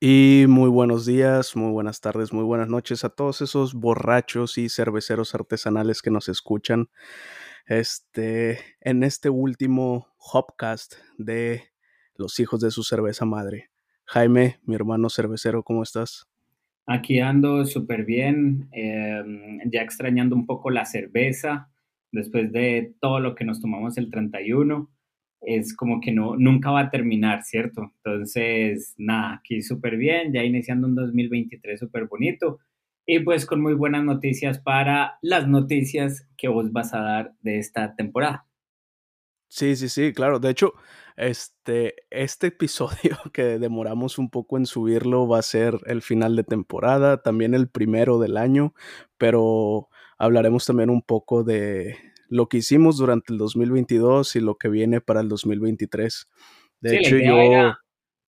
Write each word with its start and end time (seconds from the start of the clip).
Y 0.00 0.44
muy 0.48 0.70
buenos 0.70 1.06
días, 1.06 1.56
muy 1.56 1.72
buenas 1.72 2.00
tardes, 2.00 2.32
muy 2.32 2.44
buenas 2.44 2.68
noches 2.68 3.02
a 3.02 3.08
todos 3.08 3.40
esos 3.40 3.74
borrachos 3.74 4.56
y 4.56 4.68
cerveceros 4.68 5.34
artesanales 5.34 6.02
que 6.02 6.12
nos 6.12 6.28
escuchan. 6.28 6.88
Este, 7.66 8.60
en 8.80 9.02
este 9.02 9.28
último 9.28 10.06
Hopcast 10.18 10.94
de 11.16 11.64
Los 12.14 12.38
hijos 12.38 12.60
de 12.60 12.70
su 12.70 12.84
cerveza 12.84 13.24
madre. 13.24 13.70
Jaime, 14.04 14.60
mi 14.62 14.76
hermano 14.76 15.10
cervecero, 15.10 15.64
¿cómo 15.64 15.82
estás? 15.82 16.28
Aquí 16.86 17.18
ando 17.18 17.66
súper 17.66 18.04
bien, 18.04 18.68
em, 18.70 19.58
ya 19.68 19.82
extrañando 19.82 20.36
un 20.36 20.46
poco 20.46 20.70
la 20.70 20.84
cerveza 20.84 21.72
después 22.12 22.52
de 22.52 22.94
todo 23.00 23.18
lo 23.18 23.34
que 23.34 23.44
nos 23.44 23.60
tomamos 23.60 23.98
el 23.98 24.12
31 24.12 24.92
es 25.40 25.74
como 25.76 26.00
que 26.00 26.12
no, 26.12 26.36
nunca 26.36 26.70
va 26.70 26.80
a 26.80 26.90
terminar, 26.90 27.42
¿cierto? 27.44 27.92
Entonces, 27.96 28.94
nada, 28.98 29.34
aquí 29.34 29.62
súper 29.62 29.96
bien, 29.96 30.32
ya 30.32 30.42
iniciando 30.42 30.86
un 30.86 30.94
2023 30.94 31.78
súper 31.78 32.06
bonito 32.06 32.58
y 33.06 33.20
pues 33.20 33.46
con 33.46 33.62
muy 33.62 33.72
buenas 33.72 34.04
noticias 34.04 34.58
para 34.58 35.18
las 35.22 35.48
noticias 35.48 36.28
que 36.36 36.48
vos 36.48 36.72
vas 36.72 36.92
a 36.92 37.00
dar 37.00 37.34
de 37.40 37.58
esta 37.58 37.96
temporada. 37.96 38.46
Sí, 39.48 39.76
sí, 39.76 39.88
sí, 39.88 40.12
claro. 40.12 40.38
De 40.40 40.50
hecho, 40.50 40.74
este, 41.16 41.94
este 42.10 42.48
episodio 42.48 43.16
que 43.32 43.58
demoramos 43.58 44.18
un 44.18 44.28
poco 44.28 44.58
en 44.58 44.66
subirlo 44.66 45.26
va 45.26 45.38
a 45.38 45.42
ser 45.42 45.78
el 45.86 46.02
final 46.02 46.36
de 46.36 46.44
temporada, 46.44 47.22
también 47.22 47.54
el 47.54 47.70
primero 47.70 48.18
del 48.18 48.36
año, 48.36 48.74
pero 49.16 49.88
hablaremos 50.18 50.66
también 50.66 50.90
un 50.90 51.00
poco 51.00 51.44
de, 51.44 51.96
lo 52.28 52.48
que 52.48 52.58
hicimos 52.58 52.98
durante 52.98 53.32
el 53.32 53.38
2022 53.38 54.36
y 54.36 54.40
lo 54.40 54.56
que 54.56 54.68
viene 54.68 55.00
para 55.00 55.20
el 55.20 55.28
2023. 55.28 56.28
De 56.80 56.96
hecho, 56.96 57.18
yo... 57.18 57.74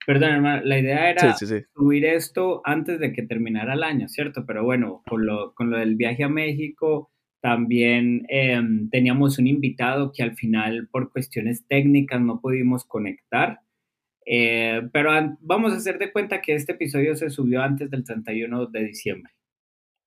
perdón, 0.05 0.29
hermano, 0.31 0.61
la 0.65 0.79
idea 0.79 1.09
era 1.11 1.35
subir 1.37 2.05
esto 2.05 2.61
antes 2.65 2.99
de 2.99 3.13
que 3.13 3.23
terminara 3.23 3.73
el 3.73 3.83
año, 3.83 4.07
¿cierto? 4.07 4.45
Pero 4.45 4.63
bueno, 4.63 5.01
con 5.07 5.25
lo, 5.25 5.53
con 5.53 5.69
lo 5.69 5.77
del 5.77 5.95
viaje 5.95 6.23
a 6.23 6.29
México, 6.29 7.11
también 7.41 8.25
em, 8.29 8.89
teníamos 8.89 9.39
un 9.39 9.47
invitado 9.47 10.11
que 10.11 10.23
al 10.23 10.35
final, 10.35 10.87
por 10.91 11.11
cuestiones 11.11 11.65
técnicas, 11.67 12.21
no 12.21 12.39
pudimos 12.39 12.85
conectar. 12.85 13.59
Eh, 14.25 14.81
pero 14.93 15.11
vamos 15.41 15.73
a 15.73 15.77
hacer 15.77 15.97
de 15.97 16.11
cuenta 16.11 16.41
que 16.41 16.53
este 16.53 16.73
episodio 16.73 17.15
se 17.15 17.31
subió 17.31 17.63
antes 17.63 17.89
del 17.89 18.03
31 18.03 18.67
de 18.67 18.83
diciembre. 18.83 19.33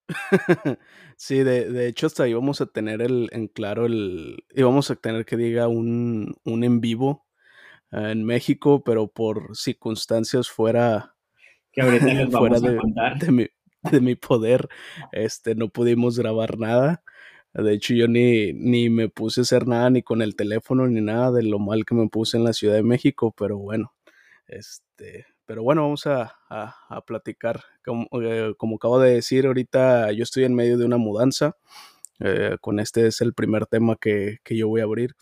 Sí, 1.16 1.38
de, 1.38 1.70
de, 1.70 1.86
hecho 1.86 2.06
hasta 2.08 2.26
íbamos 2.26 2.60
a 2.60 2.66
tener 2.66 3.00
el, 3.00 3.28
en 3.32 3.46
claro 3.46 3.86
el, 3.86 4.44
íbamos 4.54 4.90
a 4.90 4.96
tener 4.96 5.24
que 5.24 5.36
diga 5.36 5.68
un, 5.68 6.36
un 6.44 6.64
en 6.64 6.80
vivo 6.80 7.24
ah, 7.92 8.10
en 8.10 8.24
México, 8.24 8.82
pero 8.84 9.06
por 9.08 9.56
circunstancias 9.56 10.50
fuera, 10.50 11.14
que 11.72 11.82
ahorita 11.82 12.06
les 12.06 12.16
vamos 12.30 12.60
fuera 12.60 12.60
de, 12.60 12.76
a 12.76 12.80
contar. 12.80 13.18
De, 13.18 13.30
mi, 13.30 13.46
de 13.90 14.00
mi 14.00 14.16
poder, 14.16 14.68
este, 15.12 15.54
no 15.54 15.68
pudimos 15.68 16.18
grabar 16.18 16.58
nada. 16.58 17.02
De 17.52 17.72
hecho, 17.72 17.94
yo 17.94 18.08
ni, 18.08 18.52
ni 18.52 18.90
me 18.90 19.08
puse 19.08 19.40
a 19.40 19.42
hacer 19.42 19.68
nada, 19.68 19.88
ni 19.88 20.02
con 20.02 20.22
el 20.22 20.34
teléfono, 20.34 20.88
ni 20.88 21.00
nada 21.00 21.30
de 21.30 21.44
lo 21.44 21.60
mal 21.60 21.84
que 21.84 21.94
me 21.94 22.08
puse 22.08 22.36
en 22.36 22.42
la 22.42 22.52
Ciudad 22.52 22.74
de 22.74 22.82
México, 22.82 23.32
pero 23.38 23.58
bueno, 23.58 23.94
este, 24.48 25.26
pero 25.46 25.62
bueno, 25.62 25.82
vamos 25.82 26.06
a, 26.06 26.36
platicar. 27.06 27.64
Eh, 28.22 28.54
como, 28.56 28.76
acabo 28.76 28.98
de 28.98 29.14
decir, 29.14 29.46
ahorita 29.46 30.12
yo 30.12 30.22
estoy 30.22 30.44
en 30.44 30.54
medio 30.54 30.78
de 30.78 30.84
una 30.84 30.96
mudanza. 30.96 31.56
Eh, 32.20 32.56
con 32.60 32.80
este 32.80 33.06
es 33.08 33.20
el 33.20 33.34
primer 33.34 33.66
tema 33.66 33.96
que, 33.96 34.38
yo 34.48 34.68
voy 34.68 34.80
a 34.80 34.84
abrir. 34.84 35.14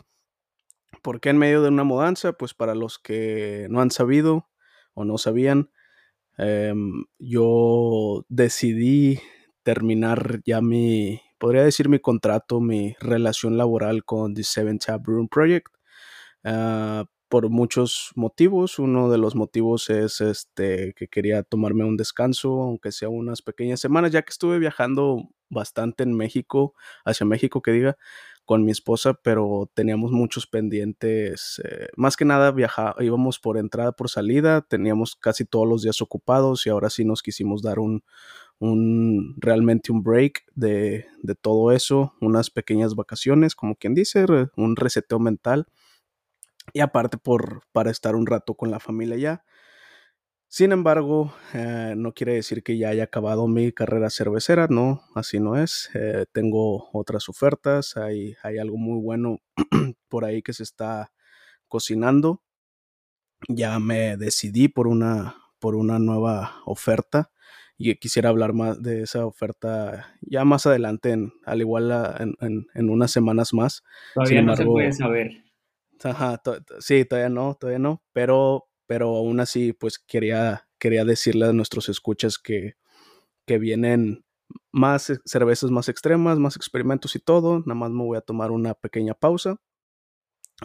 ¿Por 1.01 1.19
qué 1.19 1.29
en 1.29 1.37
medio 1.37 1.61
de 1.61 1.69
una 1.69 1.83
mudanza? 1.83 2.33
Pues 2.33 2.53
para 2.53 2.75
los 2.75 2.99
que 2.99 3.67
no 3.69 3.81
han 3.81 3.91
sabido 3.91 4.49
o 4.93 5.03
no 5.05 5.17
sabían, 5.17 5.69
em, 6.37 7.05
yo 7.19 8.25
decidí 8.29 9.19
terminar 9.63 10.41
ya 10.45 10.61
mi, 10.61 11.21
podría 11.37 11.63
decir 11.63 11.89
mi 11.89 11.99
contrato, 11.99 12.61
mi 12.61 12.95
relación 12.99 13.57
laboral 13.57 14.05
con 14.05 14.33
The 14.33 14.43
Seven 14.43 14.79
Tab 14.79 15.03
Room 15.05 15.27
Project. 15.27 15.73
Ah, 16.43 17.05
por 17.33 17.49
muchos 17.49 18.11
motivos. 18.13 18.77
Uno 18.77 19.09
de 19.09 19.17
los 19.17 19.33
motivos 19.33 19.89
es 19.89 20.21
este 20.21 20.93
que 20.93 21.07
quería 21.07 21.41
tomarme 21.41 21.83
un 21.83 21.97
descanso, 21.97 22.61
aunque 22.61 22.91
sea 22.91 23.09
unas 23.09 23.41
pequeñas 23.41 23.79
semanas, 23.79 24.11
ya 24.11 24.21
que 24.21 24.29
estuve 24.29 24.59
viajando 24.59 25.31
bastante 25.49 26.03
en 26.03 26.15
México, 26.15 26.75
hacia 27.03 27.25
México 27.25 27.63
que 27.63 27.71
diga, 27.71 27.97
con 28.45 28.63
mi 28.63 28.71
esposa, 28.71 29.15
pero 29.15 29.67
teníamos 29.73 30.11
muchos 30.11 30.45
pendientes. 30.45 31.59
Eh, 31.63 31.87
más 31.95 32.17
que 32.17 32.23
nada 32.23 32.51
viaja, 32.51 32.93
íbamos 32.99 33.39
por 33.39 33.57
entrada, 33.57 33.93
por 33.93 34.11
salida, 34.11 34.61
teníamos 34.61 35.15
casi 35.15 35.43
todos 35.43 35.67
los 35.67 35.81
días 35.81 36.03
ocupados 36.03 36.67
y 36.67 36.69
ahora 36.69 36.91
sí 36.91 37.03
nos 37.03 37.23
quisimos 37.23 37.63
dar 37.63 37.79
un, 37.79 38.03
un 38.59 39.33
realmente 39.39 39.91
un 39.91 40.03
break 40.03 40.43
de, 40.53 41.07
de 41.23 41.33
todo 41.33 41.71
eso, 41.71 42.13
unas 42.21 42.51
pequeñas 42.51 42.93
vacaciones, 42.93 43.55
como 43.55 43.73
quien 43.73 43.95
dice, 43.95 44.23
un 44.55 44.75
reseteo 44.75 45.17
mental 45.17 45.65
y 46.71 46.79
aparte 46.79 47.17
por, 47.17 47.63
para 47.71 47.91
estar 47.91 48.15
un 48.15 48.25
rato 48.25 48.55
con 48.55 48.71
la 48.71 48.79
familia 48.79 49.17
ya. 49.17 49.43
Sin 50.47 50.71
embargo, 50.71 51.33
eh, 51.55 51.95
no 51.97 52.13
quiere 52.13 52.33
decir 52.35 52.61
que 52.61 52.77
ya 52.77 52.89
haya 52.89 53.05
acabado 53.05 53.47
mi 53.47 53.71
carrera 53.71 54.11
cervecera, 54.11 54.67
no, 54.69 55.01
así 55.15 55.39
no 55.39 55.57
es. 55.57 55.89
Eh, 55.95 56.25
tengo 56.31 56.89
otras 56.93 57.27
ofertas, 57.27 57.97
hay, 57.97 58.35
hay 58.43 58.59
algo 58.59 58.77
muy 58.77 59.01
bueno 59.01 59.39
por 60.09 60.25
ahí 60.25 60.43
que 60.43 60.53
se 60.53 60.61
está 60.61 61.11
cocinando. 61.67 62.43
Ya 63.49 63.79
me 63.79 64.15
decidí 64.15 64.67
por 64.67 64.87
una, 64.87 65.35
por 65.59 65.75
una 65.75 65.97
nueva 65.97 66.61
oferta 66.65 67.31
y 67.77 67.95
quisiera 67.95 68.29
hablar 68.29 68.53
más 68.53 68.81
de 68.81 69.01
esa 69.01 69.25
oferta 69.25 70.15
ya 70.21 70.45
más 70.45 70.65
adelante, 70.67 71.11
en, 71.11 71.33
al 71.45 71.61
igual 71.61 71.91
en, 72.19 72.67
en, 72.73 72.89
unas 72.89 73.11
semanas 73.11 73.53
más. 73.53 73.83
Todavía 74.13 74.41
no 74.43 74.55
se 74.55 74.65
puede 74.65 74.91
saber. 74.91 75.43
Ajá, 76.03 76.41
sí, 76.79 77.05
todavía 77.05 77.29
no, 77.29 77.55
todavía 77.55 77.79
no, 77.79 78.03
pero, 78.13 78.67
pero 78.87 79.15
aún 79.15 79.39
así, 79.39 79.73
pues 79.73 79.99
quería, 79.99 80.67
quería 80.79 81.05
decirle 81.05 81.45
a 81.47 81.53
nuestros 81.53 81.87
escuchas 81.89 82.37
que, 82.37 82.75
que 83.45 83.59
vienen 83.59 84.25
más 84.71 85.11
cervezas 85.25 85.71
más 85.71 85.89
extremas, 85.89 86.39
más 86.39 86.55
experimentos 86.57 87.15
y 87.15 87.19
todo. 87.19 87.59
Nada 87.61 87.75
más 87.75 87.91
me 87.91 88.03
voy 88.03 88.17
a 88.17 88.21
tomar 88.21 88.51
una 88.51 88.73
pequeña 88.75 89.13
pausa. 89.15 89.57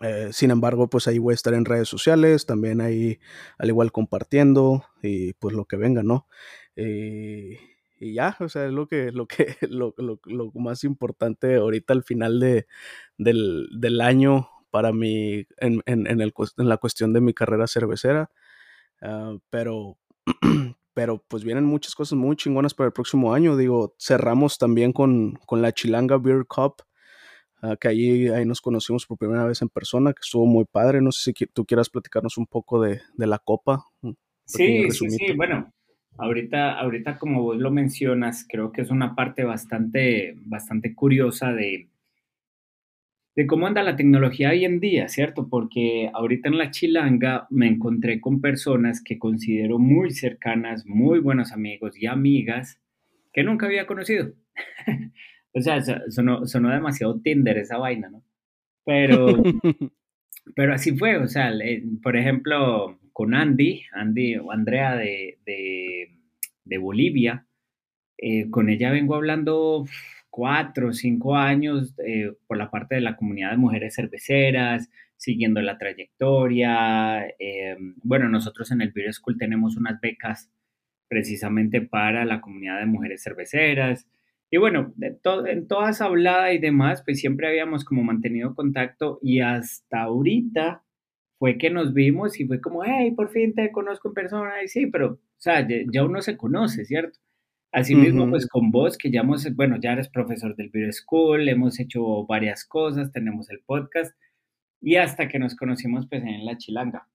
Eh, 0.02 0.28
sin 0.32 0.50
embargo, 0.50 0.88
pues 0.88 1.08
ahí 1.08 1.18
voy 1.18 1.32
a 1.32 1.34
estar 1.34 1.54
en 1.54 1.64
redes 1.64 1.88
sociales, 1.88 2.46
también 2.46 2.80
ahí 2.80 3.18
al 3.58 3.68
igual 3.68 3.90
compartiendo 3.90 4.84
y 5.02 5.32
pues 5.34 5.54
lo 5.54 5.64
que 5.64 5.76
venga, 5.76 6.02
¿no? 6.02 6.26
Eh, 6.76 7.58
y 7.98 8.14
ya, 8.14 8.36
o 8.38 8.48
sea, 8.48 8.66
es 8.66 8.72
lo 8.72 8.86
que, 8.86 9.10
lo 9.12 9.26
que, 9.26 9.56
lo, 9.68 9.94
lo, 9.96 10.20
lo 10.24 10.52
más 10.54 10.84
importante 10.84 11.56
ahorita 11.56 11.94
al 11.94 12.04
final 12.04 12.38
de, 12.38 12.66
del, 13.16 13.68
del 13.80 14.00
año 14.00 14.48
para 14.70 14.92
mí 14.92 15.46
en, 15.58 15.82
en, 15.86 16.06
en, 16.06 16.20
el, 16.20 16.32
en 16.56 16.68
la 16.68 16.76
cuestión 16.76 17.12
de 17.12 17.20
mi 17.20 17.34
carrera 17.34 17.66
cervecera. 17.66 18.30
Ah, 19.00 19.36
pero, 19.50 19.96
pero 20.94 21.22
pues 21.28 21.44
vienen 21.44 21.64
muchas 21.64 21.94
cosas 21.94 22.18
muy 22.18 22.36
chingonas 22.36 22.74
para 22.74 22.88
el 22.88 22.92
próximo 22.92 23.32
año. 23.34 23.56
Digo, 23.56 23.94
cerramos 23.98 24.58
también 24.58 24.92
con, 24.92 25.34
con 25.46 25.62
la 25.62 25.72
Chilanga 25.72 26.18
Beer 26.18 26.44
Cup, 26.46 26.82
ah, 27.62 27.76
que 27.80 27.88
ahí, 27.88 28.28
ahí 28.28 28.44
nos 28.44 28.60
conocimos 28.60 29.06
por 29.06 29.18
primera 29.18 29.44
vez 29.44 29.62
en 29.62 29.68
persona, 29.68 30.12
que 30.12 30.20
estuvo 30.22 30.46
muy 30.46 30.64
padre. 30.64 31.00
No 31.00 31.12
sé 31.12 31.32
si 31.32 31.46
tú 31.46 31.64
quieras 31.64 31.90
platicarnos 31.90 32.38
un 32.38 32.46
poco 32.46 32.80
de, 32.80 33.00
de 33.16 33.26
la 33.26 33.38
copa. 33.38 33.84
Sí, 34.44 34.90
sí, 34.90 35.10
sí, 35.10 35.32
bueno. 35.36 35.72
Ahorita, 36.20 36.80
ahorita, 36.80 37.16
como 37.16 37.44
vos 37.44 37.58
lo 37.58 37.70
mencionas, 37.70 38.44
creo 38.48 38.72
que 38.72 38.80
es 38.80 38.90
una 38.90 39.14
parte 39.14 39.44
bastante, 39.44 40.34
bastante 40.46 40.92
curiosa 40.92 41.52
de, 41.52 41.90
de 43.38 43.46
cómo 43.46 43.68
anda 43.68 43.84
la 43.84 43.94
tecnología 43.94 44.50
hoy 44.50 44.64
en 44.64 44.80
día, 44.80 45.06
¿cierto? 45.06 45.46
Porque 45.48 46.10
ahorita 46.12 46.48
en 46.48 46.58
la 46.58 46.72
chilanga 46.72 47.46
me 47.50 47.68
encontré 47.68 48.20
con 48.20 48.40
personas 48.40 49.00
que 49.00 49.16
considero 49.16 49.78
muy 49.78 50.10
cercanas, 50.10 50.84
muy 50.86 51.20
buenos 51.20 51.52
amigos 51.52 51.96
y 51.96 52.08
amigas 52.08 52.80
que 53.32 53.44
nunca 53.44 53.66
había 53.66 53.86
conocido. 53.86 54.32
o 55.54 55.60
sea, 55.60 55.80
sonó, 56.08 56.40
demasiado 56.42 57.20
Tinder 57.20 57.58
esa 57.58 57.78
vaina, 57.78 58.10
¿no? 58.10 58.24
Pero, 58.84 59.28
pero 60.56 60.74
así 60.74 60.98
fue, 60.98 61.16
o 61.18 61.28
sea, 61.28 61.52
por 62.02 62.16
ejemplo, 62.16 62.98
con 63.12 63.34
Andy, 63.36 63.84
Andy 63.92 64.34
o 64.38 64.50
Andrea 64.50 64.96
de, 64.96 65.38
de, 66.64 66.78
Bolivia, 66.78 67.46
eh, 68.16 68.50
con 68.50 68.68
ella 68.68 68.90
vengo 68.90 69.14
hablando 69.14 69.84
cuatro 70.38 70.90
o 70.90 70.92
cinco 70.92 71.34
años 71.34 71.96
eh, 71.98 72.32
por 72.46 72.58
la 72.58 72.70
parte 72.70 72.94
de 72.94 73.00
la 73.00 73.16
comunidad 73.16 73.50
de 73.50 73.56
mujeres 73.56 73.96
cerveceras, 73.96 74.88
siguiendo 75.16 75.60
la 75.60 75.78
trayectoria. 75.78 77.26
Eh, 77.40 77.76
bueno, 78.04 78.28
nosotros 78.28 78.70
en 78.70 78.80
el 78.80 78.92
Beer 78.92 79.12
School 79.12 79.36
tenemos 79.36 79.76
unas 79.76 80.00
becas 80.00 80.48
precisamente 81.08 81.80
para 81.80 82.24
la 82.24 82.40
comunidad 82.40 82.78
de 82.78 82.86
mujeres 82.86 83.24
cerveceras. 83.24 84.06
Y 84.48 84.58
bueno, 84.58 84.94
en 85.00 85.66
toda 85.66 85.90
esa 85.90 86.08
y 86.52 86.58
demás, 86.58 87.02
pues 87.04 87.18
siempre 87.18 87.48
habíamos 87.48 87.84
como 87.84 88.04
mantenido 88.04 88.54
contacto 88.54 89.18
y 89.20 89.40
hasta 89.40 90.02
ahorita 90.02 90.84
fue 91.40 91.58
que 91.58 91.70
nos 91.70 91.94
vimos 91.94 92.38
y 92.38 92.46
fue 92.46 92.60
como, 92.60 92.84
hey, 92.84 93.10
por 93.10 93.30
fin 93.30 93.56
te 93.56 93.72
conozco 93.72 94.06
en 94.06 94.14
persona. 94.14 94.62
Y 94.62 94.68
sí, 94.68 94.86
pero 94.86 95.14
O 95.14 95.18
sea, 95.36 95.66
ya, 95.66 96.04
uno 96.04 96.22
se 96.22 96.36
conoce, 96.36 96.84
¿cierto? 96.84 97.18
Asimismo, 97.70 98.28
pues 98.30 98.46
con 98.46 98.70
vos, 98.70 98.96
que 98.96 99.10
ya 99.10 99.20
hemos, 99.20 99.54
bueno, 99.54 99.76
ya 99.78 99.92
eres 99.92 100.08
profesor 100.08 100.56
del 100.56 100.70
Beer 100.70 100.92
School, 100.92 101.48
hemos 101.48 101.78
hecho 101.78 102.24
varias 102.26 102.64
cosas, 102.64 103.12
tenemos 103.12 103.50
el 103.50 103.60
podcast, 103.60 104.16
y 104.80 104.96
hasta 104.96 105.28
que 105.28 105.38
nos 105.38 105.54
conocimos, 105.54 106.06
pues 106.08 106.22
en 106.22 106.46
la 106.46 106.56
chilanga. 106.56 107.08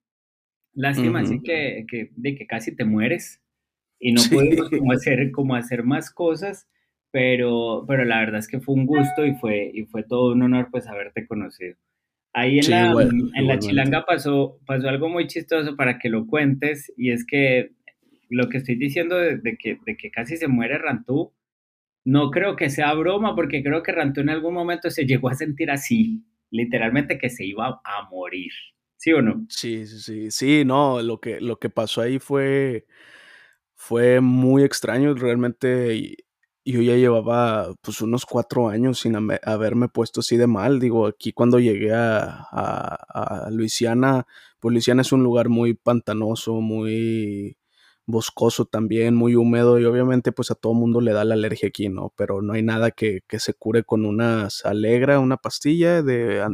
Lástima, 0.75 1.21
así 1.21 1.41
que, 1.41 1.85
que, 1.88 2.11
de 2.15 2.35
que 2.35 2.47
casi 2.47 2.75
te 2.75 2.85
mueres 2.85 3.41
y 4.00 4.11
no 4.11 4.21
pudimos 4.29 4.69
como 4.69 4.91
hacer, 4.91 5.31
como 5.31 5.55
hacer 5.55 5.83
más 5.83 6.11
cosas, 6.11 6.67
pero, 7.11 7.85
pero 7.88 8.06
la 8.06 8.19
verdad 8.19 8.39
es 8.39 8.47
que 8.47 8.59
fue 8.59 8.75
un 8.75 8.85
gusto 8.85 9.25
y 9.25 9.35
fue, 9.35 9.71
y 9.73 9.85
fue 9.85 10.03
todo 10.03 10.33
un 10.33 10.41
honor 10.44 10.69
pues 10.71 10.88
haberte 10.88 11.25
conocido. 11.25 11.77
Ahí 12.33 12.59
en, 12.59 12.71
la, 12.71 12.91
en 13.01 13.47
la 13.47 13.59
chilanga 13.59 14.06
pasó, 14.06 14.57
pasó 14.65 14.89
algo 14.89 15.09
muy 15.09 15.27
chistoso 15.27 15.75
para 15.75 15.99
que 15.99 16.09
lo 16.09 16.25
cuentes 16.25 16.91
y 16.97 17.11
es 17.11 17.25
que 17.25 17.71
lo 18.33 18.50
que 18.50 18.57
estoy 18.57 18.75
diciendo 18.75 19.15
de, 19.15 19.57
que, 19.57 19.80
de 19.85 19.97
que 19.97 20.12
casi 20.12 20.38
se 20.38 20.47
muere 20.47 20.77
Rantú, 20.77 21.33
no 22.06 22.31
creo 22.31 22.56
que 22.56 22.69
sea 22.69 22.94
broma 22.94 23.35
porque 23.35 23.63
creo 23.63 23.83
que 23.83 23.91
Rantú 23.91 24.21
en 24.21 24.30
algún 24.30 24.53
momento 24.53 24.89
se 24.89 25.06
llegó 25.06 25.30
a 25.30 25.35
sentir 25.35 25.71
así, 25.71 26.24
literalmente 26.50 27.18
que 27.18 27.30
se 27.30 27.45
iba 27.45 27.81
a 27.83 28.09
morir. 28.09 28.51
¿Sí 28.97 29.12
o 29.12 29.21
no? 29.21 29.45
Sí, 29.50 29.85
sí, 29.85 30.00
sí. 30.00 30.31
Sí, 30.31 30.63
no, 30.65 31.01
lo 31.01 31.19
que, 31.19 31.41
lo 31.41 31.59
que 31.59 31.69
pasó 31.69 32.01
ahí 32.01 32.19
fue, 32.19 32.85
fue 33.75 34.21
muy 34.21 34.63
extraño. 34.63 35.13
Realmente 35.13 36.15
yo 36.65 36.81
ya 36.81 36.95
llevaba 36.95 37.74
pues 37.81 38.01
unos 38.01 38.25
cuatro 38.25 38.69
años 38.69 39.01
sin 39.01 39.15
haberme 39.44 39.89
puesto 39.89 40.21
así 40.21 40.38
de 40.38 40.47
mal. 40.47 40.80
Digo, 40.80 41.07
aquí 41.07 41.33
cuando 41.33 41.59
llegué 41.59 41.94
a, 41.94 42.47
a, 42.50 43.50
Luisiana, 43.51 44.25
pues 44.59 44.71
Luisiana 44.71 45.01
es 45.01 45.12
un 45.12 45.24
lugar 45.24 45.50
muy 45.50 45.74
pantanoso, 45.74 46.62
muy 46.62 47.57
boscoso 48.05 48.65
también, 48.65 49.15
muy 49.15 49.35
húmedo 49.35 49.79
y 49.79 49.85
obviamente 49.85 50.31
pues 50.31 50.51
a 50.51 50.55
todo 50.55 50.73
mundo 50.73 51.01
le 51.01 51.13
da 51.13 51.23
la 51.25 51.35
alergia 51.35 51.69
aquí, 51.69 51.89
¿no? 51.89 52.13
Pero 52.17 52.41
no 52.41 52.53
hay 52.53 52.63
nada 52.63 52.91
que, 52.91 53.21
que 53.27 53.39
se 53.39 53.53
cure 53.53 53.83
con 53.83 54.05
una 54.05 54.50
alegra, 54.63 55.19
una 55.19 55.38
pastilla 55.38 56.01
de, 56.03 56.45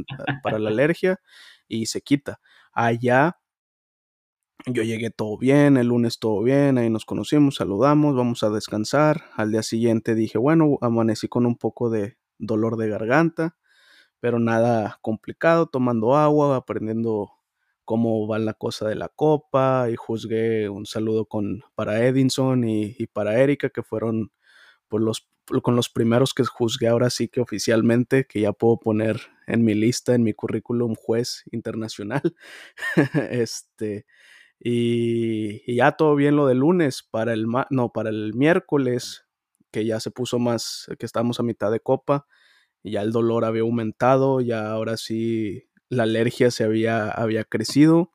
para 0.44 0.60
la 0.60 0.70
alergia 0.70 1.20
y 1.68 1.88
se 1.88 2.02
quita. 2.02 2.40
Allá 2.74 3.38
yo 4.66 4.84
llegué 4.84 5.10
todo 5.10 5.38
bien, 5.38 5.78
el 5.78 5.88
lunes 5.88 6.20
todo 6.20 6.42
bien, 6.44 6.78
ahí 6.78 6.90
nos 6.90 7.06
conocimos, 7.06 7.56
saludamos, 7.56 8.16
vamos 8.16 8.44
a 8.44 8.50
descansar. 8.50 9.26
Al 9.36 9.52
día 9.52 9.64
siguiente 9.64 10.16
dije, 10.16 10.38
bueno, 10.38 10.78
amanecí 10.82 11.28
con 11.28 11.46
un 11.46 11.56
poco 11.56 11.90
de 11.90 12.18
dolor 12.38 12.78
de 12.78 12.90
garganta, 12.90 13.58
pero 14.20 14.40
nada 14.40 15.00
complicado, 15.02 15.68
tomando 15.68 16.18
agua, 16.18 16.58
aprendiendo 16.58 17.32
cómo 17.90 18.28
va 18.28 18.38
la 18.38 18.54
cosa 18.54 18.88
de 18.88 18.94
la 18.94 19.10
copa 19.10 19.88
y 19.92 19.96
juzgué 19.96 20.70
un 20.70 20.86
saludo 20.86 21.26
con, 21.26 21.64
para 21.74 22.06
Edinson 22.06 22.64
y, 22.64 23.08
para 23.08 23.40
Erika, 23.42 23.72
que 23.72 23.82
fueron 23.82 24.32
los 24.92 25.28
con 25.64 25.76
los 25.76 25.90
primeros 25.90 26.36
que 26.36 26.46
juzgué 26.46 26.88
ahora 26.88 27.10
sí 27.10 27.30
que 27.30 27.42
oficialmente, 27.42 28.28
que 28.28 28.42
ya 28.42 28.54
puedo 28.54 28.78
poner 28.80 29.20
en 29.48 29.64
mi 29.64 29.74
lista, 29.74 30.14
en 30.14 30.22
mi 30.22 30.34
currículum, 30.34 30.94
juez 30.94 31.42
internacional. 31.52 32.36
este, 33.32 34.06
y, 34.60 35.76
ya 35.76 35.94
todo 35.94 36.14
bien 36.14 36.36
lo 36.36 36.46
del 36.46 36.60
lunes, 36.60 37.02
para 37.02 37.34
el, 37.34 37.48
no, 37.72 37.92
para 37.92 38.12
el 38.12 38.36
miércoles, 38.36 39.26
que 39.72 39.84
ya 39.84 40.00
se 40.00 40.12
puso 40.12 40.38
más, 40.38 40.88
que 41.00 41.08
estamos 41.08 41.40
a 41.40 41.44
mitad 41.44 41.72
de 41.72 41.80
copa, 41.80 42.28
y 42.84 42.92
ya 42.92 43.02
el 43.02 43.12
dolor 43.12 43.46
había 43.46 43.64
aumentado, 43.64 44.42
ya 44.42 44.70
ahora 44.70 44.96
sí 44.96 45.69
la 45.90 46.04
alergia 46.04 46.52
se 46.52 46.64
había, 46.64 47.10
había 47.10 47.44
crecido. 47.44 48.12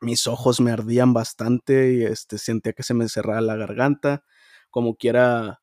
Mis 0.00 0.26
ojos 0.26 0.60
me 0.60 0.72
ardían 0.72 1.12
bastante 1.14 1.94
y 1.94 2.02
este, 2.02 2.38
sentía 2.38 2.72
que 2.72 2.82
se 2.82 2.94
me 2.94 3.08
cerraba 3.08 3.40
la 3.40 3.56
garganta. 3.56 4.24
Como 4.70 4.96
quiera, 4.96 5.62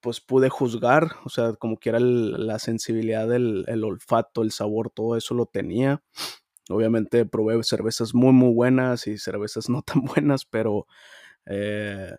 pues 0.00 0.20
pude 0.20 0.50
juzgar, 0.50 1.16
o 1.24 1.30
sea, 1.30 1.54
como 1.54 1.78
que 1.78 1.90
era 1.90 2.00
la 2.00 2.58
sensibilidad 2.60 3.28
del 3.28 3.64
el 3.68 3.84
olfato, 3.84 4.42
el 4.42 4.52
sabor, 4.52 4.90
todo 4.90 5.16
eso 5.16 5.34
lo 5.34 5.46
tenía. 5.46 6.02
Obviamente 6.70 7.26
probé 7.26 7.62
cervezas 7.64 8.14
muy, 8.14 8.32
muy 8.32 8.54
buenas 8.54 9.06
y 9.08 9.18
cervezas 9.18 9.68
no 9.70 9.82
tan 9.82 10.02
buenas, 10.04 10.44
pero, 10.46 10.86
eh, 11.46 12.16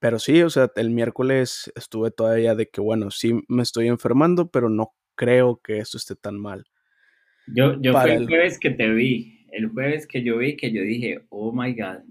pero 0.00 0.18
sí, 0.20 0.42
o 0.42 0.50
sea, 0.50 0.70
el 0.76 0.90
miércoles 0.90 1.72
estuve 1.76 2.10
todavía 2.12 2.54
de 2.56 2.68
que, 2.70 2.80
bueno, 2.82 3.10
sí 3.12 3.40
me 3.48 3.62
estoy 3.64 3.88
enfermando, 3.88 4.50
pero 4.50 4.70
no 4.70 4.94
creo 5.16 5.60
que 5.64 5.78
esto 5.80 5.98
esté 5.98 6.16
tan 6.16 6.38
mal. 6.40 6.66
Yo, 7.54 7.80
yo 7.80 7.92
fue 7.92 8.14
el, 8.14 8.22
el 8.22 8.28
jueves 8.28 8.58
que 8.58 8.70
te 8.70 8.90
vi, 8.90 9.46
el 9.52 9.68
jueves 9.68 10.06
que 10.06 10.22
yo 10.22 10.38
vi 10.38 10.56
que 10.56 10.72
yo 10.72 10.82
dije, 10.82 11.24
oh 11.30 11.52
my 11.52 11.72
God. 11.74 12.02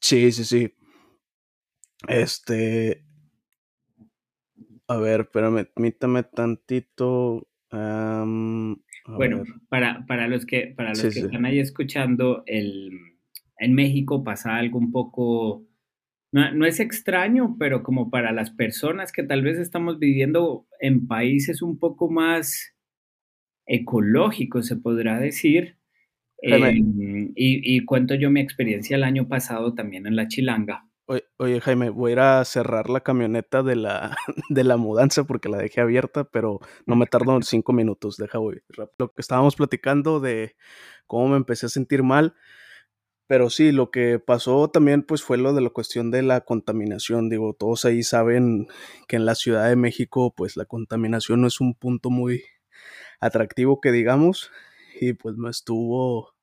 Sí, 0.00 0.30
sí, 0.32 0.44
sí. 0.44 0.72
Este, 2.08 3.02
a 4.88 4.96
ver, 4.98 5.28
pero 5.32 5.52
permítame 5.74 6.22
tantito. 6.22 7.48
bueno, 7.70 9.42
para, 9.68 10.04
para 10.06 10.28
los 10.28 10.46
que, 10.46 10.72
para 10.76 10.90
los 10.90 11.02
que 11.02 11.20
están 11.20 11.44
ahí 11.44 11.58
escuchando, 11.58 12.44
el, 12.46 12.90
en 13.58 13.74
México 13.74 14.22
pasa 14.22 14.56
algo 14.56 14.78
un 14.78 14.92
poco, 14.92 15.66
no, 16.30 16.52
no, 16.52 16.66
es 16.66 16.78
extraño, 16.78 17.56
pero 17.58 17.82
como 17.82 18.10
para 18.10 18.32
las 18.32 18.50
personas 18.50 19.10
que 19.10 19.24
tal 19.24 19.42
vez 19.42 19.58
estamos 19.58 19.98
viviendo 19.98 20.68
en 20.80 21.08
países 21.08 21.62
un 21.62 21.78
poco 21.78 22.08
más 22.08 22.75
ecológicos, 23.66 24.66
se 24.66 24.76
podrá 24.76 25.18
decir. 25.18 25.76
Em, 26.42 27.32
y, 27.34 27.76
y 27.76 27.84
cuento 27.84 28.14
yo 28.14 28.30
mi 28.30 28.40
experiencia 28.40 28.96
el 28.96 29.04
año 29.04 29.26
pasado 29.28 29.74
también 29.74 30.06
en 30.06 30.16
la 30.16 30.28
Chilanga. 30.28 30.86
Oye, 31.38 31.60
Jaime, 31.60 31.90
voy 31.90 32.10
a 32.10 32.12
ir 32.12 32.18
a 32.20 32.44
cerrar 32.44 32.90
la 32.90 33.00
camioneta 33.00 33.62
de 33.62 33.76
la, 33.76 34.16
de 34.48 34.64
la 34.64 34.76
mudanza 34.76 35.24
porque 35.24 35.48
la 35.48 35.58
dejé 35.58 35.80
abierta, 35.80 36.24
pero 36.24 36.60
no 36.84 36.96
me 36.96 37.06
tardo 37.06 37.38
cinco 37.42 37.72
minutos. 37.72 38.16
Deja, 38.16 38.38
voy. 38.38 38.62
Lo 38.98 39.12
que 39.12 39.20
estábamos 39.20 39.54
platicando 39.54 40.18
de 40.18 40.56
cómo 41.06 41.28
me 41.28 41.36
empecé 41.36 41.66
a 41.66 41.68
sentir 41.68 42.02
mal. 42.02 42.34
Pero 43.28 43.50
sí, 43.50 43.72
lo 43.72 43.90
que 43.90 44.20
pasó 44.20 44.68
también 44.68 45.02
pues 45.02 45.22
fue 45.22 45.36
lo 45.36 45.52
de 45.52 45.60
la 45.60 45.70
cuestión 45.70 46.10
de 46.10 46.22
la 46.22 46.42
contaminación. 46.42 47.28
Digo, 47.28 47.54
todos 47.54 47.84
ahí 47.84 48.02
saben 48.02 48.68
que 49.08 49.16
en 49.16 49.26
la 49.26 49.34
Ciudad 49.34 49.68
de 49.68 49.76
México 49.76 50.32
pues 50.36 50.56
la 50.56 50.64
contaminación 50.64 51.40
no 51.40 51.48
es 51.48 51.60
un 51.60 51.74
punto 51.74 52.10
muy 52.10 52.44
atractivo 53.20 53.80
que 53.80 53.92
digamos. 53.92 54.50
Y 55.00 55.12
pues 55.12 55.36
me 55.36 55.50
estuvo 55.50 56.36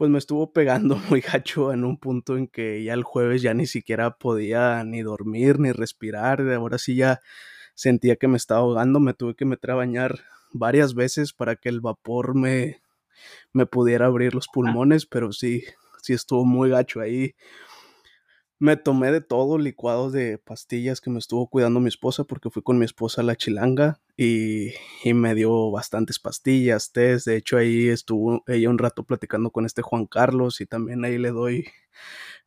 pues 0.00 0.10
me 0.10 0.16
estuvo 0.16 0.50
pegando 0.54 0.96
muy 1.10 1.20
gacho 1.20 1.74
en 1.74 1.84
un 1.84 1.98
punto 1.98 2.38
en 2.38 2.48
que 2.48 2.82
ya 2.82 2.94
el 2.94 3.02
jueves 3.02 3.42
ya 3.42 3.52
ni 3.52 3.66
siquiera 3.66 4.16
podía 4.16 4.82
ni 4.82 5.02
dormir 5.02 5.58
ni 5.60 5.72
respirar, 5.72 6.40
ahora 6.52 6.78
sí 6.78 6.96
ya 6.96 7.20
sentía 7.74 8.16
que 8.16 8.26
me 8.26 8.38
estaba 8.38 8.60
ahogando, 8.60 8.98
me 8.98 9.12
tuve 9.12 9.34
que 9.34 9.44
meter 9.44 9.72
a 9.72 9.74
bañar 9.74 10.20
varias 10.52 10.94
veces 10.94 11.34
para 11.34 11.56
que 11.56 11.68
el 11.68 11.82
vapor 11.82 12.34
me, 12.34 12.80
me 13.52 13.66
pudiera 13.66 14.06
abrir 14.06 14.34
los 14.34 14.48
pulmones, 14.48 15.04
pero 15.04 15.32
sí, 15.32 15.64
sí 16.02 16.14
estuvo 16.14 16.46
muy 16.46 16.70
gacho 16.70 17.00
ahí 17.00 17.34
me 18.60 18.76
tomé 18.76 19.10
de 19.10 19.22
todo, 19.22 19.56
licuados 19.56 20.12
de 20.12 20.36
pastillas 20.36 21.00
que 21.00 21.08
me 21.08 21.18
estuvo 21.18 21.48
cuidando 21.48 21.80
mi 21.80 21.88
esposa 21.88 22.24
porque 22.24 22.50
fui 22.50 22.62
con 22.62 22.78
mi 22.78 22.84
esposa 22.84 23.22
a 23.22 23.24
la 23.24 23.34
chilanga 23.34 24.00
y, 24.18 24.72
me 25.14 25.34
dio 25.34 25.70
bastantes 25.70 26.18
pastillas, 26.18 26.92
test. 26.92 27.26
De 27.26 27.36
hecho, 27.36 27.56
ahí 27.56 27.88
estuvo 27.88 28.44
ella 28.46 28.68
un 28.68 28.76
rato 28.76 29.02
platicando 29.04 29.50
con 29.50 29.64
este 29.64 29.80
Juan 29.80 30.04
Carlos 30.04 30.60
y 30.60 30.66
también 30.66 31.06
ahí 31.06 31.16
le 31.16 31.30
doy 31.30 31.68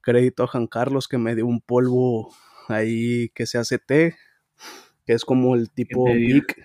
crédito 0.02 0.44
a 0.44 0.48
Juan 0.48 0.68
Carlos 0.68 1.08
que 1.08 1.18
me 1.18 1.34
dio 1.34 1.48
un 1.48 1.62
polvo 1.62 2.32
ahí 2.68 3.30
que 3.30 3.48
se 3.48 3.58
hace 3.58 3.80
té, 3.80 4.16
que 5.08 5.14
es 5.14 5.26
como 5.26 5.56
el 5.56 5.72
tipo 5.72 6.06
Vic, 6.06 6.64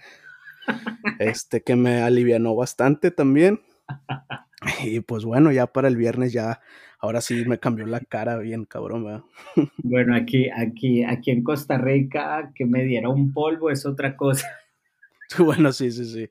este 1.20 1.62
que 1.62 1.74
me 1.74 2.02
alivianó 2.02 2.54
bastante 2.54 3.10
también. 3.10 3.62
Y 4.82 4.98
pues 5.00 5.24
bueno, 5.24 5.52
ya 5.52 5.68
para 5.68 5.86
el 5.86 5.96
viernes 5.96 6.32
ya 6.32 6.60
ahora 6.98 7.20
sí 7.20 7.44
me 7.46 7.58
cambió 7.58 7.86
la 7.86 8.00
cara 8.00 8.38
bien, 8.38 8.64
cabrón. 8.64 9.24
Bueno, 9.82 10.14
aquí, 10.14 10.48
aquí, 10.50 11.04
aquí 11.04 11.30
en 11.30 11.42
Costa 11.42 11.78
Rica, 11.78 12.52
que 12.54 12.66
me 12.66 12.84
diera 12.84 13.08
un 13.08 13.32
polvo 13.32 13.70
es 13.70 13.86
otra 13.86 14.16
cosa. 14.16 14.46
Bueno, 15.38 15.72
sí, 15.72 15.90
sí, 15.92 16.06
sí. 16.06 16.26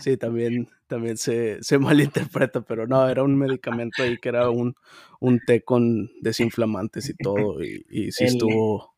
Sí, 0.00 0.18
también, 0.18 0.68
también 0.86 1.16
se, 1.16 1.62
se 1.62 1.78
malinterpreta, 1.78 2.60
pero 2.60 2.86
no, 2.86 3.08
era 3.08 3.22
un 3.22 3.38
medicamento 3.38 4.02
ahí 4.02 4.18
que 4.18 4.28
era 4.28 4.50
un, 4.50 4.74
un 5.18 5.40
té 5.40 5.62
con 5.62 6.10
desinflamantes 6.20 7.08
y 7.08 7.14
todo, 7.16 7.64
y, 7.64 7.86
y 7.88 8.12
sí 8.12 8.24
estuvo. 8.24 8.94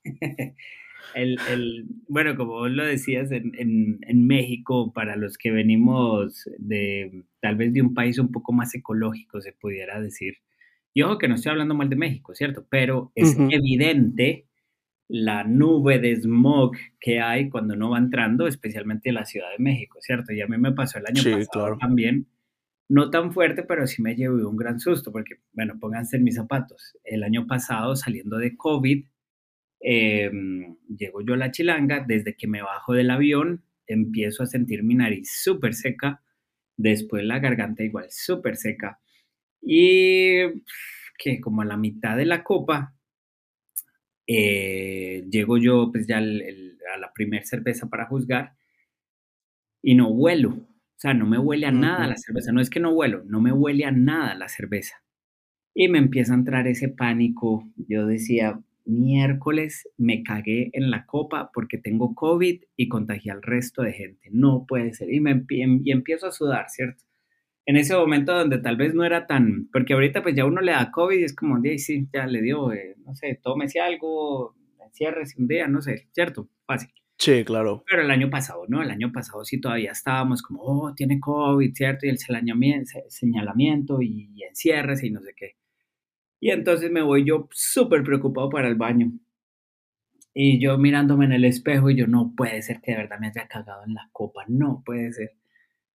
El, 1.14 1.38
el, 1.48 1.86
bueno, 2.08 2.36
como 2.36 2.54
vos 2.54 2.70
lo 2.70 2.84
decías, 2.84 3.30
en, 3.30 3.52
en, 3.56 4.00
en, 4.02 4.26
México, 4.26 4.92
para 4.92 5.16
los 5.16 5.38
que 5.38 5.50
venimos 5.50 6.50
de 6.58 7.22
tal 7.40 7.56
vez 7.56 7.72
de 7.72 7.82
un 7.82 7.94
país 7.94 8.18
un 8.18 8.32
poco 8.32 8.52
más 8.52 8.74
ecológico, 8.74 9.40
se 9.40 9.52
pudiera 9.52 10.00
decir, 10.00 10.34
y 10.96 11.02
ojo 11.02 11.18
que 11.18 11.28
no 11.28 11.34
estoy 11.34 11.50
hablando 11.50 11.74
mal 11.74 11.90
de 11.90 11.96
México, 11.96 12.34
¿cierto? 12.34 12.66
Pero 12.70 13.12
es 13.14 13.36
evidente 13.38 14.46
la 15.08 15.44
nube 15.44 15.98
de 15.98 16.16
smog 16.16 16.74
que 16.98 17.20
hay 17.20 17.50
cuando 17.50 17.74
uno 17.74 17.90
va 17.90 17.98
entrando, 17.98 18.46
especialmente 18.46 19.10
en 19.10 19.16
la 19.16 19.26
Ciudad 19.26 19.50
de 19.50 19.62
México, 19.62 19.98
¿cierto? 20.00 20.32
Y 20.32 20.40
a 20.40 20.46
mí 20.46 20.56
me 20.56 20.72
pasó 20.72 20.98
el 20.98 21.04
año 21.04 21.22
pasado 21.22 21.76
también, 21.76 22.28
no 22.88 23.10
tan 23.10 23.30
fuerte, 23.34 23.62
pero 23.62 23.86
sí 23.86 24.00
me 24.00 24.16
llevé 24.16 24.46
un 24.46 24.56
gran 24.56 24.80
susto, 24.80 25.12
porque, 25.12 25.34
bueno, 25.52 25.74
pónganse 25.78 26.16
en 26.16 26.24
mis 26.24 26.36
zapatos. 26.36 26.96
El 27.04 27.24
año 27.24 27.46
pasado, 27.46 27.94
saliendo 27.94 28.38
de 28.38 28.56
COVID, 28.56 29.04
em, 29.80 30.76
llego 30.88 31.20
yo 31.20 31.34
a 31.34 31.36
la 31.36 31.50
chilanga, 31.50 32.06
desde 32.08 32.38
que 32.38 32.46
me 32.46 32.62
bajo 32.62 32.94
del 32.94 33.10
avión, 33.10 33.64
empiezo 33.86 34.44
a 34.44 34.46
sentir 34.46 34.82
mi 34.82 34.94
nariz 34.94 35.30
súper 35.42 35.74
seca, 35.74 36.22
después 36.78 37.22
la 37.22 37.38
garganta 37.38 37.82
igual 37.82 38.06
súper 38.08 38.56
seca, 38.56 38.98
y 39.60 40.62
que 41.18 41.40
como 41.40 41.62
a 41.62 41.64
la 41.64 41.76
mitad 41.76 42.16
de 42.16 42.26
la 42.26 42.44
copa, 42.44 42.94
eh, 44.26 45.24
llego 45.30 45.56
yo 45.58 45.90
pues 45.92 46.06
ya 46.06 46.18
a 46.18 46.98
la 46.98 47.12
primer 47.14 47.46
cerveza 47.46 47.88
para 47.88 48.06
juzgar 48.06 48.54
y 49.82 49.94
no 49.94 50.08
huelo, 50.08 50.50
o 50.50 50.98
sea, 50.98 51.14
no 51.14 51.26
me 51.26 51.38
huele 51.38 51.66
a 51.66 51.72
nada 51.72 52.06
la 52.06 52.16
cerveza, 52.16 52.52
no 52.52 52.60
es 52.60 52.70
que 52.70 52.80
no 52.80 52.90
huelo, 52.90 53.22
no 53.24 53.40
me 53.40 53.52
huele 53.52 53.84
a 53.84 53.92
nada 53.92 54.34
la 54.34 54.48
cerveza. 54.48 54.96
Y 55.74 55.88
me 55.88 55.98
empieza 55.98 56.32
a 56.32 56.36
entrar 56.36 56.66
ese 56.66 56.88
pánico, 56.88 57.64
yo 57.76 58.06
decía, 58.06 58.60
miércoles 58.86 59.88
me 59.98 60.22
cagué 60.22 60.70
en 60.72 60.90
la 60.90 61.06
copa 61.06 61.50
porque 61.52 61.78
tengo 61.78 62.14
COVID 62.14 62.62
y 62.76 62.88
contagié 62.88 63.30
al 63.32 63.42
resto 63.42 63.82
de 63.82 63.92
gente, 63.92 64.28
no 64.32 64.64
puede 64.66 64.94
ser, 64.94 65.12
y, 65.12 65.20
me, 65.20 65.44
y 65.50 65.92
empiezo 65.92 66.26
a 66.26 66.32
sudar, 66.32 66.70
¿cierto? 66.70 67.04
En 67.66 67.76
ese 67.76 67.94
momento 67.94 68.32
donde 68.32 68.58
tal 68.58 68.76
vez 68.76 68.94
no 68.94 69.04
era 69.04 69.26
tan, 69.26 69.68
porque 69.72 69.92
ahorita 69.92 70.22
pues 70.22 70.34
ya 70.34 70.44
uno 70.44 70.60
le 70.60 70.72
da 70.72 70.90
COVID 70.90 71.18
y 71.18 71.24
es 71.24 71.34
como, 71.34 71.60
día 71.60 71.76
sí, 71.78 72.08
ya 72.12 72.26
le 72.26 72.40
dio, 72.40 72.72
eh, 72.72 72.94
no 73.04 73.14
sé, 73.14 73.38
tómese 73.42 73.80
algo, 73.80 74.54
enciérrese 74.84 75.40
un 75.40 75.48
día, 75.48 75.66
no 75.66 75.82
sé, 75.82 76.08
¿cierto? 76.12 76.48
Fácil. 76.64 76.90
Sí, 77.18 77.44
claro. 77.44 77.82
Pero 77.90 78.02
el 78.02 78.10
año 78.10 78.30
pasado, 78.30 78.66
¿no? 78.68 78.82
El 78.82 78.90
año 78.90 79.10
pasado 79.10 79.44
sí 79.44 79.60
todavía 79.60 79.90
estábamos 79.90 80.42
como, 80.42 80.62
oh, 80.62 80.94
tiene 80.94 81.18
COVID, 81.18 81.74
¿cierto? 81.74 82.06
Y 82.06 82.10
el 82.10 82.18
señalamiento 82.18 84.00
y 84.00 84.42
enciérrese 84.48 85.08
y 85.08 85.10
no 85.10 85.20
sé 85.22 85.32
qué. 85.36 85.56
Y 86.40 86.50
entonces 86.50 86.90
me 86.90 87.02
voy 87.02 87.24
yo 87.24 87.48
súper 87.50 88.04
preocupado 88.04 88.48
para 88.48 88.68
el 88.68 88.76
baño. 88.76 89.10
Y 90.34 90.60
yo 90.60 90.76
mirándome 90.76 91.24
en 91.24 91.32
el 91.32 91.44
espejo 91.46 91.88
y 91.90 91.96
yo, 91.96 92.06
no 92.06 92.34
puede 92.36 92.60
ser 92.62 92.80
que 92.82 92.92
de 92.92 92.98
verdad 92.98 93.18
me 93.18 93.28
haya 93.28 93.48
cagado 93.48 93.84
en 93.86 93.94
la 93.94 94.08
copa, 94.12 94.44
no 94.48 94.82
puede 94.84 95.12
ser. 95.12 95.32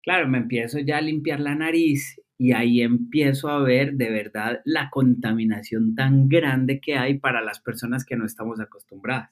Claro, 0.03 0.27
me 0.27 0.39
empiezo 0.39 0.79
ya 0.79 0.97
a 0.97 1.01
limpiar 1.01 1.39
la 1.39 1.55
nariz 1.55 2.19
y 2.37 2.53
ahí 2.53 2.81
empiezo 2.81 3.49
a 3.49 3.61
ver 3.61 3.93
de 3.93 4.09
verdad 4.09 4.61
la 4.65 4.89
contaminación 4.89 5.93
tan 5.93 6.27
grande 6.27 6.79
que 6.79 6.95
hay 6.95 7.19
para 7.19 7.41
las 7.41 7.59
personas 7.59 8.03
que 8.03 8.15
no 8.15 8.25
estamos 8.25 8.59
acostumbradas. 8.59 9.29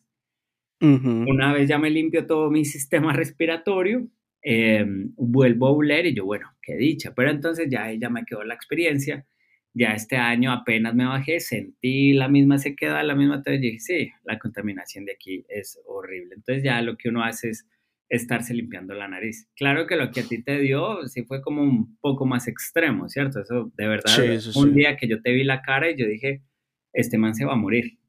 Una 0.81 1.51
vez 1.51 1.67
ya 1.67 1.77
me 1.77 1.89
limpio 1.89 2.25
todo 2.25 2.49
mi 2.51 2.65
sistema 2.65 3.11
respiratorio, 3.13 4.07
em, 4.41 5.11
vuelvo 5.17 5.67
a 5.67 5.71
oler 5.71 6.05
y 6.05 6.13
yo, 6.13 6.25
bueno, 6.25 6.47
qué 6.61 6.75
dicha, 6.77 7.13
pero 7.15 7.31
entonces 7.31 7.67
ya, 7.69 7.91
ya 7.91 8.09
me 8.09 8.23
quedó 8.25 8.43
la 8.43 8.53
experiencia. 8.53 9.25
Ya 9.73 9.89
este 9.93 10.17
año 10.17 10.51
apenas 10.51 10.95
me 10.95 11.05
bajé, 11.05 11.39
sentí 11.39 12.13
la 12.13 12.27
misma 12.27 12.57
sequedad, 12.57 13.05
la 13.05 13.15
misma, 13.15 13.35
entonces 13.35 13.61
dije, 13.61 13.79
sí, 13.79 14.11
la 14.23 14.39
contaminación 14.39 15.05
de 15.05 15.13
aquí 15.13 15.45
es 15.47 15.79
horrible. 15.85 16.35
Entonces 16.35 16.63
ya 16.63 16.81
lo 16.81 16.97
que 16.97 17.09
uno 17.09 17.23
hace 17.23 17.49
es 17.49 17.67
estarse 18.09 18.53
limpiando 18.53 18.93
la 18.95 19.07
nariz. 19.07 19.47
Claro 19.55 19.85
que 19.85 19.95
lo 19.95 20.11
que 20.11 20.21
a 20.21 20.23
ti 20.23 20.43
te 20.43 20.59
dio 20.59 21.07
sí 21.07 21.23
fue 21.23 21.41
como 21.41 21.61
un 21.61 21.97
poco 22.01 22.25
más 22.25 22.47
extremo, 22.47 23.07
¿cierto? 23.07 23.41
Eso 23.41 23.71
de 23.77 23.87
verdad, 23.87 24.11
un 24.55 24.73
día 24.73 24.97
que 24.97 25.07
yo 25.07 25.21
te 25.21 25.31
vi 25.31 25.43
la 25.43 25.61
cara 25.61 25.91
y 25.91 25.97
yo 25.97 26.07
dije, 26.07 26.43
este 26.91 27.17
man 27.17 27.35
se 27.35 27.45
va 27.45 27.53
a 27.53 27.57
morir. 27.57 27.99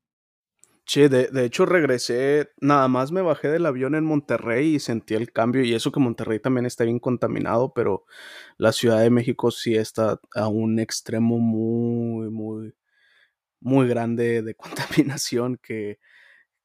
Sí, 0.86 1.02
de, 1.02 1.28
de, 1.28 1.44
hecho 1.44 1.66
regresé, 1.66 2.50
nada 2.60 2.88
más 2.88 3.12
me 3.12 3.20
bajé 3.20 3.48
del 3.48 3.66
avión 3.66 3.94
en 3.94 4.04
Monterrey 4.04 4.74
y 4.74 4.80
sentí 4.80 5.14
el 5.14 5.30
cambio 5.30 5.62
y 5.62 5.72
eso 5.72 5.92
que 5.92 6.00
Monterrey 6.00 6.40
también 6.40 6.66
está 6.66 6.82
bien 6.82 6.98
contaminado, 6.98 7.72
pero 7.72 8.06
la 8.56 8.72
Ciudad 8.72 9.00
de 9.00 9.10
México 9.10 9.52
sí 9.52 9.76
está 9.76 10.18
a 10.34 10.48
un 10.48 10.80
extremo 10.80 11.38
muy, 11.38 12.30
muy, 12.30 12.74
muy 13.60 13.86
grande 13.86 14.42
de 14.42 14.54
contaminación 15.04 15.58
que, 15.62 16.00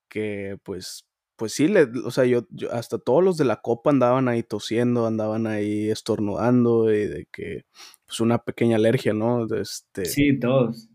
que 0.09 0.57
pues 0.63 1.05
pues 1.35 1.53
sí, 1.53 1.67
le, 1.67 1.83
o 2.05 2.11
sea, 2.11 2.25
yo, 2.25 2.47
hasta 2.71 2.97
todos 2.97 3.23
los 3.23 3.37
de 3.37 3.45
la 3.45 3.61
copa 3.61 3.89
andaban 3.89 4.27
ahí 4.27 4.43
tosiendo, 4.43 5.05
andaban 5.05 5.47
ahí 5.47 5.89
estornudando 5.89 6.93
y 6.93 7.07
de 7.07 7.27
que, 7.31 7.65
pues 8.05 8.19
una 8.19 8.39
pequeña 8.39 8.77
alergia, 8.77 9.13
¿no? 9.13 9.45
Este, 9.55 10.05
sí, 10.05 10.39
todos. 10.39 10.89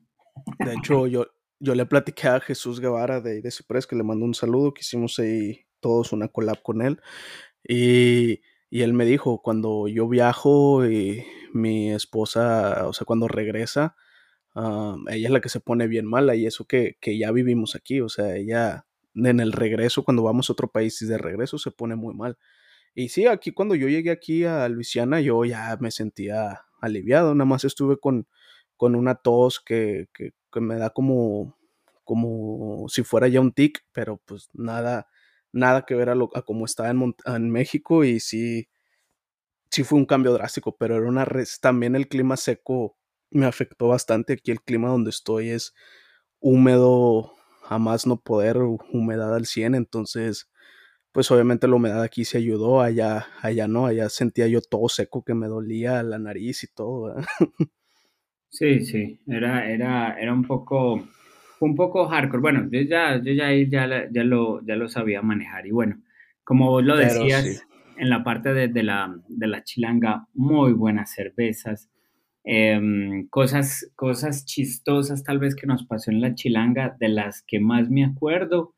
De 0.59 0.75
hecho, 0.75 1.07
yo, 1.07 1.27
yo 1.59 1.75
le 1.75 1.87
platiqué 1.87 2.29
a 2.29 2.41
Jesús 2.41 2.81
Guevara 2.81 3.21
de, 3.21 3.43
de 3.43 3.51
Ciprés 3.51 3.87
que 3.87 3.97
le 3.97 4.03
mandó 4.03 4.25
un 4.25 4.35
saludo, 4.35 4.73
que 4.73 4.81
hicimos 4.81 5.19
ahí 5.19 5.67
todos 5.81 6.13
una 6.13 6.29
collab 6.29 6.63
con 6.63 6.83
él. 6.83 7.01
Y, 7.67 8.41
y 8.71 8.83
él 8.83 8.93
me 8.95 9.05
dijo, 9.05 9.43
cuando 9.43 9.89
yo 9.89 10.09
viajo 10.09 10.87
y 10.87 11.25
mi 11.53 11.93
esposa, 11.93 12.87
o 12.89 12.93
sea, 12.93 13.05
cuando 13.05 13.29
regresa, 13.29 13.97
ah, 14.55 14.97
ella 15.09 15.29
es 15.29 15.33
la 15.33 15.41
que 15.41 15.49
se 15.49 15.61
pone 15.61 15.87
bien 15.89 16.07
mala 16.07 16.35
y 16.37 16.47
eso 16.47 16.65
que, 16.67 16.97
que 17.01 17.19
ya 17.19 17.33
vivimos 17.33 17.75
aquí, 17.75 18.01
o 18.01 18.09
sea, 18.09 18.37
ella 18.37 18.87
en 19.15 19.41
el 19.41 19.53
regreso, 19.53 20.05
cuando 20.05 20.23
vamos 20.23 20.49
a 20.49 20.53
otro 20.53 20.69
país 20.69 21.01
y 21.03 21.07
de 21.07 21.19
regreso 21.19 21.59
se 21.59 21.71
pone 21.71 21.97
muy 21.97 22.15
mal. 22.15 22.39
Y 22.95 23.09
sí, 23.11 23.27
aquí 23.27 23.53
cuando 23.53 23.75
yo 23.75 23.89
llegué 23.89 24.11
aquí 24.11 24.45
a 24.45 24.69
Luisiana, 24.69 25.21
yo 25.21 25.45
ya 25.45 25.77
me 25.81 25.91
sentía 25.91 26.63
aliviado, 26.81 27.35
nada 27.35 27.47
más 27.47 27.65
estuve 27.65 27.99
con, 27.99 28.27
con 28.77 28.95
una 28.95 29.15
tos 29.17 29.61
que, 29.61 30.09
que, 30.13 30.33
me 30.61 30.77
da 30.77 30.91
como, 30.91 31.57
como 32.05 32.89
si 32.89 33.03
fuera 33.05 33.29
ya 33.29 33.41
un 33.41 33.53
tic, 33.53 33.85
pero 33.93 34.19
pues 34.25 34.49
nada, 34.55 35.09
nada 35.53 35.85
que 35.87 35.95
ver 35.95 36.11
a, 36.11 36.15
lo, 36.15 36.31
a 36.35 36.43
cómo 36.43 36.65
estaba 36.65 36.91
en, 36.91 37.15
en, 37.27 37.51
México 37.51 38.05
y 38.05 38.21
sí, 38.21 38.69
sí 39.71 39.85
fue 39.85 39.99
un 39.99 40.07
cambio 40.07 40.33
drástico, 40.33 40.77
pero 40.77 40.97
era 40.97 41.07
una 41.07 41.25
res, 41.25 41.61
también 41.61 41.95
el 41.95 42.09
clima 42.09 42.37
seco 42.37 42.97
me 43.31 43.47
afectó 43.47 43.89
bastante, 43.89 44.35
aquí 44.35 44.51
el 44.51 44.63
clima 44.63 44.89
donde 44.89 45.11
estoy 45.11 45.51
es 45.51 45.75
húmedo 46.41 47.35
jamás 47.71 48.05
no 48.05 48.21
poder 48.21 48.57
humedad 48.59 49.33
al 49.33 49.47
100, 49.47 49.77
entonces 49.77 50.51
pues 51.13 51.31
obviamente 51.31 51.69
la 51.69 51.77
humedad 51.77 52.03
aquí 52.03 52.25
se 52.25 52.39
ayudó, 52.39 52.81
allá, 52.83 53.29
allá 53.43 53.69
no, 53.69 53.87
allá 53.87 54.09
sentía 54.09 54.49
yo 54.49 54.61
todo 54.61 54.89
seco 54.89 55.23
que 55.25 55.35
me 55.35 55.47
dolía 55.47 56.03
la 56.03 56.19
nariz 56.19 56.65
y 56.65 56.67
todo. 56.67 57.15
Sí, 58.53 58.81
sí, 58.85 59.21
era, 59.29 59.71
era, 59.71 60.19
era 60.21 60.33
un 60.35 60.43
poco, 60.43 61.07
un 61.61 61.77
poco 61.77 62.09
hardcore. 62.09 62.41
Bueno, 62.41 62.69
yo 62.69 62.81
ya, 62.81 63.23
yo 63.23 63.33
ya, 63.33 63.53
ya, 63.53 64.09
ya, 64.11 64.25
lo, 64.25 64.61
ya 64.67 64.75
lo 64.75 64.89
sabía 64.89 65.23
manejar 65.23 65.69
y 65.69 65.71
bueno, 65.71 66.03
como 66.43 66.69
vos 66.69 66.83
lo 66.83 66.97
decías, 66.97 67.65
en 67.97 68.11
la 68.11 68.25
parte 68.25 68.53
de, 68.53 68.67
de, 68.67 68.83
la, 68.83 69.15
de 69.29 69.47
la 69.47 69.63
chilanga, 69.63 70.27
muy 70.35 70.73
buenas 70.73 71.13
cervezas, 71.13 71.89
Em, 72.45 73.29
cosas, 73.29 73.93
cosas 73.97 74.47
chistosas 74.47 75.23
tal 75.23 75.39
vez 75.39 75.55
que 75.55 75.67
nos 75.67 75.85
pasó 75.85 76.11
en 76.11 76.21
la 76.21 76.35
chilanga, 76.35 76.97
de 76.99 77.09
las 77.09 77.43
que 77.43 77.61
más 77.61 77.91
me 77.91 78.05
acuerdo, 78.05 78.75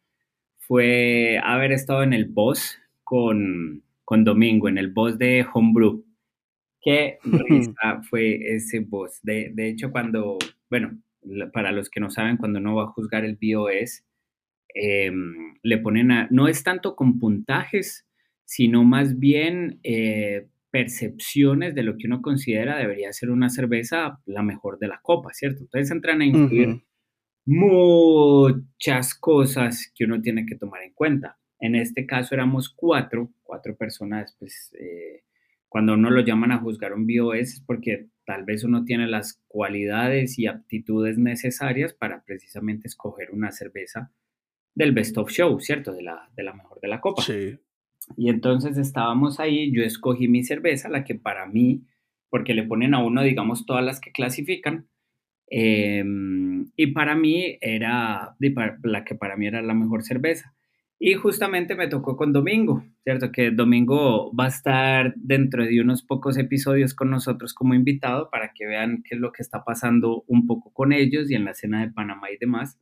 fue 0.58 1.38
haber 1.42 1.72
estado 1.72 2.02
en 2.02 2.12
el 2.12 2.26
boss 2.26 2.78
con, 3.04 3.82
con 4.04 4.24
Domingo, 4.24 4.68
en 4.68 4.78
el 4.78 4.92
boss 4.92 5.18
de 5.18 5.46
Homebrew. 5.52 6.04
Qué 6.80 7.18
risa 7.24 8.02
fue 8.08 8.54
ese 8.54 8.80
boss. 8.80 9.20
De, 9.22 9.50
de, 9.54 9.68
hecho, 9.68 9.92
cuando, 9.92 10.38
bueno, 10.68 10.98
para 11.52 11.72
los 11.72 11.88
que 11.88 12.00
no 12.00 12.10
saben, 12.10 12.36
cuando 12.36 12.58
uno 12.58 12.74
va 12.76 12.84
a 12.84 12.92
juzgar 12.92 13.24
el 13.24 13.38
BOS, 13.40 14.04
em, 14.74 15.54
le 15.62 15.78
ponen 15.78 16.10
a, 16.10 16.28
no 16.30 16.48
es 16.48 16.64
tanto 16.64 16.96
con 16.96 17.18
puntajes, 17.18 18.06
sino 18.44 18.84
más 18.84 19.18
bien 19.18 19.78
eh, 19.82 20.48
percepciones 20.72 21.74
de 21.74 21.82
lo 21.82 21.96
que 21.98 22.06
uno 22.06 22.22
considera 22.22 22.78
debería 22.78 23.12
ser 23.12 23.30
una 23.30 23.50
cerveza 23.50 24.18
la 24.24 24.42
mejor 24.42 24.78
de 24.78 24.88
la 24.88 25.00
copa, 25.02 25.32
¿cierto? 25.34 25.60
Entonces 25.60 25.90
entran 25.90 26.22
a 26.22 26.24
incluir 26.24 26.82
muchas 27.44 29.14
cosas 29.14 29.92
que 29.94 30.04
uno 30.04 30.22
tiene 30.22 30.46
que 30.46 30.56
tomar 30.56 30.82
en 30.82 30.94
cuenta. 30.94 31.38
En 31.60 31.74
este 31.74 32.06
caso 32.06 32.34
éramos 32.34 32.72
cuatro, 32.74 33.30
cuatro 33.42 33.76
personas, 33.76 34.34
pues 34.38 34.74
eh, 34.80 35.24
cuando 35.68 35.92
uno 35.92 36.10
lo 36.10 36.22
llaman 36.22 36.52
a 36.52 36.58
juzgar 36.58 36.94
un 36.94 37.06
BOS 37.06 37.38
es 37.38 37.62
porque 37.66 38.08
tal 38.24 38.44
vez 38.44 38.64
uno 38.64 38.84
tiene 38.84 39.06
las 39.06 39.42
cualidades 39.48 40.38
y 40.38 40.46
aptitudes 40.46 41.18
necesarias 41.18 41.92
para 41.92 42.24
precisamente 42.24 42.88
escoger 42.88 43.30
una 43.30 43.52
cerveza 43.52 44.10
del 44.74 44.92
best 44.92 45.18
of 45.18 45.30
show, 45.30 45.60
¿cierto? 45.60 45.92
De 45.92 46.02
la, 46.02 46.30
de 46.34 46.42
la 46.42 46.54
mejor 46.54 46.80
de 46.80 46.88
la 46.88 47.00
copa. 47.02 47.22
Sí. 47.22 47.58
Y 48.16 48.30
entonces 48.30 48.78
estábamos 48.78 49.40
ahí, 49.40 49.72
yo 49.72 49.82
escogí 49.82 50.28
mi 50.28 50.44
cerveza, 50.44 50.88
la 50.88 51.04
que 51.04 51.14
para 51.14 51.46
mí, 51.46 51.84
porque 52.30 52.54
le 52.54 52.64
ponen 52.64 52.94
a 52.94 53.04
uno, 53.04 53.22
digamos, 53.22 53.66
todas 53.66 53.84
las 53.84 54.00
que 54.00 54.12
clasifican, 54.12 54.88
em, 55.48 56.70
y 56.76 56.88
para 56.88 57.14
mí 57.14 57.58
era 57.60 58.36
la 58.82 59.04
que 59.04 59.14
para 59.14 59.36
mí 59.36 59.46
era 59.46 59.62
la 59.62 59.74
mejor 59.74 60.02
cerveza. 60.02 60.54
Y 61.04 61.14
justamente 61.14 61.74
me 61.74 61.88
tocó 61.88 62.16
con 62.16 62.32
Domingo, 62.32 62.84
¿cierto? 63.02 63.32
Que 63.32 63.50
Domingo 63.50 64.32
va 64.36 64.44
a 64.44 64.48
estar 64.48 65.12
dentro 65.16 65.64
de 65.64 65.80
unos 65.80 66.04
pocos 66.04 66.38
episodios 66.38 66.94
con 66.94 67.10
nosotros 67.10 67.54
como 67.54 67.74
invitado 67.74 68.30
para 68.30 68.52
que 68.54 68.66
vean 68.66 69.02
qué 69.02 69.16
es 69.16 69.20
lo 69.20 69.32
que 69.32 69.42
está 69.42 69.64
pasando 69.64 70.22
un 70.28 70.46
poco 70.46 70.72
con 70.72 70.92
ellos 70.92 71.28
y 71.28 71.34
en 71.34 71.44
la 71.44 71.50
escena 71.50 71.80
de 71.84 71.90
Panamá 71.92 72.30
y 72.30 72.36
demás. 72.38 72.78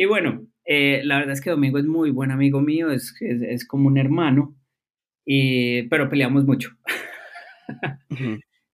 Y 0.00 0.04
bueno, 0.04 0.46
eh, 0.64 1.00
la 1.02 1.18
verdad 1.18 1.32
es 1.32 1.40
que 1.40 1.50
Domingo 1.50 1.76
es 1.76 1.84
muy 1.84 2.12
buen 2.12 2.30
amigo 2.30 2.60
mío, 2.60 2.92
es, 2.92 3.66
como 3.66 3.88
un 3.88 3.98
hermano, 3.98 4.56
y, 5.26 5.88
pero 5.88 6.08
peleamos 6.08 6.44
mucho. 6.44 6.70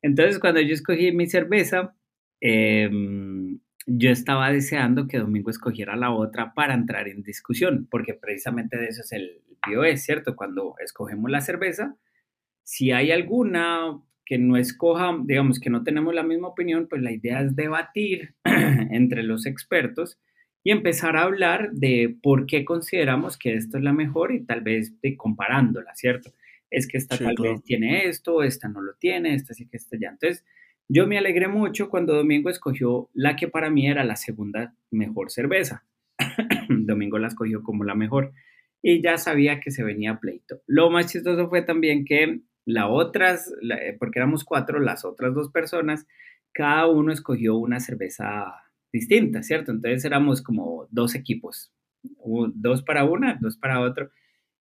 Entonces, 0.02 0.38
cuando 0.38 0.61
yo 0.61 0.75
escogí 0.75 1.12
mi 1.12 1.26
cerveza, 1.26 1.97
em, 2.43 3.59
yo 3.87 4.11
estaba 4.11 4.52
deseando 4.52 5.07
que 5.07 5.16
Domingo 5.16 5.49
escogiera 5.49 5.97
la 5.97 6.11
otra 6.11 6.52
para 6.52 6.75
entrar 6.75 7.09
en 7.09 7.23
discusión, 7.23 7.88
porque 7.90 8.12
precisamente 8.12 8.76
de 8.76 8.88
eso 8.88 9.00
es 9.00 9.12
el 9.12 9.40
es 9.83 10.04
¿cierto? 10.04 10.37
Cuando 10.37 10.75
escogemos 10.85 11.31
la 11.31 11.40
cerveza, 11.40 11.97
si 12.64 12.93
hay 12.93 13.12
alguna 13.12 13.99
que 14.26 14.37
no 14.37 14.59
escoja, 14.59 15.16
digamos 15.25 15.59
que 15.59 15.71
no 15.71 15.85
tenemos 15.85 16.14
la 16.14 16.23
misma 16.23 16.49
opinión, 16.49 16.87
pues 16.87 17.00
la 17.00 17.12
idea 17.12 17.40
es 17.40 17.57
debatir 17.57 18.35
entre 18.45 19.23
los 19.23 19.47
expertos 19.47 20.19
y 20.64 20.71
empezar 20.71 21.16
a 21.16 21.23
hablar 21.23 21.73
de 21.73 22.16
por 22.23 22.47
qué 22.47 22.64
consideramos 22.64 23.37
que 23.37 23.54
esto 23.54 23.76
es 23.76 23.85
la 23.85 23.92
mejor 23.92 24.33
y 24.33 24.44
tal 24.44 24.62
vez 24.62 24.99
de 25.02 25.14
comparándola, 25.16 25.94
¿cierto? 25.94 26.33
Es 26.71 26.88
que 26.88 26.97
esta 26.97 27.18
tal 27.18 27.37
vez 27.38 27.62
tiene 27.62 28.06
esto, 28.06 28.42
esta 28.42 28.66
no 28.68 28.80
lo 28.80 28.94
tiene, 28.94 29.35
esta 29.35 29.52
sí 29.52 29.68
que 29.68 29.76
está 29.76 29.99
ya. 30.00 30.09
Entonces, 30.09 30.42
yo 30.88 31.06
me 31.06 31.18
alegré 31.18 31.49
mucho 31.49 31.90
cuando 31.90 32.14
Domingo 32.14 32.49
escogió 32.49 33.11
la 33.12 33.37
que 33.37 33.47
para 33.47 33.68
mí 33.68 33.87
era 33.87 34.04
la 34.04 34.16
segunda 34.16 34.75
mejor 34.90 35.30
cerveza. 35.30 35.85
Domingo 36.68 37.18
la 37.18 37.28
escogió 37.28 37.62
como 37.62 37.85
la 37.85 37.94
mejor 37.94 38.33
y 38.83 39.02
ya 39.02 39.18
sabía 39.18 39.61
que 39.61 39.71
se 39.71 39.85
venía 39.85 40.18
pleito. 40.18 40.62
Lo 40.66 40.90
más 40.90 41.12
chistoso 41.12 41.49
fue 41.50 41.61
también 41.61 42.06
que 42.06 42.40
la 42.64 42.88
otras, 42.88 43.52
eh, 43.62 43.97
porque 43.99 44.18
éramos 44.18 44.44
cuatro, 44.44 44.80
las 44.80 45.04
otras 45.04 45.35
dos 45.35 45.50
personas, 45.50 46.06
cada 46.52 46.87
uno 46.87 47.12
escogió 47.12 47.56
una 47.56 47.80
cerveza 47.80 48.63
distinta, 48.95 49.43
¿cierto? 49.43 49.73
Entonces 49.73 50.05
éramos 50.05 50.41
como 50.41 50.87
dos 50.93 51.17
equipos, 51.17 51.73
dos 52.55 52.85
para 52.85 53.05
una, 53.05 53.37
dos 53.41 53.57
para 53.57 53.81
otro. 53.81 54.11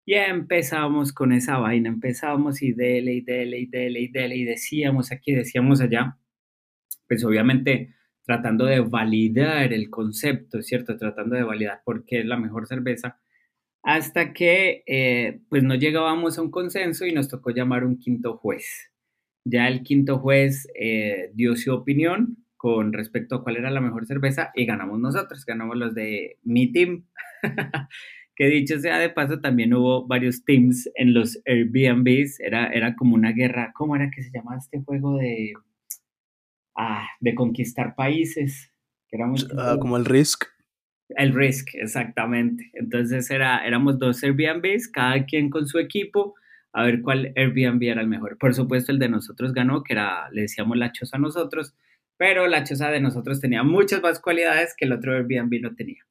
Y 0.05 0.15
empezamos 0.15 1.13
con 1.13 1.31
esa 1.31 1.59
vaina, 1.59 1.89
empezábamos 1.89 2.63
y 2.63 2.73
dele, 2.73 3.13
y 3.13 3.21
dele, 3.21 3.59
y 3.59 3.67
dele, 3.67 3.99
y 4.01 4.07
dele, 4.07 4.35
y 4.35 4.43
decíamos 4.43 5.11
aquí, 5.11 5.33
decíamos 5.33 5.81
allá. 5.81 6.17
Pues 7.07 7.23
obviamente 7.23 7.93
tratando 8.25 8.65
de 8.65 8.79
validar 8.79 9.71
el 9.71 9.91
concepto, 9.91 10.63
¿cierto? 10.63 10.97
Tratando 10.97 11.35
de 11.35 11.43
validar 11.43 11.81
por 11.85 12.03
qué 12.03 12.21
es 12.21 12.25
la 12.25 12.37
mejor 12.37 12.65
cerveza 12.67 13.19
hasta 13.83 14.33
que 14.33 14.83
eh, 14.87 15.41
pues 15.49 15.61
no 15.61 15.75
llegábamos 15.75 16.37
a 16.37 16.41
un 16.41 16.49
consenso 16.49 17.05
y 17.05 17.11
nos 17.11 17.27
tocó 17.27 17.51
llamar 17.51 17.83
un 17.83 17.99
quinto 17.99 18.37
juez. 18.37 18.91
Ya 19.45 19.67
el 19.67 19.83
quinto 19.83 20.19
juez 20.19 20.67
eh, 20.73 21.31
dio 21.35 21.55
su 21.55 21.71
opinión 21.73 22.42
con 22.63 22.93
respecto 22.93 23.35
a 23.35 23.43
cuál 23.43 23.57
era 23.57 23.69
la 23.71 23.81
mejor 23.81 24.05
cerveza 24.05 24.51
y 24.55 24.65
ganamos 24.65 24.97
nosotros, 24.97 25.45
ganamos 25.45 25.75
los 25.75 25.93
de 25.93 26.37
mi 26.43 26.71
team. 26.71 27.03
que 28.37 28.45
dicho 28.45 28.79
sea 28.79 28.99
de 28.99 29.09
paso, 29.09 29.41
también 29.41 29.73
hubo 29.73 30.07
varios 30.07 30.45
teams 30.45 30.89
en 30.95 31.13
los 31.13 31.41
Airbnbs, 31.45 32.39
era, 32.39 32.67
era 32.67 32.95
como 32.95 33.15
una 33.15 33.33
guerra, 33.33 33.73
¿cómo 33.75 33.97
era 33.97 34.09
que 34.09 34.23
se 34.23 34.31
llamaba 34.31 34.59
este 34.59 34.81
juego 34.81 35.17
de, 35.17 35.51
ah, 36.77 37.05
de 37.19 37.35
conquistar 37.35 37.95
países? 37.95 38.71
Que 39.09 39.17
era 39.17 39.29
ah, 39.57 39.75
como 39.77 39.97
el 39.97 40.05
Risk. 40.05 40.45
El 41.09 41.33
Risk, 41.33 41.75
exactamente. 41.75 42.71
Entonces 42.75 43.29
era, 43.29 43.67
éramos 43.67 43.99
dos 43.99 44.23
Airbnbs, 44.23 44.87
cada 44.87 45.25
quien 45.25 45.49
con 45.49 45.67
su 45.67 45.79
equipo, 45.79 46.35
a 46.71 46.83
ver 46.85 47.01
cuál 47.01 47.33
Airbnb 47.35 47.83
era 47.83 47.99
el 47.99 48.07
mejor. 48.07 48.37
Por 48.37 48.55
supuesto, 48.55 48.93
el 48.93 48.99
de 48.99 49.09
nosotros 49.09 49.51
ganó, 49.51 49.83
que 49.83 49.91
era, 49.91 50.29
le 50.31 50.43
decíamos 50.43 50.77
la 50.77 50.93
choza 50.93 51.17
a 51.17 51.19
nosotros, 51.19 51.75
pero 52.17 52.47
la 52.47 52.63
choza 52.63 52.89
de 52.89 53.01
nosotros 53.01 53.39
tenía 53.39 53.63
muchas 53.63 54.01
más 54.01 54.19
cualidades 54.19 54.73
que 54.77 54.85
el 54.85 54.93
otro 54.93 55.13
Airbnb 55.13 55.61
no 55.61 55.75
tenía. 55.75 56.03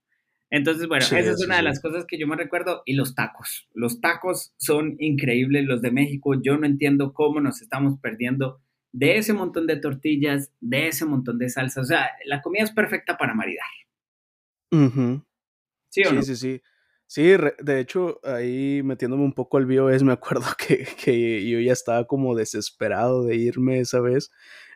Entonces, 0.53 0.87
bueno, 0.87 1.03
esa 1.03 1.19
es 1.19 1.43
una 1.43 1.57
de 1.57 1.63
las 1.63 1.81
cosas 1.81 2.05
que 2.07 2.19
yo 2.19 2.27
me 2.27 2.37
recuerdo. 2.37 2.83
Y 2.85 2.93
los 2.93 3.15
tacos. 3.15 3.67
Los 3.73 4.03
tacos 4.03 4.53
son 4.59 4.97
increíbles, 4.99 5.65
los 5.65 5.81
de 5.81 5.91
México. 5.91 6.35
Yo 6.43 6.59
no 6.59 6.67
entiendo 6.67 7.15
cómo 7.15 7.41
nos 7.41 7.63
estamos 7.63 7.99
perdiendo 8.01 8.61
de 8.93 9.17
ese 9.17 9.33
montón 9.33 9.67
de 9.67 9.77
tortillas, 9.77 10.53
de 10.61 10.89
ese 10.89 11.07
montón 11.07 11.39
de 11.39 11.49
salsas. 11.49 11.85
O 11.85 11.87
sea, 11.87 12.11
la 12.27 12.43
comida 12.43 12.65
es 12.65 12.71
perfecta 12.71 13.17
para 13.17 13.33
maridar. 13.33 13.65
¿Sí 15.89 16.05
Sí, 16.05 16.23
sí, 16.23 16.37
sí. 16.37 16.63
Sí, 17.07 17.31
de 17.61 17.81
hecho, 17.81 18.21
ahí 18.23 18.83
metiéndome 18.83 19.23
un 19.23 19.35
poco 19.35 19.57
al 19.57 19.67
BOS, 19.67 20.03
me 20.03 20.13
acuerdo 20.13 20.47
que, 20.59 20.87
que 21.03 21.49
yo 21.49 21.61
ya 21.61 21.73
estaba 21.73 22.07
como 22.07 22.35
desesperado 22.35 23.25
de 23.25 23.37
irme 23.37 23.81
esa 23.81 24.01
vez 24.01 24.31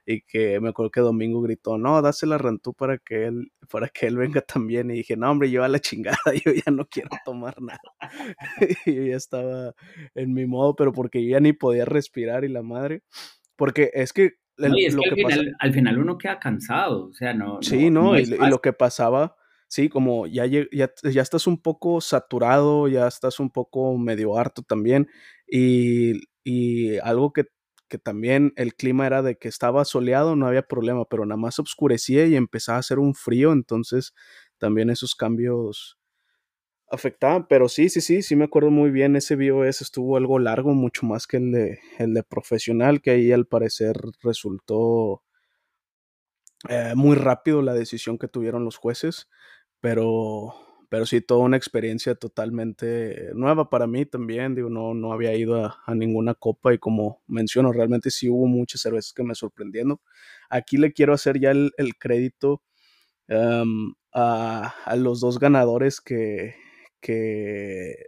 y 0.06 0.22
que 0.22 0.60
me 0.60 0.68
acuerdo 0.68 0.90
que 0.92 1.00
Domingo 1.00 1.42
gritó, 1.42 1.78
no, 1.78 2.00
dásela 2.00 2.38
Rantú 2.38 2.72
para 2.72 2.96
que 2.98 3.26
él, 3.26 3.52
para 3.68 3.88
que 3.88 4.06
él 4.06 4.16
venga 4.16 4.40
también. 4.40 4.90
Y 4.90 4.94
dije, 4.94 5.16
no, 5.16 5.30
hombre, 5.30 5.50
yo 5.50 5.64
a 5.64 5.68
la 5.68 5.80
chingada, 5.80 6.16
yo 6.44 6.52
ya 6.52 6.70
no 6.70 6.86
quiero 6.86 7.10
tomar 7.24 7.60
nada. 7.60 7.80
y 8.86 8.94
yo 8.94 9.02
ya 9.02 9.16
estaba 9.16 9.74
en 10.14 10.32
mi 10.32 10.46
modo, 10.46 10.76
pero 10.76 10.92
porque 10.92 11.24
yo 11.24 11.30
ya 11.30 11.40
ni 11.40 11.52
podía 11.52 11.84
respirar 11.84 12.44
y 12.44 12.48
la 12.48 12.62
madre. 12.62 13.02
Porque 13.56 13.90
es 13.94 14.12
que... 14.12 14.34
lo 14.56 14.74
que, 14.74 14.86
al, 14.86 15.14
final, 15.14 15.56
al, 15.58 15.72
final, 15.72 15.98
uno 15.98 16.18
queda 16.18 16.38
cansado, 16.38 17.08
o 17.08 17.12
sea, 17.12 17.34
no... 17.34 17.58
Sí, 17.60 17.90
no, 17.90 18.16
y, 18.16 18.26
lo 18.26 18.60
que 18.60 18.72
pasaba 18.72 19.34
sí, 19.68 19.88
como 19.88 20.28
ya, 20.28 20.46
ya, 20.46 20.66
ya 20.70 21.22
estás 21.22 21.48
un 21.48 21.60
poco 21.60 22.00
saturado, 22.00 22.86
ya 22.86 23.08
estás 23.08 23.40
un 23.40 23.50
poco 23.50 23.98
medio 23.98 24.38
harto 24.38 24.62
también. 24.62 25.08
Y, 25.48 26.20
y 26.44 26.98
algo 26.98 27.32
que, 27.32 27.46
que, 27.88 27.98
también 27.98 28.52
el 28.56 28.74
clima 28.74 29.06
era 29.06 29.22
de 29.22 29.36
que 29.36 29.48
estaba 29.48 29.84
soleado, 29.84 30.36
no 30.36 30.46
había 30.46 30.62
problema, 30.62 31.04
pero 31.04 31.24
nada 31.26 31.36
más 31.36 31.58
oscurecía 31.58 32.26
y 32.26 32.36
empezaba 32.36 32.76
a 32.76 32.80
hacer 32.80 32.98
un 32.98 33.14
frío, 33.14 33.52
entonces 33.52 34.14
también 34.58 34.90
esos 34.90 35.14
cambios 35.14 35.98
afectaban. 36.90 37.46
Pero 37.48 37.68
sí, 37.68 37.88
sí, 37.88 38.00
sí, 38.00 38.22
sí 38.22 38.36
me 38.36 38.44
acuerdo 38.44 38.70
muy 38.70 38.90
bien, 38.90 39.16
ese 39.16 39.36
BOS 39.36 39.82
estuvo 39.82 40.16
algo 40.16 40.38
largo, 40.38 40.74
mucho 40.74 41.06
más 41.06 41.26
que 41.26 41.38
el 41.38 41.52
de, 41.52 41.78
el 41.98 42.14
de 42.14 42.22
profesional, 42.22 43.00
que 43.00 43.10
ahí 43.10 43.32
al 43.32 43.46
parecer 43.46 43.96
resultó... 44.22 45.22
Eh, 46.70 46.94
muy 46.96 47.16
rápido 47.16 47.60
la 47.60 47.74
decisión 47.74 48.18
que 48.18 48.28
tuvieron 48.28 48.64
los 48.64 48.78
jueces 48.78 49.28
pero, 49.80 50.54
pero 50.88 51.06
sí, 51.06 51.20
toda 51.20 51.40
una 51.40 51.56
experiencia 51.56 52.14
totalmente 52.14 53.30
nueva 53.34 53.70
para 53.70 53.86
mí 53.86 54.06
también. 54.06 54.54
Digo, 54.54 54.70
no, 54.70 54.94
no 54.94 55.12
había 55.12 55.34
ido 55.34 55.64
a, 55.64 55.94
ninguna 55.94 56.34
copa 56.34 56.74
y 56.74 56.78
como 56.78 57.22
menciono, 57.26 57.72
realmente 57.72 58.10
sí 58.10 58.28
hubo 58.28 58.46
muchas 58.46 58.80
cervezas 58.82 59.12
que 59.12 59.22
me 59.22 59.34
sorprendieron. 59.34 60.00
Aquí 60.50 60.76
le 60.76 60.92
quiero 60.92 61.14
hacer 61.14 61.40
ya 61.40 61.50
el, 61.50 61.72
crédito 61.98 62.62
a, 64.12 64.96
los 64.96 65.20
dos 65.20 65.38
ganadores 65.38 66.00
que, 66.00 66.54
que, 67.00 68.06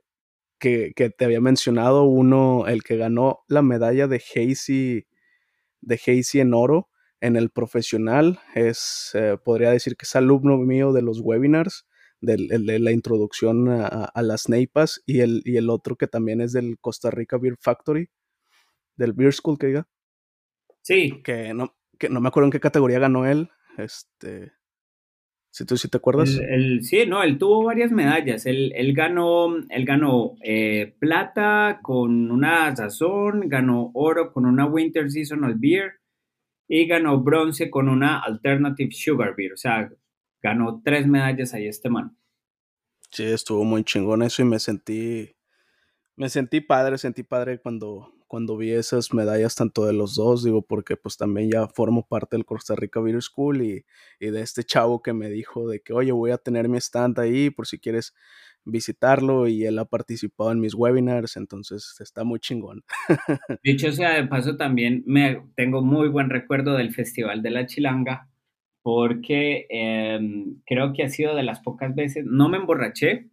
que, 0.58 0.92
que, 0.94 1.10
te 1.10 1.24
había 1.24 1.40
mencionado. 1.40 2.04
Uno, 2.04 2.66
el 2.66 2.82
que 2.82 2.96
ganó 2.96 3.40
la 3.48 3.62
medalla 3.62 4.06
de 4.08 4.16
Hazy, 4.16 5.06
de 5.80 5.94
Hazy 5.94 6.40
en 6.40 6.54
oro 6.54 6.88
en 7.20 7.36
el 7.36 7.50
profesional. 7.50 8.40
Es, 8.54 9.10
eh, 9.14 9.36
podría 9.42 9.70
decir 9.70 9.96
que 9.96 10.04
es 10.04 10.16
alumno 10.16 10.56
mío 10.58 10.92
de 10.92 11.02
los 11.02 11.20
webinars, 11.20 11.86
de, 12.20 12.78
la 12.78 12.92
introducción 12.92 13.68
a, 13.68 14.22
las 14.22 14.48
NEIPAS, 14.48 15.02
y 15.06 15.20
el, 15.20 15.42
y 15.44 15.56
el 15.56 15.70
otro 15.70 15.96
que 15.96 16.06
también 16.06 16.40
es 16.40 16.52
del 16.52 16.78
Costa 16.80 17.10
Rica 17.10 17.38
Beer 17.38 17.56
Factory, 17.60 18.08
del 18.96 19.12
Beer 19.12 19.32
School 19.32 19.58
que 19.58 19.68
diga. 19.68 19.88
Sí. 20.82 21.20
Que 21.22 21.54
no, 21.54 21.76
que 21.98 22.08
no 22.08 22.20
me 22.20 22.28
acuerdo 22.28 22.46
en 22.46 22.52
qué 22.52 22.60
categoría 22.60 22.98
ganó 22.98 23.26
él. 23.26 23.50
Este. 23.76 24.52
Si 25.50 25.64
tú 25.64 25.76
sí 25.76 25.88
te 25.88 25.96
acuerdas. 25.96 26.38
El, 26.38 26.82
sí, 26.82 27.06
no, 27.06 27.22
él 27.22 27.38
tuvo 27.38 27.64
varias 27.64 27.90
medallas. 27.90 28.46
Él, 28.46 28.72
él 28.76 28.92
ganó, 28.94 29.56
él 29.56 29.84
ganó 29.84 30.34
eh, 30.42 30.94
plata 30.98 31.80
con 31.82 32.30
una 32.30 32.74
sazón, 32.76 33.48
ganó 33.48 33.90
oro 33.94 34.32
con 34.32 34.44
una 34.44 34.66
Winter 34.66 35.10
Seasonal 35.10 35.56
Beer, 35.56 36.00
y 36.68 36.86
ganó 36.86 37.20
bronce 37.20 37.70
con 37.70 37.88
una 37.88 38.20
Alternative 38.20 38.90
Sugar 38.92 39.34
Beer. 39.36 39.54
O 39.54 39.56
sea, 39.56 39.90
ganó 40.42 40.80
tres 40.84 41.06
medallas 41.06 41.54
ahí 41.54 41.66
este 41.66 41.90
man. 41.90 42.16
Sí, 43.10 43.24
estuvo 43.24 43.64
muy 43.64 43.84
chingón 43.84 44.22
eso 44.22 44.42
y 44.42 44.44
me 44.44 44.58
sentí, 44.58 45.34
me 46.16 46.28
sentí 46.28 46.60
padre, 46.60 46.98
sentí 46.98 47.22
padre 47.22 47.58
cuando, 47.58 48.12
cuando 48.26 48.56
vi 48.56 48.70
esas 48.70 49.14
medallas 49.14 49.54
tanto 49.54 49.86
de 49.86 49.94
los 49.94 50.14
dos, 50.14 50.44
digo, 50.44 50.62
porque 50.62 50.96
pues 50.96 51.16
también 51.16 51.50
ya 51.50 51.66
formo 51.68 52.06
parte 52.06 52.36
del 52.36 52.44
Costa 52.44 52.76
Rica 52.76 53.00
Beer 53.00 53.22
School 53.22 53.62
y, 53.62 53.84
y 54.20 54.30
de 54.30 54.42
este 54.42 54.62
chavo 54.62 55.02
que 55.02 55.14
me 55.14 55.30
dijo 55.30 55.68
de 55.68 55.80
que, 55.80 55.94
oye, 55.94 56.12
voy 56.12 56.30
a 56.30 56.38
tener 56.38 56.68
mi 56.68 56.78
stand 56.78 57.18
ahí 57.18 57.48
por 57.50 57.66
si 57.66 57.78
quieres 57.78 58.14
visitarlo 58.64 59.48
y 59.48 59.64
él 59.64 59.78
ha 59.78 59.84
participado 59.84 60.52
en 60.52 60.60
mis 60.60 60.74
webinars, 60.74 61.36
entonces 61.36 61.96
está 62.00 62.24
muy 62.24 62.38
chingón. 62.38 62.84
Dicho 63.64 63.90
sea 63.92 64.14
de 64.14 64.26
paso, 64.26 64.56
también 64.56 65.02
me 65.06 65.42
tengo 65.56 65.82
muy 65.82 66.08
buen 66.08 66.30
recuerdo 66.30 66.74
del 66.74 66.92
Festival 66.92 67.42
de 67.42 67.50
la 67.50 67.66
Chilanga, 67.66 68.28
porque 68.88 69.66
em, 69.68 70.62
creo 70.64 70.94
que 70.94 71.02
ha 71.02 71.10
sido 71.10 71.36
de 71.36 71.42
las 71.42 71.60
pocas 71.60 71.94
veces, 71.94 72.24
no 72.24 72.48
me 72.48 72.56
emborraché, 72.56 73.28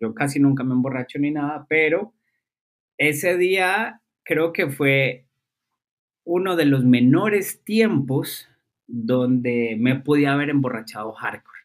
yo 0.00 0.14
casi 0.14 0.38
nunca 0.38 0.62
me 0.62 0.74
emborracho 0.74 1.18
ni 1.18 1.32
nada, 1.32 1.66
pero 1.68 2.14
ese 2.96 3.36
día 3.36 4.00
creo 4.22 4.52
que 4.52 4.68
fue 4.68 5.26
uno 6.24 6.54
de 6.54 6.66
los 6.66 6.84
menores 6.84 7.64
tiempos 7.64 8.48
donde 8.86 9.76
me 9.76 9.96
podía 9.96 10.34
haber 10.34 10.50
emborrachado 10.50 11.10
hardcore 11.14 11.62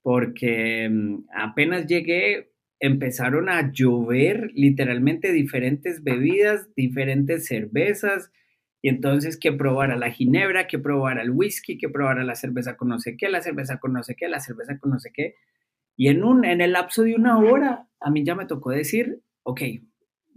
porque 0.00 0.88
mm, 0.88 1.26
apenas 1.36 1.86
llegué, 1.86 2.50
empezaron 2.80 3.50
a 3.50 3.70
llover 3.70 4.52
literalmente 4.54 5.32
diferentes 5.32 6.02
bebidas, 6.02 6.74
diferentes 6.74 7.44
cervezas, 7.44 8.32
y 8.80 8.88
entonces 8.88 9.38
que 9.38 9.52
probara 9.52 9.96
la 9.96 10.10
ginebra, 10.10 10.66
que 10.66 10.78
probara 10.78 11.22
el 11.22 11.30
whisky, 11.30 11.78
que 11.78 11.88
probara 11.88 12.24
la 12.24 12.34
cerveza 12.34 12.76
con 12.76 12.88
no 12.88 12.98
sé 13.00 13.16
qué, 13.16 13.28
la 13.28 13.42
cerveza 13.42 13.78
con 13.78 13.92
no 13.92 14.02
sé 14.02 14.14
qué, 14.14 14.28
la 14.28 14.40
cerveza 14.40 14.78
con 14.78 14.92
no 14.92 15.00
sé 15.00 15.10
qué. 15.12 15.34
Y 15.96 16.08
en, 16.08 16.22
un, 16.22 16.44
en 16.44 16.60
el 16.60 16.72
lapso 16.72 17.02
de 17.02 17.14
una 17.14 17.38
hora, 17.38 17.88
a 18.00 18.10
mí 18.10 18.24
ya 18.24 18.36
me 18.36 18.46
tocó 18.46 18.70
decir, 18.70 19.20
ok, 19.42 19.62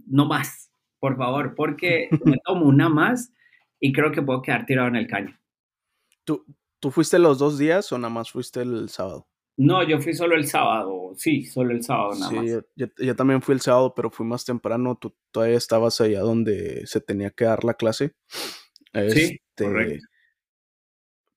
no 0.06 0.26
más, 0.26 0.72
por 0.98 1.16
favor, 1.16 1.54
porque 1.54 2.08
me 2.24 2.38
tomo 2.44 2.66
una 2.66 2.88
más 2.88 3.32
y 3.78 3.92
creo 3.92 4.10
que 4.10 4.22
puedo 4.22 4.42
quedar 4.42 4.66
tirado 4.66 4.88
en 4.88 4.96
el 4.96 5.06
caño. 5.06 5.38
¿Tú, 6.24 6.44
¿Tú 6.80 6.90
fuiste 6.90 7.18
los 7.18 7.38
dos 7.38 7.58
días 7.58 7.92
o 7.92 7.98
nada 7.98 8.12
más 8.12 8.32
fuiste 8.32 8.62
el 8.62 8.88
sábado? 8.88 9.28
No, 9.56 9.86
yo 9.86 10.00
fui 10.00 10.14
solo 10.14 10.34
el 10.34 10.46
sábado, 10.46 11.12
sí, 11.16 11.44
solo 11.44 11.72
el 11.72 11.82
sábado 11.82 12.14
nada 12.18 12.32
más. 12.32 12.50
Yo, 12.74 12.86
yo, 12.96 13.16
también 13.16 13.42
fui 13.42 13.54
el 13.54 13.60
sábado, 13.60 13.92
pero 13.94 14.10
fui 14.10 14.26
más 14.26 14.44
temprano. 14.44 14.96
Tú 14.96 15.14
todavía 15.30 15.58
estabas 15.58 16.00
allá 16.00 16.20
donde 16.20 16.86
se 16.86 17.00
tenía 17.00 17.30
que 17.30 17.44
dar 17.44 17.62
la 17.62 17.74
clase. 17.74 18.14
sí, 18.92 19.38
este, 19.54 19.64
correcto. 19.64 20.06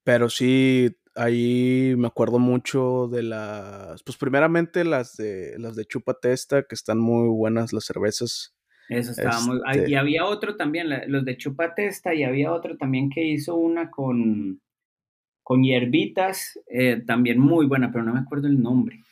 Pero 0.04 0.30
sí, 0.30 0.96
ahí 1.16 1.96
me 1.98 2.08
acuerdo 2.08 2.40
mucho 2.40 3.08
de 3.12 3.24
las, 3.24 4.04
pues 4.04 4.18
primeramente 4.18 4.86
las 4.86 5.16
de 5.18 5.58
las 5.58 5.76
de 5.76 5.86
Chupa 5.86 6.20
Testa, 6.20 6.64
que 6.64 6.76
están 6.76 7.00
muy 7.00 7.28
buenas 7.28 7.74
las 7.74 7.86
cervezas. 7.86 8.56
Eso 8.88 9.12
estaba 9.12 9.40
muy. 9.42 9.58
Y 9.58 9.80
este 9.80 9.98
había 9.98 10.26
otro 10.26 10.56
también, 10.56 10.88
los 11.08 11.26
de 11.26 11.38
Chupa 11.38 11.74
Testa, 11.74 12.14
y 12.14 12.24
había 12.24 12.54
otro 12.54 12.78
también 12.78 13.10
que 13.10 13.24
hizo 13.24 13.56
una 13.56 13.90
con 13.90 14.62
con 15.46 15.64
hierbitas, 15.64 16.60
eh, 16.66 17.04
también 17.06 17.40
muy 17.40 17.68
buena, 17.68 17.92
pero 17.92 18.04
no 18.04 18.16
me 18.16 18.20
acuerdo 18.22 18.48
el 18.48 18.60
nombre. 18.60 19.04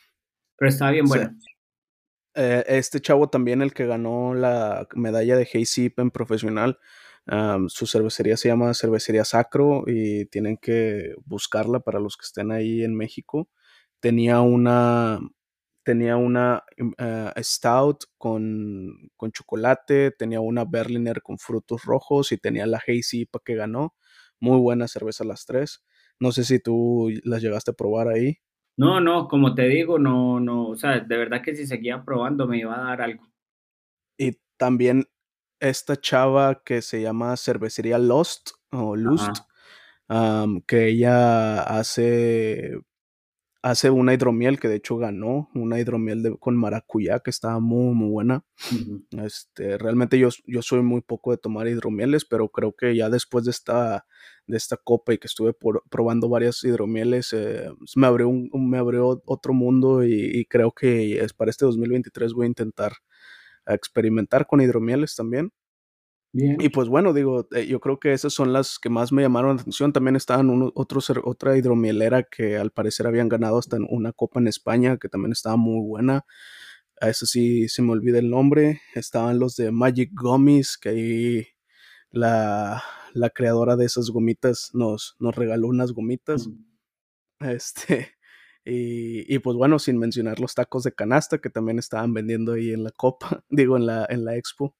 Pero 0.56 0.68
estaba 0.68 0.90
bien 0.90 1.06
buena. 1.06 1.32
Eh, 2.34 2.64
este 2.66 3.00
chavo 3.00 3.28
también, 3.30 3.62
el 3.62 3.72
que 3.72 3.86
ganó 3.86 4.34
la 4.34 4.88
medalla 4.96 5.36
de 5.36 5.48
Hey 5.50 5.64
en 5.96 6.10
profesional, 6.10 6.80
su 7.68 7.86
cervecería 7.86 8.36
se 8.36 8.48
llama 8.48 8.74
Cervecería 8.74 9.24
Sacro 9.24 9.84
y 9.86 10.26
tienen 10.26 10.56
que 10.56 11.14
buscarla 11.24 11.78
para 11.78 12.00
los 12.00 12.16
que 12.16 12.24
estén 12.24 12.50
ahí 12.50 12.82
en 12.82 12.96
México. 12.96 13.48
Tenía 14.00 14.40
una, 14.40 15.20
tenía 15.84 16.16
una 16.16 16.64
eh, 16.98 17.32
stout 17.44 18.06
con, 18.18 19.08
con, 19.16 19.30
chocolate, 19.30 20.10
tenía 20.10 20.40
una 20.40 20.64
Berliner 20.64 21.22
con 21.22 21.38
frutos 21.38 21.84
rojos 21.84 22.32
y 22.32 22.38
tenía 22.38 22.66
la 22.66 22.78
Hazy 22.78 23.28
que 23.44 23.54
ganó. 23.54 23.94
Muy 24.40 24.58
buena 24.58 24.88
cerveza 24.88 25.22
las 25.22 25.46
tres. 25.46 25.84
No 26.20 26.32
sé 26.32 26.44
si 26.44 26.58
tú 26.58 27.10
las 27.24 27.42
llegaste 27.42 27.72
a 27.72 27.74
probar 27.74 28.08
ahí. 28.08 28.38
No, 28.76 29.00
no, 29.00 29.28
como 29.28 29.54
te 29.54 29.68
digo, 29.68 29.98
no, 29.98 30.40
no, 30.40 30.68
o 30.68 30.76
sea, 30.76 30.98
de 31.00 31.16
verdad 31.16 31.42
que 31.42 31.54
si 31.54 31.66
seguía 31.66 32.04
probando 32.04 32.46
me 32.48 32.58
iba 32.58 32.74
a 32.76 32.84
dar 32.88 33.02
algo. 33.02 33.24
Y 34.18 34.38
también 34.56 35.04
esta 35.60 35.96
chava 35.96 36.62
que 36.64 36.82
se 36.82 37.00
llama 37.00 37.36
Cervecería 37.36 37.98
Lost 37.98 38.50
o 38.72 38.96
Lust, 38.96 39.38
que 40.66 40.88
ella 40.88 41.62
hace 41.62 42.80
hace 43.64 43.88
una 43.88 44.12
hidromiel 44.12 44.60
que 44.60 44.68
de 44.68 44.76
hecho 44.76 44.98
ganó, 44.98 45.48
una 45.54 45.80
hidromiel 45.80 46.22
de, 46.22 46.36
con 46.36 46.54
maracuyá 46.54 47.20
que 47.20 47.30
estaba 47.30 47.60
muy, 47.60 47.94
muy 47.94 48.10
buena. 48.10 48.44
este, 49.24 49.78
realmente 49.78 50.18
yo, 50.18 50.28
yo 50.46 50.60
soy 50.60 50.82
muy 50.82 51.00
poco 51.00 51.30
de 51.30 51.38
tomar 51.38 51.66
hidromieles, 51.66 52.26
pero 52.26 52.50
creo 52.50 52.74
que 52.76 52.94
ya 52.94 53.08
después 53.08 53.46
de 53.46 53.52
esta, 53.52 54.04
de 54.46 54.58
esta 54.58 54.76
copa 54.76 55.14
y 55.14 55.18
que 55.18 55.28
estuve 55.28 55.56
probando 55.88 56.28
varias 56.28 56.62
hidromieles, 56.62 57.32
eh, 57.32 57.70
me, 57.96 58.06
abrió 58.06 58.28
un, 58.28 58.50
me 58.68 58.76
abrió 58.76 59.22
otro 59.24 59.54
mundo 59.54 60.04
y, 60.04 60.44
creo 60.44 60.70
que 60.70 61.20
es 61.20 61.32
para 61.32 61.50
este 61.50 61.64
2023 61.64 62.34
voy 62.34 62.44
a 62.44 62.48
intentar 62.48 62.92
experimentar 63.66 64.46
con 64.46 64.60
hidromieles 64.60 65.16
también. 65.16 65.52
Y 66.36 66.68
pues 66.70 66.88
bueno, 66.88 67.12
digo, 67.12 67.46
eh, 67.52 67.66
yo 67.66 67.78
creo 67.80 68.00
que 68.00 68.12
esas 68.12 68.32
son 68.32 68.52
las 68.52 68.80
que 68.80 68.88
más 68.90 69.12
me 69.12 69.22
llamaron 69.22 69.54
la 69.54 69.62
atención. 69.62 69.92
También 69.92 70.16
estaban 70.16 70.50
otros, 70.74 71.10
otra 71.22 71.56
hidromielera 71.56 72.24
que 72.24 72.56
al 72.56 72.72
parecer 72.72 73.06
habían 73.06 73.28
ganado 73.28 73.56
hasta 73.58 73.76
una 73.88 74.12
copa 74.12 74.40
en 74.40 74.48
España, 74.48 74.96
que 74.98 75.08
también 75.08 75.30
estaba 75.32 75.56
muy 75.56 75.80
buena. 75.86 76.24
A 77.00 77.08
eso 77.10 77.26
sí 77.26 77.68
se 77.68 77.82
me 77.82 77.92
olvida 77.92 78.18
el 78.18 78.30
nombre. 78.30 78.80
Estaban 78.96 79.38
los 79.38 79.56
de 79.56 79.70
Magic 79.72 80.10
Gummies, 80.14 80.76
que 80.78 80.88
ahí 80.90 81.46
la, 82.10 82.82
la 83.14 83.30
creadora 83.30 83.76
de 83.76 83.86
esas 83.86 84.10
gomitas 84.10 84.70
nos, 84.74 85.16
nos 85.20 85.36
regaló 85.36 85.68
unas 85.68 85.92
gomitas. 85.92 86.48
Este, 87.40 88.14
y, 88.64 89.32
y, 89.34 89.38
pues 89.40 89.56
bueno, 89.56 89.78
sin 89.78 89.98
mencionar 89.98 90.40
los 90.40 90.54
tacos 90.54 90.84
de 90.84 90.92
canasta 90.94 91.38
que 91.38 91.50
también 91.50 91.78
estaban 91.78 92.14
vendiendo 92.14 92.54
ahí 92.54 92.70
en 92.72 92.84
la 92.84 92.90
copa, 92.92 93.44
digo, 93.50 93.76
en 93.76 93.86
la, 93.86 94.06
en 94.10 94.24
la 94.24 94.36
expo. 94.36 94.76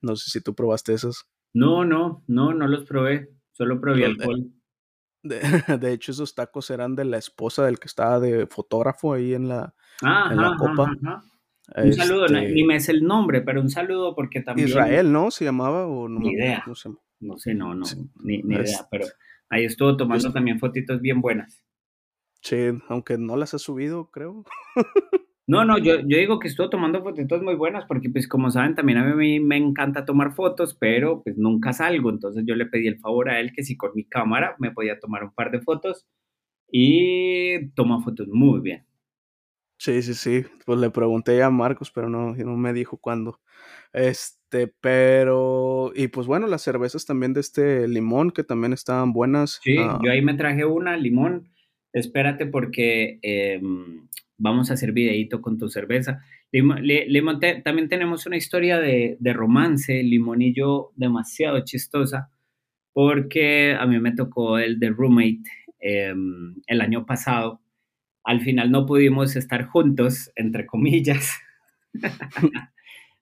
No 0.00 0.16
sé 0.16 0.30
si 0.30 0.40
tú 0.42 0.54
probaste 0.54 0.94
esos. 0.94 1.28
No, 1.54 1.84
no, 1.84 2.22
no, 2.26 2.52
no 2.52 2.68
los 2.68 2.84
probé. 2.84 3.30
Solo 3.52 3.80
probé 3.80 4.04
alcohol. 4.04 4.50
De, 5.80 5.92
hecho, 5.92 6.12
esos 6.12 6.36
tacos 6.36 6.70
eran 6.70 6.94
de 6.94 7.04
la 7.04 7.18
esposa 7.18 7.64
del 7.64 7.80
que 7.80 7.88
estaba 7.88 8.20
de 8.20 8.46
fotógrafo 8.46 9.12
ahí 9.12 9.34
en 9.34 9.48
la, 9.48 9.74
en 10.02 10.36
la 10.36 10.54
copa. 10.56 10.92
Un 11.74 11.92
saludo, 11.94 12.28
ni 12.28 12.44
este 12.44 12.64
me 12.64 12.76
es 12.76 12.88
el 12.88 13.02
nombre, 13.02 13.40
pero 13.40 13.60
un 13.60 13.68
saludo 13.68 14.14
porque 14.14 14.40
también. 14.40 14.68
Israel, 14.68 15.12
¿no? 15.12 15.32
¿Se 15.32 15.44
llamaba? 15.44 15.86
O 15.86 16.08
no, 16.08 16.20
ni 16.20 16.30
idea. 16.30 16.62
No 16.64 16.76
sé, 16.76 16.90
no, 17.18 17.38
sé, 17.38 17.54
no, 17.54 17.74
ni, 18.22 18.42
ni 18.42 18.54
idea, 18.54 18.86
pero 18.88 19.06
ahí 19.48 19.64
estuvo 19.64 19.96
tomando 19.96 20.32
también 20.32 20.60
fotitos 20.60 21.00
bien 21.00 21.20
buenas. 21.20 21.64
Sí, 22.40 22.68
aunque 22.88 23.18
no 23.18 23.36
las 23.36 23.54
ha 23.54 23.58
subido, 23.58 24.10
creo. 24.12 24.44
No, 25.48 25.64
no, 25.64 25.78
yo, 25.78 26.00
yo 26.00 26.18
digo 26.18 26.40
que 26.40 26.48
estuvo 26.48 26.68
tomando 26.68 27.02
fotitos 27.04 27.40
muy 27.40 27.54
buenas 27.54 27.84
porque 27.86 28.10
pues 28.10 28.26
como 28.26 28.50
saben 28.50 28.74
también 28.74 28.98
a 28.98 29.14
mí 29.14 29.38
me 29.38 29.56
encanta 29.56 30.04
tomar 30.04 30.34
fotos, 30.34 30.74
pero 30.74 31.22
pues 31.22 31.38
nunca 31.38 31.72
salgo, 31.72 32.10
entonces 32.10 32.42
yo 32.44 32.56
le 32.56 32.66
pedí 32.66 32.88
el 32.88 32.98
favor 32.98 33.30
a 33.30 33.38
él 33.38 33.52
que 33.52 33.62
si 33.62 33.76
con 33.76 33.92
mi 33.94 34.04
cámara 34.04 34.56
me 34.58 34.72
podía 34.72 34.98
tomar 34.98 35.22
un 35.22 35.32
par 35.32 35.52
de 35.52 35.60
fotos 35.60 36.04
y 36.68 37.68
toma 37.70 38.02
fotos 38.02 38.26
muy 38.28 38.60
bien. 38.60 38.84
Sí, 39.78 40.02
sí, 40.02 40.14
sí, 40.14 40.44
pues 40.64 40.80
le 40.80 40.90
pregunté 40.90 41.40
a 41.42 41.50
Marcos, 41.50 41.92
pero 41.92 42.08
no, 42.08 42.34
no 42.34 42.56
me 42.56 42.72
dijo 42.72 42.96
cuándo. 42.96 43.40
Este, 43.92 44.68
pero, 44.80 45.92
y 45.94 46.08
pues 46.08 46.26
bueno, 46.26 46.48
las 46.48 46.62
cervezas 46.62 47.04
también 47.04 47.34
de 47.34 47.40
este 47.40 47.86
limón 47.86 48.30
que 48.32 48.42
también 48.42 48.72
estaban 48.72 49.12
buenas. 49.12 49.60
Sí, 49.62 49.76
ah. 49.78 50.00
yo 50.02 50.10
ahí 50.10 50.22
me 50.22 50.34
traje 50.34 50.64
una, 50.64 50.96
limón, 50.96 51.52
espérate 51.92 52.46
porque... 52.46 53.20
Eh, 53.22 53.60
vamos 54.38 54.70
a 54.70 54.74
hacer 54.74 54.92
videíto 54.92 55.40
con 55.40 55.58
tu 55.58 55.68
cerveza. 55.68 56.22
Limón, 56.52 57.40
también 57.64 57.88
tenemos 57.88 58.26
una 58.26 58.36
historia 58.36 58.78
de, 58.78 59.18
romance, 59.32 60.02
Limón 60.02 60.42
y 60.42 60.54
yo, 60.54 60.92
demasiado 60.96 61.60
chistosa, 61.64 62.30
porque 62.92 63.74
a 63.78 63.86
mí 63.86 63.98
me 64.00 64.12
tocó 64.12 64.58
el 64.58 64.78
de 64.78 64.90
Roommate 64.90 65.42
em, 65.80 66.56
el 66.66 66.80
año 66.80 67.06
pasado. 67.06 67.60
Al 68.24 68.40
final 68.40 68.70
no 68.70 68.86
pudimos 68.86 69.36
estar 69.36 69.66
juntos, 69.66 70.30
entre 70.36 70.66
comillas. 70.66 71.38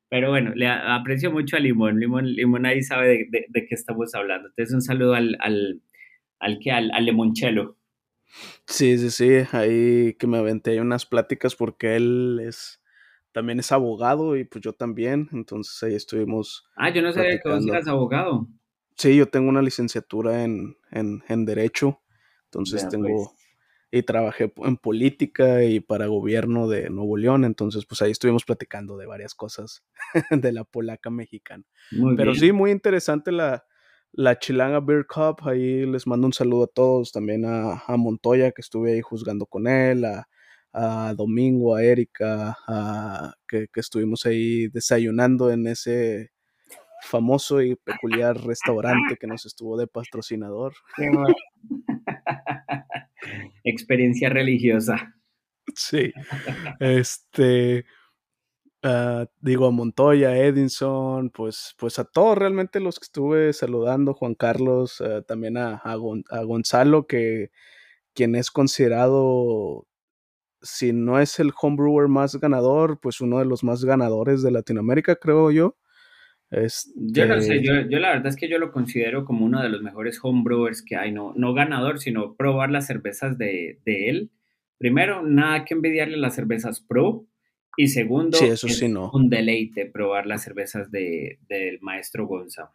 Pero 0.08 0.30
bueno, 0.30 0.54
le 0.54 0.68
aprecio 0.68 1.32
mucho 1.32 1.56
a 1.56 1.60
Limón. 1.60 1.98
Limón, 1.98 2.32
Limón 2.32 2.66
ahí 2.66 2.82
sabe 2.82 3.26
de, 3.30 3.66
qué 3.66 3.74
estamos 3.74 4.14
hablando. 4.14 4.48
Entonces, 4.48 4.74
un 4.74 4.82
saludo 4.82 5.14
al, 5.14 5.36
al, 5.40 5.82
al, 6.38 6.60
al, 6.70 6.90
al 6.92 7.04
Limonchelo. 7.04 7.76
Sí, 8.66 8.98
sí, 8.98 9.10
sí, 9.10 9.46
ahí 9.52 10.14
que 10.14 10.26
me 10.26 10.38
aventé 10.38 10.80
unas 10.80 11.06
pláticas 11.06 11.54
porque 11.54 11.96
él 11.96 12.40
es 12.42 12.80
también 13.34 13.58
es 13.58 13.72
abogado 13.72 14.36
y 14.36 14.44
pues 14.44 14.62
yo 14.62 14.72
también, 14.72 15.28
entonces 15.32 15.82
ahí 15.82 15.94
estuvimos. 15.94 16.66
Ah, 16.76 16.90
yo 16.90 17.02
no 17.02 17.12
sabía 17.12 17.40
que 17.40 17.48
vos 17.48 17.66
eras 17.66 17.88
abogado. 17.88 18.46
Sí, 18.96 19.16
yo 19.16 19.26
tengo 19.26 19.48
una 19.48 19.60
licenciatura 19.60 20.44
en, 20.44 20.76
en, 20.92 21.24
en 21.28 21.44
Derecho, 21.44 22.00
entonces 22.44 22.88
tengo, 22.88 23.08
pues. 23.08 23.28
y 23.90 24.04
trabajé 24.04 24.52
en 24.58 24.76
política 24.76 25.64
y 25.64 25.80
para 25.80 26.06
gobierno 26.06 26.68
de 26.68 26.90
Nuevo 26.90 27.16
León, 27.16 27.44
entonces 27.44 27.86
pues 27.86 28.02
ahí 28.02 28.12
estuvimos 28.12 28.44
platicando 28.44 28.96
de 28.96 29.06
varias 29.06 29.34
cosas 29.34 29.84
de 30.30 30.52
la 30.52 30.62
polaca 30.62 31.10
mexicana. 31.10 31.64
Pero 32.16 32.36
sí, 32.36 32.52
muy 32.52 32.70
interesante 32.70 33.32
la, 33.32 33.66
la 34.16 34.38
Chilanga 34.38 34.80
Beer 34.80 35.06
Cup, 35.06 35.46
ahí 35.48 35.86
les 35.86 36.06
mando 36.06 36.26
un 36.26 36.32
saludo 36.32 36.64
a 36.64 36.68
todos, 36.68 37.10
también 37.10 37.44
a, 37.44 37.82
Montoya, 37.96 38.52
que 38.52 38.60
estuve 38.60 38.92
ahí 38.92 39.00
juzgando 39.00 39.46
con 39.46 39.66
él, 39.66 40.04
a, 40.04 40.26
Domingo, 41.16 41.76
a 41.76 41.82
Erika, 41.82 42.56
a, 42.66 43.34
que, 43.46 43.68
estuvimos 43.74 44.26
ahí 44.26 44.68
desayunando 44.68 45.50
en 45.50 45.66
ese 45.66 46.32
famoso 47.02 47.60
y 47.60 47.76
peculiar 47.76 48.36
restaurante 48.38 49.16
que 49.16 49.26
nos 49.26 49.46
estuvo 49.46 49.76
de 49.76 49.86
patrocinador. 49.86 50.74
Experiencia 53.64 54.30
religiosa. 54.30 55.14
Sí. 55.74 56.12
Este, 56.80 57.84
Ah, 58.86 59.24
digo 59.40 59.66
a 59.66 59.70
Montoya, 59.70 60.36
Edinson, 60.36 61.30
pues, 61.30 61.74
pues 61.78 61.98
a 61.98 62.04
todos 62.04 62.36
realmente 62.36 62.80
los 62.80 62.98
que 62.98 63.04
estuve 63.04 63.54
saludando, 63.54 64.12
Juan 64.12 64.34
Carlos, 64.34 65.00
eh, 65.00 65.22
también 65.26 65.56
a, 65.56 65.80
Gonzalo, 66.44 67.06
que 67.06 67.50
quien 68.12 68.34
es 68.34 68.50
considerado, 68.50 69.86
si 70.60 70.92
no 70.92 71.18
es 71.18 71.38
el 71.40 71.52
homebrewer 71.58 72.08
más 72.08 72.36
ganador, 72.36 73.00
pues 73.00 73.22
uno 73.22 73.38
de 73.38 73.46
los 73.46 73.64
más 73.64 73.86
ganadores 73.86 74.42
de 74.42 74.50
Latinoamérica, 74.50 75.16
creo 75.16 75.50
yo. 75.50 75.78
Yo 76.94 77.24
no 77.24 77.40
sé, 77.40 77.56
este 77.56 77.88
yo, 77.88 77.98
la 77.98 78.10
verdad 78.10 78.26
es 78.26 78.36
que 78.36 78.50
yo 78.50 78.58
lo 78.58 78.70
considero 78.70 79.24
como 79.24 79.46
uno 79.46 79.62
de 79.62 79.70
los 79.70 79.80
mejores 79.80 80.20
homebrewers 80.22 80.82
que 80.82 80.96
hay, 80.96 81.10
no, 81.10 81.32
no 81.36 81.54
ganador, 81.54 82.00
sino 82.00 82.34
probar 82.34 82.70
las 82.70 82.86
cervezas 82.86 83.38
de, 83.38 83.80
él. 83.86 84.30
Primero, 84.76 85.22
nada 85.22 85.64
que 85.64 85.72
envidiarle 85.72 86.18
las 86.18 86.34
cervezas 86.34 86.82
pro. 86.82 87.26
Y 87.76 87.88
segundo, 87.88 88.38
eso 88.38 88.66
es 88.66 88.82
no. 88.88 89.10
un 89.12 89.28
deleite 89.28 89.86
probar 89.86 90.26
las 90.26 90.42
cervezas 90.42 90.90
del 90.90 91.78
maestro 91.80 92.26
Gonzalo. 92.26 92.70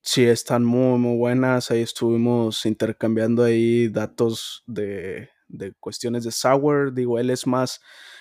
Sí, 0.00 0.24
están 0.24 0.64
muy, 0.64 0.98
muy 0.98 1.16
buenas. 1.16 1.70
Ahí 1.70 1.80
estuvimos 1.80 2.66
intercambiando 2.66 3.42
ahí 3.42 3.88
datos 3.88 4.62
de, 4.66 5.30
de 5.48 5.72
cuestiones 5.80 6.24
de 6.24 6.30
sour. 6.30 6.92
Digo, 6.92 7.18
él 7.18 7.30
es 7.30 7.46
más, 7.46 7.80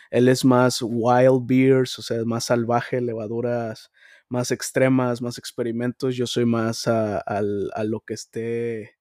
él 0.09 0.29
es 0.29 0.45
más 0.45 0.81
wild 0.81 1.45
beers, 1.45 1.99
o 1.99 2.01
sea, 2.01 2.17
es 2.17 2.25
más 2.25 2.45
salvaje, 2.45 3.01
levaduras 3.01 3.91
más 4.33 4.51
extremas, 4.51 5.21
más 5.21 5.37
experimentos. 5.37 6.15
Yo 6.15 6.27
soy 6.27 6.45
más 6.45 6.87
a, 6.87 7.23
lo 7.83 8.01
que 8.01 8.15
esté, 8.15 8.97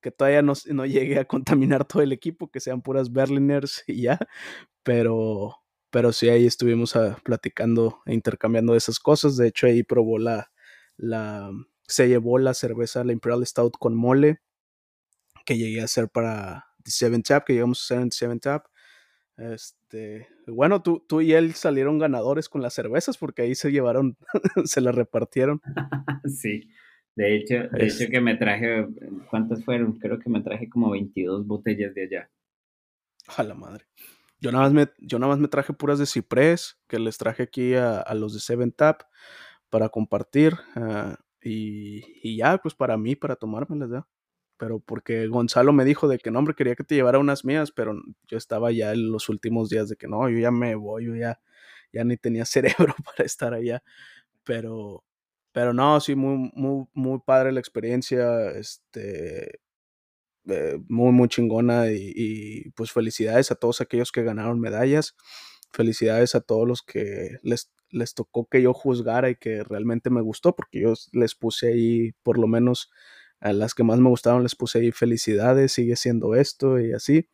que 0.00 0.10
todavía 0.10 0.42
no, 0.42 0.54
no, 0.66 0.84
llegue 0.84 1.18
a 1.18 1.24
contaminar 1.26 1.84
todo 1.86 2.02
el 2.02 2.12
equipo, 2.12 2.50
que 2.50 2.60
sean 2.60 2.82
puras 2.82 3.12
Berliners 3.12 3.84
y 3.86 4.02
ya. 4.02 4.18
Pero, 4.82 5.63
pero 5.94 6.12
sí, 6.12 6.28
ahí 6.28 6.44
estuvimos 6.44 6.96
ah, 6.96 7.16
platicando 7.22 8.02
e 8.04 8.14
intercambiando 8.14 8.74
esas 8.74 8.98
cosas. 8.98 9.36
De 9.36 9.46
hecho, 9.46 9.68
ahí 9.68 9.84
probó 9.84 10.18
la, 10.18 10.50
la, 10.96 11.52
se 11.86 12.08
llevó 12.08 12.40
la 12.40 12.52
cerveza, 12.52 13.04
la 13.04 13.12
Imperial 13.12 13.46
Stout 13.46 13.74
con 13.78 13.94
mole, 13.94 14.40
que 15.46 15.56
llegué 15.56 15.82
a 15.82 15.84
hacer 15.84 16.08
para 16.08 16.66
The 16.82 16.90
Seven 16.90 17.22
Tap, 17.22 17.44
que 17.44 17.52
llegamos 17.52 17.78
a 17.78 17.82
hacer 17.84 18.02
en 18.02 18.10
The 18.10 18.16
Seven 18.16 18.40
Tap. 18.40 18.66
Este, 19.36 20.26
bueno, 20.48 20.82
tú, 20.82 21.04
tú 21.08 21.20
y 21.20 21.32
él 21.32 21.54
salieron 21.54 22.00
ganadores 22.00 22.48
con 22.48 22.60
las 22.60 22.74
cervezas 22.74 23.16
porque 23.16 23.42
ahí 23.42 23.54
se 23.54 23.70
llevaron, 23.70 24.16
se 24.64 24.80
las 24.80 24.96
repartieron. 24.96 25.62
sí, 26.24 26.70
de 27.14 27.36
hecho, 27.36 27.68
de 27.70 27.86
hecho 27.86 28.10
que 28.10 28.20
me 28.20 28.34
traje, 28.34 28.84
¿cuántas 29.30 29.64
fueron? 29.64 29.96
Creo 30.00 30.18
que 30.18 30.28
me 30.28 30.42
traje 30.42 30.68
como 30.68 30.90
22 30.90 31.46
botellas 31.46 31.94
de 31.94 32.02
allá. 32.02 32.30
A 33.36 33.44
la 33.44 33.54
madre. 33.54 33.84
Yo 34.44 34.52
nada 34.52 34.64
más 34.64 34.74
me, 34.74 34.88
yo 34.98 35.18
nada 35.18 35.32
más 35.32 35.40
me 35.40 35.48
traje 35.48 35.72
puras 35.72 35.98
de 35.98 36.04
ciprés, 36.04 36.78
que 36.86 36.98
les 36.98 37.16
traje 37.16 37.44
aquí 37.44 37.74
a, 37.74 38.04
los 38.14 38.34
de 38.34 38.40
Seven 38.40 38.72
Tap 38.72 39.04
para 39.70 39.88
compartir. 39.88 40.54
Ah, 40.76 41.16
y, 41.42 42.04
y, 42.22 42.36
ya, 42.36 42.58
pues 42.58 42.74
para 42.74 42.98
mí, 42.98 43.16
para 43.16 43.36
tomármelas 43.36 43.90
ya 43.90 44.06
pero 44.58 44.80
porque 44.80 45.26
Gonzalo 45.28 45.72
me 45.72 45.84
dijo 45.84 46.08
de 46.08 46.18
que 46.18 46.30
no, 46.30 46.40
hombre, 46.40 46.54
quería 46.54 46.76
que 46.76 46.84
te 46.84 46.94
llevara 46.94 47.18
unas 47.18 47.44
mías, 47.44 47.72
pero 47.72 47.94
yo 48.28 48.36
estaba 48.38 48.70
ya 48.70 48.92
en 48.92 49.10
los 49.10 49.28
últimos 49.30 49.70
días 49.70 49.88
de 49.88 49.96
que 49.96 50.08
no, 50.08 50.28
yo 50.28 50.38
ya 50.38 50.50
me 50.50 50.74
voy, 50.74 51.06
yo 51.06 51.16
ya, 51.16 51.40
ya 51.92 52.04
ni 52.04 52.16
tenía 52.18 52.44
cerebro 52.90 52.94
para 53.04 53.24
estar 53.24 53.54
allá, 53.54 53.82
pero, 54.44 55.04
pero 55.52 55.72
no, 55.74 56.00
sí, 56.00 56.14
muy, 56.14 56.50
muy, 56.54 56.86
muy 56.94 57.20
padre 57.24 57.52
la 57.52 57.60
experiencia, 57.60 58.50
este, 58.52 59.60
eh, 60.48 60.78
muy, 60.88 61.12
muy 61.12 61.28
chingona 61.28 61.90
y, 61.90 62.70
pues 62.76 62.92
felicidades 62.92 63.50
a 63.50 63.54
todos 63.54 63.80
aquellos 63.80 64.12
que 64.12 64.22
ganaron 64.22 64.60
medallas, 64.60 65.16
felicidades 65.72 66.34
a 66.34 66.40
todos 66.40 66.68
los 66.68 66.82
que 66.82 67.38
les, 67.42 67.72
les 67.90 68.14
tocó 68.14 68.46
que 68.48 68.62
yo 68.62 68.74
juzgara 68.74 69.30
y 69.30 69.36
que 69.36 69.64
realmente 69.64 70.10
me 70.10 70.20
gustó, 70.22 70.54
porque 70.54 70.80
yo 70.80 70.94
les 71.12 71.34
puse 71.34 71.68
ahí 71.68 72.12
por 72.22 72.38
lo 72.38 72.46
menos 72.46 72.90
a 73.40 73.52
las 73.52 73.74
que 73.74 73.84
más 73.84 73.98
me 74.00 74.08
gustaron 74.08 74.42
les 74.42 74.54
puse 74.56 74.78
ahí 74.78 74.92
felicidades, 74.92 75.72
sigue 75.72 75.96
siendo 75.96 76.34
esto 76.34 76.80
y 76.80 76.92
así. 76.92 77.28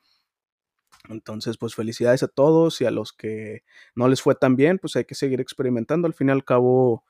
Entonces, 1.09 1.57
pues 1.57 1.75
felicidades 1.75 2.23
a 2.23 2.29
todos 2.29 2.81
y 2.81 2.85
a 2.85 2.91
los 2.91 3.13
que 3.13 3.65
no 3.95 4.09
les 4.09 4.21
fue 4.23 4.35
tan 4.35 4.57
bien, 4.57 4.79
pues 4.79 4.97
hay 4.97 5.05
que 5.05 5.15
seguir 5.15 5.41
experimentando. 5.41 6.07
Al 6.07 6.15
fin 6.15 6.29
y 6.29 6.33
al 6.33 6.45
cabo, 6.45 7.05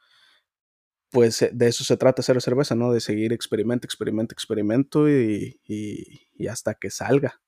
pues 1.10 1.48
de 1.52 1.68
eso 1.68 1.84
se 1.84 1.96
trata 1.96 2.20
hacer 2.20 2.40
cerveza, 2.40 2.74
¿no? 2.74 2.92
De 2.92 3.00
seguir 3.00 3.32
experimento, 3.32 3.86
experimento, 3.86 4.34
experimento 4.34 5.08
y, 5.08 5.60
y, 5.66 6.46
hasta 6.46 6.74
que 6.74 6.90
salga. 6.90 7.40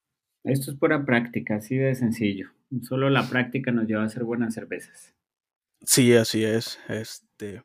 Esto 0.44 0.72
es 0.72 0.76
pura 0.76 1.04
práctica, 1.04 1.56
así 1.56 1.76
de 1.76 1.94
sencillo. 1.94 2.50
Solo 2.82 3.10
la 3.10 3.28
práctica 3.28 3.70
nos 3.70 3.86
lleva 3.86 4.02
a 4.02 4.06
hacer 4.06 4.24
buenas 4.24 4.54
cervezas. 4.54 5.14
Sí, 5.82 6.14
así 6.14 6.44
es. 6.44 6.78
Este, 6.88 7.62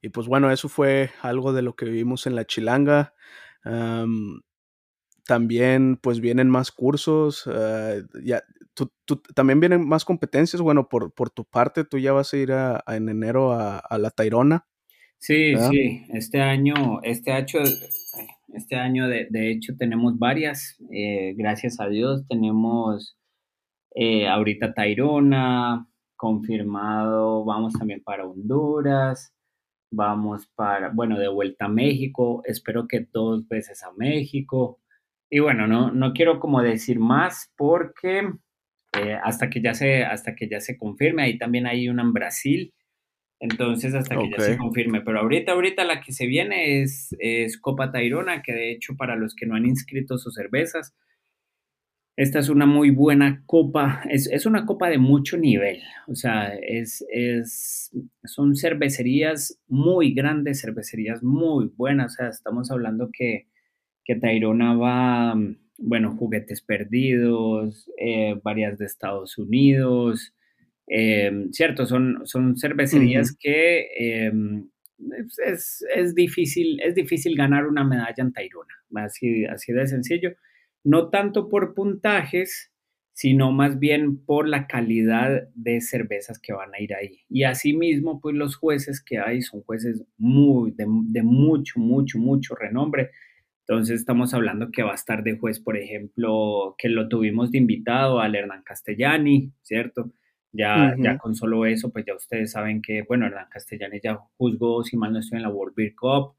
y 0.00 0.10
pues 0.10 0.26
bueno, 0.26 0.50
eso 0.50 0.68
fue 0.68 1.10
algo 1.22 1.52
de 1.52 1.62
lo 1.62 1.76
que 1.76 1.86
vivimos 1.86 2.26
en 2.26 2.34
la 2.34 2.44
Chilanga. 2.44 3.14
también 5.26 5.98
pues 6.02 6.20
vienen 6.20 6.50
más 6.50 6.70
cursos, 6.70 7.46
ah, 7.46 7.94
ya, 8.22 8.42
tú, 8.74 8.92
también 9.34 9.60
vienen 9.60 9.86
más 9.86 10.04
competencias. 10.04 10.60
Bueno, 10.60 10.88
por, 10.88 11.12
por, 11.12 11.30
tu 11.30 11.44
parte, 11.44 11.84
tú 11.84 11.98
ya 11.98 12.12
vas 12.12 12.32
a 12.32 12.36
ir 12.36 12.52
a, 12.52 12.82
en 12.86 13.08
enero 13.08 13.52
a, 13.52 13.98
la 13.98 14.10
Tairona. 14.10 14.66
Sí, 15.18 15.54
sí, 15.56 16.04
este 16.12 16.42
año, 16.42 17.00
este 17.02 17.32
año, 17.32 17.60
este 18.52 18.76
año 18.76 19.08
de, 19.08 19.26
de 19.30 19.50
hecho 19.50 19.74
tenemos 19.76 20.18
varias, 20.18 20.76
eh, 20.90 21.32
gracias 21.36 21.80
a 21.80 21.88
Dios, 21.88 22.26
tenemos 22.28 23.16
eh, 23.94 24.28
ahorita 24.28 24.74
Tairona, 24.74 25.88
confirmado, 26.16 27.44
vamos 27.44 27.74
también 27.74 28.02
para 28.02 28.26
Honduras, 28.26 29.32
vamos 29.90 30.46
para, 30.54 30.90
bueno, 30.90 31.18
de 31.18 31.28
vuelta 31.28 31.66
a 31.66 31.68
México, 31.68 32.42
espero 32.44 32.86
que 32.88 33.06
dos 33.12 33.46
veces 33.48 33.82
a 33.82 33.92
México. 33.96 34.80
Y 35.30 35.40
bueno, 35.40 35.66
no, 35.66 35.90
no 35.90 36.12
quiero 36.12 36.40
como 36.40 36.62
decir 36.62 36.98
más 37.00 37.52
porque 37.56 38.30
eh, 38.98 39.18
hasta, 39.22 39.50
que 39.50 39.60
ya 39.62 39.74
se, 39.74 40.04
hasta 40.04 40.34
que 40.34 40.48
ya 40.48 40.60
se 40.60 40.78
confirme, 40.78 41.22
ahí 41.22 41.38
también 41.38 41.66
hay 41.66 41.88
una 41.88 42.02
en 42.02 42.12
Brasil, 42.12 42.74
entonces 43.40 43.94
hasta 43.94 44.16
que 44.16 44.30
ya 44.30 44.40
se 44.40 44.56
confirme, 44.56 45.00
pero 45.00 45.20
ahorita, 45.20 45.52
ahorita 45.52 45.84
la 45.84 46.00
que 46.00 46.12
se 46.12 46.26
viene 46.26 46.82
es, 46.82 47.14
es 47.18 47.58
Copa 47.58 47.90
Tairona, 47.92 48.42
que 48.42 48.52
de 48.52 48.70
hecho 48.72 48.96
para 48.96 49.16
los 49.16 49.34
que 49.34 49.46
no 49.46 49.54
han 49.54 49.66
inscrito 49.66 50.18
sus 50.18 50.34
cervezas, 50.34 50.94
esta 52.16 52.38
es 52.38 52.48
una 52.48 52.64
muy 52.64 52.90
buena 52.90 53.42
copa, 53.44 54.04
es, 54.08 54.46
una 54.46 54.66
copa 54.66 54.88
de 54.88 54.98
mucho 54.98 55.36
nivel, 55.36 55.80
o 56.06 56.14
sea, 56.14 56.54
es, 56.54 57.04
es, 57.10 57.90
son 58.24 58.54
cervecerías 58.54 59.60
muy 59.66 60.14
grandes, 60.14 60.60
cervecerías 60.60 61.24
muy 61.24 61.72
buenas, 61.76 62.12
o 62.12 62.16
sea, 62.16 62.28
estamos 62.28 62.70
hablando 62.70 63.10
que, 63.12 63.48
que 64.04 64.14
Tairona 64.14 64.74
va, 64.74 65.34
bueno, 65.78 66.16
juguetes 66.16 66.62
perdidos, 66.62 67.90
eh, 67.98 68.38
varias 68.44 68.78
de 68.78 68.86
Estados 68.86 69.36
Unidos, 69.36 70.32
eh, 70.86 71.48
cierto, 71.52 71.86
son, 71.86 72.22
son 72.24 72.56
cervecerías 72.56 73.36
que 73.38 73.88
em, 73.98 74.68
es, 75.46 75.84
es, 75.94 76.14
difícil, 76.14 76.80
es 76.82 76.94
difícil 76.94 77.36
ganar 77.36 77.66
una 77.66 77.84
medalla 77.84 78.14
en 78.18 78.32
Tairona, 78.32 78.74
así, 78.94 79.44
así 79.44 79.72
de 79.72 79.86
sencillo 79.86 80.34
no 80.84 81.08
tanto 81.08 81.48
por 81.48 81.74
puntajes, 81.74 82.70
sino 83.14 83.52
más 83.52 83.78
bien 83.78 84.18
por 84.24 84.46
la 84.46 84.66
calidad 84.66 85.48
de 85.54 85.80
cervezas 85.80 86.38
que 86.38 86.52
van 86.52 86.74
a 86.74 86.80
ir 86.80 86.94
ahí. 86.94 87.20
Y 87.28 87.44
asimismo, 87.44 88.20
pues 88.20 88.36
los 88.36 88.56
jueces 88.56 89.02
que 89.02 89.18
hay 89.18 89.40
son 89.40 89.62
jueces 89.62 90.04
muy, 90.18 90.72
de, 90.72 90.86
mucho, 91.22 91.80
mucho, 91.80 92.18
mucho 92.18 92.54
renombre. 92.54 93.10
Entonces 93.66 94.00
estamos 94.00 94.34
hablando 94.34 94.70
que 94.70 94.82
va 94.82 94.92
a 94.92 94.96
estar 94.96 95.22
de 95.22 95.38
juez, 95.38 95.58
por 95.58 95.78
ejemplo, 95.78 96.74
que 96.76 96.88
lo 96.88 97.08
tuvimos 97.08 97.50
de 97.50 97.58
invitado 97.58 98.20
al 98.20 98.34
Hernán 98.34 98.62
Castellani, 98.62 99.52
¿cierto? 99.62 100.12
Ya, 100.56 100.94
ya 100.96 101.18
con 101.18 101.34
solo 101.34 101.66
eso, 101.66 101.90
pues 101.90 102.04
ya 102.06 102.14
ustedes 102.14 102.52
saben 102.52 102.80
que, 102.80 103.02
bueno, 103.02 103.26
Hernán 103.26 103.48
Castellani 103.50 103.98
ya 104.00 104.20
juzgó, 104.36 104.84
si 104.84 104.96
mal 104.96 105.12
no 105.12 105.18
estoy, 105.18 105.38
en 105.38 105.42
la 105.42 105.48
World 105.48 105.74
Beer 105.74 105.96
Cup. 105.96 106.36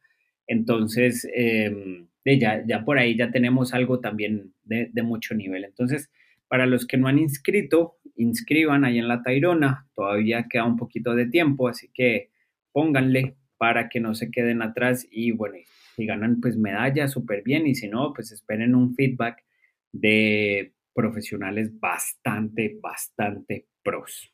Entonces, 0.47 1.27
eh, 1.35 2.05
ya, 2.23 2.63
ya 2.65 2.85
por 2.85 2.97
ahí 2.97 3.17
ya 3.17 3.29
tenemos 3.29 3.73
algo 3.73 3.99
también 3.99 4.53
de, 4.63 4.89
mucho 5.03 5.35
nivel. 5.35 5.65
Entonces, 5.65 6.09
para 6.47 6.65
los 6.65 6.87
que 6.87 6.95
no 6.95 7.09
han 7.09 7.19
inscrito, 7.19 7.97
inscriban 8.15 8.85
ahí 8.85 8.99
en 8.99 9.09
la 9.09 9.21
Tairona, 9.21 9.89
todavía 9.93 10.47
queda 10.49 10.63
un 10.63 10.77
poquito 10.77 11.13
de 11.13 11.25
tiempo, 11.25 11.67
así 11.67 11.89
que 11.93 12.29
pónganle 12.71 13.35
para 13.57 13.89
que 13.89 13.99
no 13.99 14.15
se 14.15 14.31
queden 14.31 14.61
atrás 14.61 15.05
y 15.11 15.31
bueno, 15.31 15.57
si 15.97 16.05
ganan 16.05 16.39
pues 16.39 16.55
medalla, 16.55 17.09
súper 17.09 17.43
bien, 17.43 17.67
y 17.67 17.75
si 17.75 17.89
no, 17.89 18.13
pues 18.13 18.31
esperen 18.31 18.75
un 18.75 18.95
feedback 18.95 19.43
de 19.91 20.73
profesionales 20.93 21.77
bastante, 21.79 22.77
bastante 22.81 23.65
pros. 23.85 24.33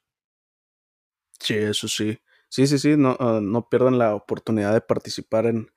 Sí, 1.40 1.56
eso 1.56 1.88
sí. 1.88 2.20
Sí, 2.50 2.68
sí, 2.68 2.80
sí, 2.80 2.98
no, 2.98 3.16
ah, 3.20 3.40
no 3.42 3.70
pierdan 3.70 3.98
la 3.98 4.16
oportunidad 4.16 4.74
de 4.74 4.82
participar 4.82 5.46
en, 5.46 5.72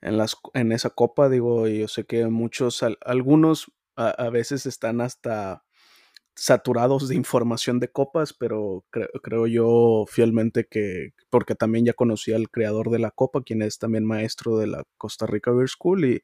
en, 0.00 0.16
las, 0.18 0.36
en 0.54 0.72
esa 0.72 0.90
copa. 0.90 1.28
Digo, 1.28 1.66
yo 1.68 1.88
sé 1.88 2.04
que 2.04 2.26
muchos, 2.26 2.84
algunos 3.04 3.72
a, 3.96 4.30
veces 4.30 4.66
están 4.66 5.00
hasta 5.00 5.64
saturados 6.36 7.08
de 7.08 7.16
información 7.16 7.80
de 7.80 7.90
copas, 7.90 8.32
pero 8.32 8.84
creo 9.22 9.46
yo 9.46 10.06
fielmente 10.08 10.66
que, 10.70 11.12
porque 11.30 11.54
también 11.54 11.84
ya 11.84 11.92
conocí 11.94 12.32
al 12.32 12.50
creador 12.50 12.90
de 12.90 13.00
la 13.00 13.10
copa, 13.10 13.42
quien 13.42 13.62
es 13.62 13.78
también 13.78 14.04
maestro 14.06 14.56
de 14.58 14.68
la 14.68 14.84
Costa 14.96 15.26
Rica 15.26 15.52
Beer 15.52 15.68
School 15.68 16.04
y, 16.06 16.22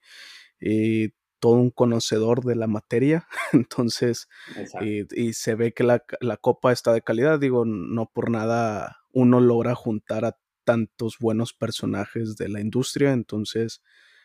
y 0.60 1.12
todo 1.38 1.52
un 1.52 1.70
conocedor 1.70 2.44
de 2.44 2.56
la 2.56 2.66
materia, 2.66 3.26
entonces, 3.52 4.28
y, 4.80 5.32
se 5.32 5.54
ve 5.54 5.72
que 5.72 5.84
la, 5.84 6.04
la, 6.20 6.36
copa 6.36 6.72
está 6.72 6.92
de 6.92 7.02
calidad, 7.02 7.38
digo, 7.38 7.64
no 7.64 8.10
por 8.12 8.30
nada 8.30 8.98
uno 9.12 9.40
logra 9.40 9.74
juntar 9.74 10.24
a 10.24 10.38
tantos 10.64 11.18
buenos 11.18 11.54
personajes 11.54 12.36
de 12.36 12.48
la 12.48 12.60
industria, 12.60 13.12
entonces 13.12 13.82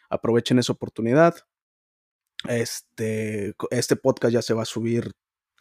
aprovechen 0.09 0.59
esa 0.59 0.73
oportunidad. 0.73 1.35
Este, 2.49 3.55
este 3.69 3.95
podcast 3.95 4.33
ya 4.33 4.41
se 4.41 4.53
va 4.53 4.63
a 4.63 4.65
subir 4.65 5.11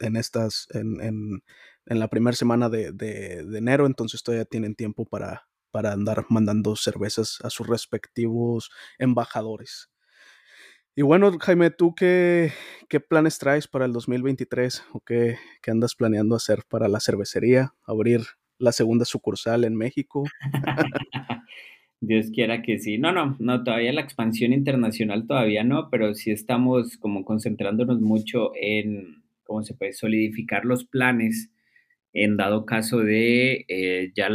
en 0.00 0.16
estas, 0.16 0.66
en, 0.70 1.00
en, 1.00 1.44
en 1.86 1.98
la 1.98 2.08
primera 2.08 2.34
semana 2.34 2.68
de, 2.68 2.92
de, 2.92 3.44
de, 3.44 3.58
enero, 3.58 3.86
entonces 3.86 4.22
todavía 4.22 4.46
tienen 4.46 4.74
tiempo 4.74 5.04
para, 5.04 5.48
para 5.70 5.92
andar 5.92 6.24
mandando 6.30 6.74
cervezas 6.76 7.38
a 7.42 7.50
sus 7.50 7.66
respectivos 7.66 8.70
embajadores. 8.98 9.90
Y 10.96 11.02
bueno, 11.02 11.30
Jaime, 11.38 11.70
¿tú 11.70 11.94
qué, 11.94 12.50
planes 13.08 13.38
traes 13.38 13.68
para 13.68 13.84
el 13.84 13.92
2023 13.92 14.84
o 14.92 15.00
qué, 15.00 15.36
qué, 15.62 15.70
andas 15.70 15.94
planeando 15.94 16.34
hacer 16.34 16.64
para 16.68 16.88
la 16.88 16.98
cervecería? 17.00 17.74
¿Abrir 17.84 18.22
la 18.58 18.72
segunda 18.72 19.04
sucursal 19.04 19.64
en 19.64 19.76
México? 19.76 20.24
Dios 22.00 22.30
quiera 22.34 22.62
que 22.62 22.78
sí. 22.78 22.98
No, 22.98 23.12
no, 23.12 23.36
no, 23.38 23.62
todavía 23.62 23.92
la 23.92 24.00
expansión 24.00 24.52
internacional 24.52 25.26
todavía 25.26 25.62
no, 25.62 25.90
pero 25.90 26.14
sí 26.14 26.32
estamos 26.32 26.96
como 26.96 27.24
concentrándonos 27.24 28.00
mucho 28.00 28.50
en, 28.60 29.22
¿cómo 29.44 29.62
se 29.62 29.74
puede?, 29.74 29.92
solidificar 29.92 30.64
los 30.64 30.84
planes 30.84 31.50
en 32.12 32.36
dado 32.36 32.66
caso 32.66 32.98
de 32.98 33.64
eh, 33.68 34.12
ya 34.16 34.28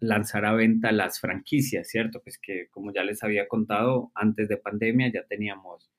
lanzar 0.00 0.44
a 0.44 0.52
venta 0.54 0.90
las 0.90 1.20
franquicias, 1.20 1.88
¿cierto? 1.88 2.20
Pues 2.22 2.38
que 2.38 2.66
como 2.70 2.92
ya 2.92 3.04
les 3.04 3.22
había 3.22 3.46
contado, 3.46 4.10
antes 4.14 4.48
de 4.48 4.56
pandemia 4.56 5.12
ya 5.12 5.24
teníamos 5.28 5.90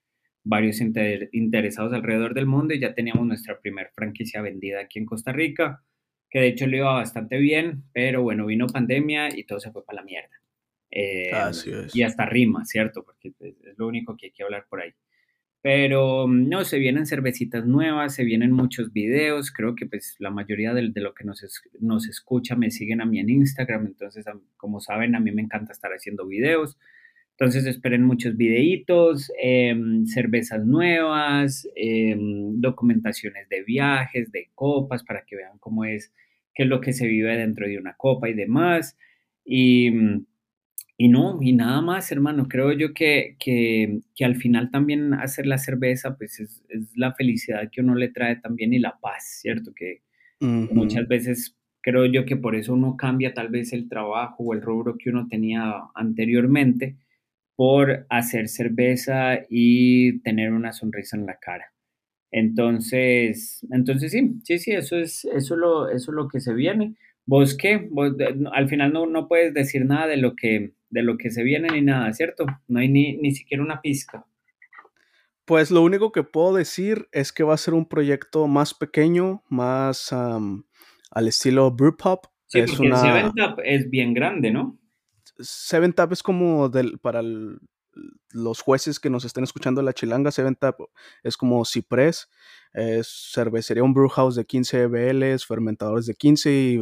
varios 0.44 0.82
interesados 0.82 1.94
alrededor 1.94 2.34
del 2.34 2.48
mundo 2.48 2.74
y 2.74 2.80
ya 2.80 2.94
teníamos 2.94 3.26
nuestra 3.26 3.60
primera 3.60 3.92
franquicia 3.94 4.42
vendida 4.42 4.82
aquí 4.82 5.00
en 5.00 5.06
Costa 5.06 5.32
Rica, 5.32 5.84
que 6.30 6.40
de 6.40 6.48
hecho 6.48 6.68
le 6.68 6.78
iba 6.78 6.94
bastante 6.94 7.38
bien, 7.38 7.84
pero 7.94 8.24
bueno, 8.24 8.46
vino 8.46 8.68
pandemia 8.68 9.30
y 9.38 9.44
todo 9.44 9.60
se 9.60 9.72
fue 9.72 9.86
para 9.86 9.98
la 9.98 10.06
mierda. 10.06 10.42
Eh, 10.90 11.32
Así 11.32 11.72
es. 11.72 11.96
Y 11.96 12.04
hasta 12.04 12.26
rima, 12.26 12.66
¿cierto? 12.66 13.04
Porque 13.04 13.32
pues, 13.38 13.56
es 13.66 13.78
lo 13.78 13.88
único 13.88 14.18
que 14.18 14.28
hay 14.28 14.32
que 14.32 14.44
hablar 14.44 14.66
por 14.70 14.82
ahí. 14.82 14.92
Pero 15.62 16.28
mm, 16.28 16.50
no, 16.50 16.64
se 16.64 16.80
vienen 16.80 17.06
cervecitas 17.06 17.66
nuevas, 17.66 18.16
se 18.16 18.24
vienen 18.24 18.52
muchos 18.52 18.92
videos, 18.92 19.52
creo 19.52 19.76
que 19.76 19.86
pues 19.86 20.16
la 20.20 20.32
mayoría 20.32 20.74
de, 20.74 20.90
de 20.90 21.02
lo 21.02 21.14
que 21.14 21.24
nos, 21.24 21.44
nos 21.80 22.08
escucha 22.08 22.56
me 22.56 22.72
siguen 22.72 23.02
a 23.02 23.06
mí 23.06 23.20
en 23.20 23.30
Instagram, 23.30 23.86
entonces 23.86 24.26
como 24.58 24.80
saben 24.80 25.16
a 25.16 25.20
mí 25.20 25.32
me 25.32 25.44
encanta 25.44 25.72
estar 25.72 25.92
haciendo 25.92 26.26
videos, 26.26 26.78
entonces 27.42 27.66
esperen 27.66 28.04
muchos 28.04 28.38
videitos, 28.38 29.32
em, 29.42 30.06
cervezas 30.06 30.64
nuevas, 30.64 31.68
em, 31.76 32.62
documentaciones 32.62 33.50
de 33.50 33.64
viajes, 33.64 34.32
de 34.32 34.52
copas, 34.54 35.04
para 35.04 35.26
que 35.26 35.38
vean 35.38 35.58
cómo 35.60 35.84
es, 35.84 36.14
qué 36.54 36.64
es 36.64 36.70
lo 36.70 36.82
que 36.82 36.94
se 36.94 37.08
vive 37.08 37.36
dentro 37.36 37.68
de 37.68 37.80
una 37.80 37.96
copa 37.96 38.30
y 38.30 38.36
demás. 38.36 38.96
Y 39.44 39.90
mm, 39.90 40.26
y 40.98 41.08
no, 41.08 41.40
y 41.42 41.54
nada 41.54 41.82
más, 41.82 42.12
hermano. 42.12 42.48
Creo 42.48 42.74
yo 42.74 42.94
que, 42.94 43.36
que, 43.40 44.02
que 44.16 44.24
al 44.24 44.36
final 44.36 44.70
también 44.70 45.16
hacer 45.16 45.48
la 45.48 45.58
cerveza, 45.58 46.16
pues 46.16 46.40
es, 46.40 46.64
es, 46.70 46.96
la 46.96 47.16
felicidad 47.16 47.72
que 47.72 47.82
uno 47.82 47.96
le 47.96 48.10
trae 48.10 48.36
también 48.36 48.72
y 48.72 48.78
la 48.78 49.00
paz, 49.00 49.40
¿cierto? 49.42 49.74
Que 49.74 50.04
muchas 50.40 51.08
veces 51.08 51.58
creo 51.82 52.06
yo 52.06 52.26
que 52.26 52.36
por 52.36 52.56
eso 52.56 52.74
uno 52.74 52.98
cambia 52.98 53.34
tal 53.34 53.50
vez 53.50 53.74
el 53.74 53.90
trabajo 53.90 54.44
o 54.44 54.54
el 54.54 54.62
rubro 54.62 54.96
que 55.00 55.10
uno 55.10 55.28
tenía 55.28 55.74
anteriormente 55.96 56.98
por 57.62 58.08
hacer 58.10 58.48
cerveza 58.48 59.42
y 59.48 60.20
tener 60.24 60.52
una 60.52 60.74
sonrisa 60.74 61.16
en 61.16 61.28
la 61.28 61.38
cara. 61.38 61.72
Entonces, 62.32 63.64
entonces 63.70 64.12
sí, 64.12 64.40
sí, 64.44 64.58
sí, 64.58 64.72
eso 64.72 64.98
es, 64.98 65.26
eso 65.26 65.56
lo, 65.56 65.88
eso 65.88 66.10
es 66.10 66.16
lo 66.16 66.28
que 66.28 66.40
se 66.40 66.56
viene. 66.56 66.96
¿Vos 67.24 67.56
qué? 67.56 67.88
al 68.52 68.68
final 68.68 68.92
no, 68.92 69.06
no 69.06 69.28
puedes 69.28 69.54
decir 69.54 69.86
nada 69.86 70.08
de 70.08 70.18
lo 70.18 70.36
que, 70.36 70.74
de 70.90 71.04
lo 71.04 71.20
que 71.20 71.30
se 71.30 71.44
viene 71.44 71.68
ni 71.72 71.84
nada, 71.84 72.12
¿cierto? 72.14 72.48
No 72.68 72.80
hay 72.80 72.88
ni, 72.90 73.18
ni 73.18 73.32
siquiera 73.32 73.62
una 73.62 73.80
pizca. 73.80 74.26
Pues 75.46 75.70
lo 75.70 75.84
único 75.84 76.12
que 76.12 76.24
puedo 76.24 76.56
decir 76.56 77.10
es 77.12 77.32
que 77.32 77.44
va 77.44 77.54
a 77.54 77.58
ser 77.58 77.76
un 77.76 77.88
proyecto 77.88 78.48
más 78.48 78.74
pequeño, 78.74 79.44
más 79.50 80.12
al 80.12 81.28
estilo 81.28 81.70
Brewpop. 81.70 82.26
Sí, 82.48 82.62
es 82.62 82.72
porque 82.72 82.88
una... 82.88 82.98
Seven 82.98 83.28
Up 83.28 83.62
es 83.64 83.88
bien 83.88 84.16
grande, 84.16 84.50
¿no? 84.50 84.81
Seven 85.40 85.96
Up 85.98 86.14
es 86.14 86.24
como 86.24 86.70
del, 86.70 87.00
para 87.00 87.22
los 88.32 88.62
jueces 88.62 89.00
que 89.00 89.10
nos 89.10 89.26
estén 89.26 89.44
escuchando 89.44 89.82
la 89.82 89.94
chilanga, 89.94 90.32
Seven 90.32 90.58
Up 90.62 90.90
es 91.24 91.38
como 91.38 91.66
ciprés 91.66 92.30
es 92.74 93.32
cervecería, 93.34 93.84
un 93.84 93.94
brew 93.94 94.08
house 94.08 94.36
de 94.36 94.46
15 94.46 94.88
BLs, 94.88 95.46
fermentadores 95.46 96.06
de 96.06 96.16
15 96.16 96.80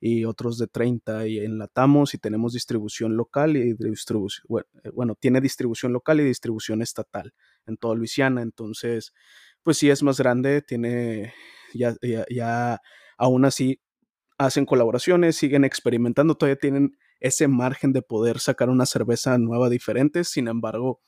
y, 0.00 0.24
otros 0.24 0.58
de 0.58 0.66
30 0.66 1.26
y 1.26 1.38
enlatamos 1.38 2.12
y 2.14 2.18
tenemos 2.18 2.52
distribución 2.52 3.16
local 3.16 3.56
y 3.56 3.72
distribución, 3.72 4.64
eh, 4.82 4.90
bueno, 4.90 5.16
tiene 5.18 5.40
distribución 5.40 5.92
local 5.92 6.20
y 6.20 6.24
distribución 6.24 6.82
estatal 6.82 7.32
en 7.66 7.76
toda 7.78 7.94
Luisiana, 7.94 8.42
entonces, 8.42 9.14
pues 9.62 9.78
sí 9.78 9.88
es 9.88 10.02
más 10.02 10.18
grande, 10.18 10.60
tiene, 10.60 11.32
ya, 11.72 11.94
ya 12.28 12.80
aún 13.16 13.46
así 13.46 13.80
hacen 14.36 14.66
colaboraciones, 14.66 15.36
siguen 15.36 15.64
experimentando, 15.64 16.34
todavía 16.34 16.58
tienen 16.58 16.98
ese 17.24 17.48
margen 17.48 17.94
de 17.94 18.02
poder 18.02 18.38
sacar 18.38 18.68
una 18.68 18.84
cerveza 18.84 19.38
nueva 19.38 19.70
diferente, 19.70 20.24
sin 20.24 20.46
embargo, 20.46 21.00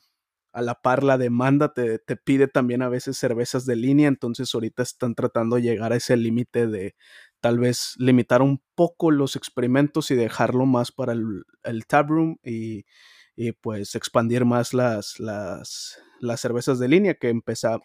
a 0.51 0.63
la 0.63 0.81
par 0.81 1.03
la 1.05 1.19
demanda 1.19 1.75
te, 1.75 1.99
pide 2.17 2.49
también 2.49 2.81
a 2.81 2.89
veces 2.89 3.19
cervezas 3.19 3.67
de 3.67 3.77
línea, 3.77 4.09
entonces 4.09 4.55
ahorita 4.55 4.83
están 4.83 5.15
tratando 5.15 5.57
de 5.57 5.63
llegar 5.63 5.93
a 5.93 5.97
ese 5.97 6.17
límite 6.17 6.69
de 6.69 6.97
tal 7.41 7.59
vez 7.59 7.93
limitar 7.99 8.41
un 8.41 8.63
poco 8.75 9.11
los 9.11 9.37
experimentos 9.37 10.11
y 10.11 10.15
dejarlo 10.15 10.65
más 10.65 10.91
para 10.91 11.13
el, 11.13 11.45
el 11.65 11.85
room 11.91 12.39
y, 12.43 12.87
y, 13.37 13.53
pues 13.53 13.95
expandir 13.95 14.47
más 14.47 14.73
las, 14.73 15.21
las, 15.21 15.99
las 16.19 16.41
cervezas 16.41 16.79
de 16.79 16.89
línea 16.89 17.13
que 17.13 17.39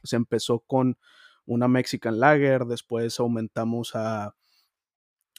se 0.04 0.16
empezó 0.16 0.62
con 0.62 0.98
una 1.44 1.68
Mexican 1.68 2.22
Lager, 2.22 2.64
después 2.64 3.20
aumentamos 3.20 3.92
a 3.94 4.36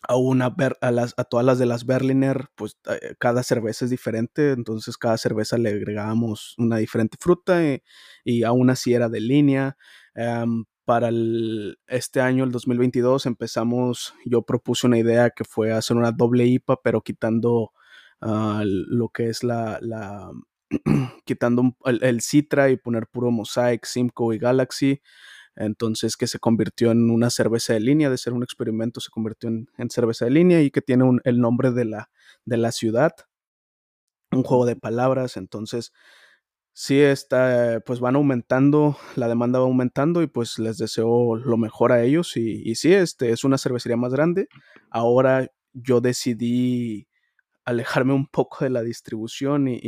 a 0.08 0.16
una 0.16 0.54
a, 0.80 0.90
las, 0.90 1.14
a 1.16 1.24
todas 1.24 1.46
las 1.46 1.58
de 1.58 1.66
las 1.66 1.86
Berliner, 1.86 2.48
pues 2.54 2.78
eh, 2.88 3.14
cada 3.18 3.42
cerveza 3.42 3.84
es 3.84 3.90
diferente, 3.90 4.52
entonces 4.52 4.96
cada 4.96 5.16
cerveza 5.16 5.58
le 5.58 5.70
agregábamos 5.70 6.54
una 6.58 6.76
diferente 6.78 7.16
fruta 7.20 7.64
y, 7.64 7.82
y 8.24 8.42
aún 8.44 8.70
así 8.70 8.94
era 8.94 9.08
de 9.08 9.20
línea. 9.20 9.76
Em, 10.14 10.64
para 10.84 11.10
este 11.86 12.20
año, 12.20 12.44
el 12.44 12.50
2022, 12.50 13.26
empezamos, 13.26 14.14
yo 14.26 14.42
propuse 14.42 14.86
una 14.86 14.98
idea 14.98 15.30
que 15.30 15.44
fue 15.44 15.72
hacer 15.72 15.96
una 15.96 16.10
doble 16.12 16.46
IPA, 16.46 16.80
pero 16.82 17.02
quitando 17.02 17.72
uh, 18.20 18.62
lo 18.64 19.08
que 19.10 19.28
es 19.28 19.44
la, 19.44 19.78
la 19.80 20.30
quitando 21.24 21.76
el, 21.84 22.02
el, 22.02 22.20
Citra 22.20 22.70
y 22.70 22.76
poner 22.76 23.06
puro 23.06 23.30
Mosaic, 23.30 23.84
Simcoe 23.84 24.34
y 24.34 24.38
Galaxy 24.38 25.00
entonces 25.56 26.16
que 26.16 26.26
se 26.26 26.38
convirtió 26.38 26.90
en 26.90 27.10
una 27.10 27.30
cerveza 27.30 27.74
de 27.74 27.80
línea, 27.80 28.10
de 28.10 28.18
ser 28.18 28.32
un 28.32 28.42
experimento 28.42 29.00
se 29.00 29.10
convirtió 29.10 29.50
en, 29.50 29.90
cerveza 29.90 30.24
de 30.24 30.30
línea 30.30 30.62
y 30.62 30.70
que 30.70 30.82
tiene 30.82 31.04
el 31.24 31.40
nombre 31.40 31.70
de 31.72 31.84
la, 31.84 32.10
de 32.44 32.56
la 32.56 32.72
ciudad, 32.72 33.12
un 34.30 34.42
juego 34.42 34.64
de 34.66 34.76
palabras, 34.76 35.36
entonces 35.36 35.92
sí 36.72 37.00
está, 37.00 37.82
pues 37.84 38.00
van 38.00 38.16
aumentando, 38.16 38.96
la 39.16 39.28
demanda 39.28 39.58
va 39.58 39.66
aumentando 39.66 40.22
y 40.22 40.26
pues 40.26 40.58
les 40.58 40.78
deseo 40.78 41.36
lo 41.36 41.56
mejor 41.58 41.92
a 41.92 42.02
ellos 42.02 42.36
y, 42.36 42.62
y 42.64 42.76
sí, 42.76 42.94
este 42.94 43.30
es 43.30 43.44
una 43.44 43.58
cervecería 43.58 43.96
más 43.96 44.12
grande, 44.12 44.48
ahora 44.90 45.48
yo 45.74 46.00
decidí 46.00 47.08
alejarme 47.64 48.12
un 48.12 48.26
poco 48.26 48.64
de 48.64 48.70
la 48.70 48.82
distribución 48.82 49.68
y, 49.68 49.78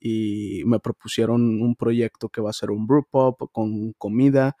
y, 0.00 0.64
me 0.64 0.80
propusieron 0.80 1.62
un 1.62 1.74
proyecto 1.76 2.28
que 2.28 2.40
va 2.40 2.50
a 2.50 2.52
ser 2.52 2.70
un 2.70 2.86
brew 2.86 3.04
pop 3.10 3.40
con 3.52 3.92
comida, 3.94 4.56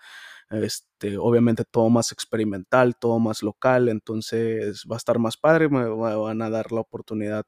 este, 0.52 1.18
obviamente 1.18 1.64
todo 1.64 1.90
más 1.90 2.12
experimental, 2.12 2.96
todo 2.96 3.18
más 3.18 3.42
local, 3.42 3.88
entonces 3.88 4.84
va 4.90 4.96
a 4.96 4.98
estar 4.98 5.18
más 5.18 5.36
padre, 5.36 5.68
me 5.68 5.84
van 5.88 6.42
a 6.42 6.50
dar 6.50 6.72
la 6.72 6.80
oportunidad 6.80 7.46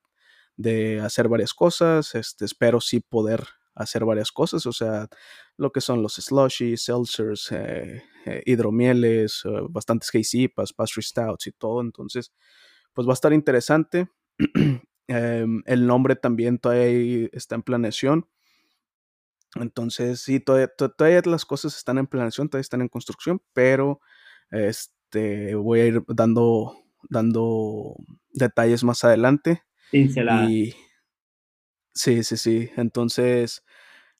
de 0.56 1.00
hacer 1.00 1.28
varias 1.28 1.54
cosas, 1.54 2.14
este, 2.14 2.44
espero 2.44 2.80
sí 2.80 3.00
poder 3.00 3.44
hacer 3.74 4.04
varias 4.04 4.30
cosas, 4.32 4.66
o 4.66 4.72
sea, 4.72 5.08
lo 5.56 5.72
que 5.72 5.80
son 5.80 6.02
los 6.02 6.14
slushies, 6.14 6.84
seltzers, 6.84 7.50
eh, 7.52 8.02
eh, 8.26 8.42
hidromieles, 8.46 9.42
eh, 9.44 9.60
bastantes 9.68 10.10
hazy 10.14 10.48
pastry 10.48 11.02
stouts 11.02 11.46
y 11.48 11.52
todo, 11.52 11.80
entonces, 11.80 12.32
pues 12.92 13.06
va 13.06 13.12
a 13.12 13.14
estar 13.14 13.32
interesante. 13.32 14.08
Em, 15.06 15.62
el 15.66 15.86
nombre 15.86 16.16
también 16.16 16.58
está 17.32 17.56
en 17.56 17.62
planeación. 17.62 18.26
Entonces, 19.56 20.20
sí, 20.20 20.40
todavía, 20.40 20.68
todavía, 20.68 21.22
las 21.26 21.44
cosas 21.44 21.76
están 21.76 21.98
en 21.98 22.06
planeación, 22.06 22.48
todavía 22.48 22.62
están 22.62 22.82
en 22.82 22.88
construcción, 22.88 23.40
pero 23.52 24.00
este, 24.50 25.54
voy 25.54 25.80
a 25.80 25.86
ir 25.86 26.02
dando, 26.08 26.76
dando 27.08 27.96
detalles 28.32 28.84
más 28.84 29.04
adelante. 29.04 29.62
Y, 29.92 30.74
sí, 31.94 32.24
sí, 32.24 32.36
sí. 32.36 32.70
Entonces, 32.76 33.64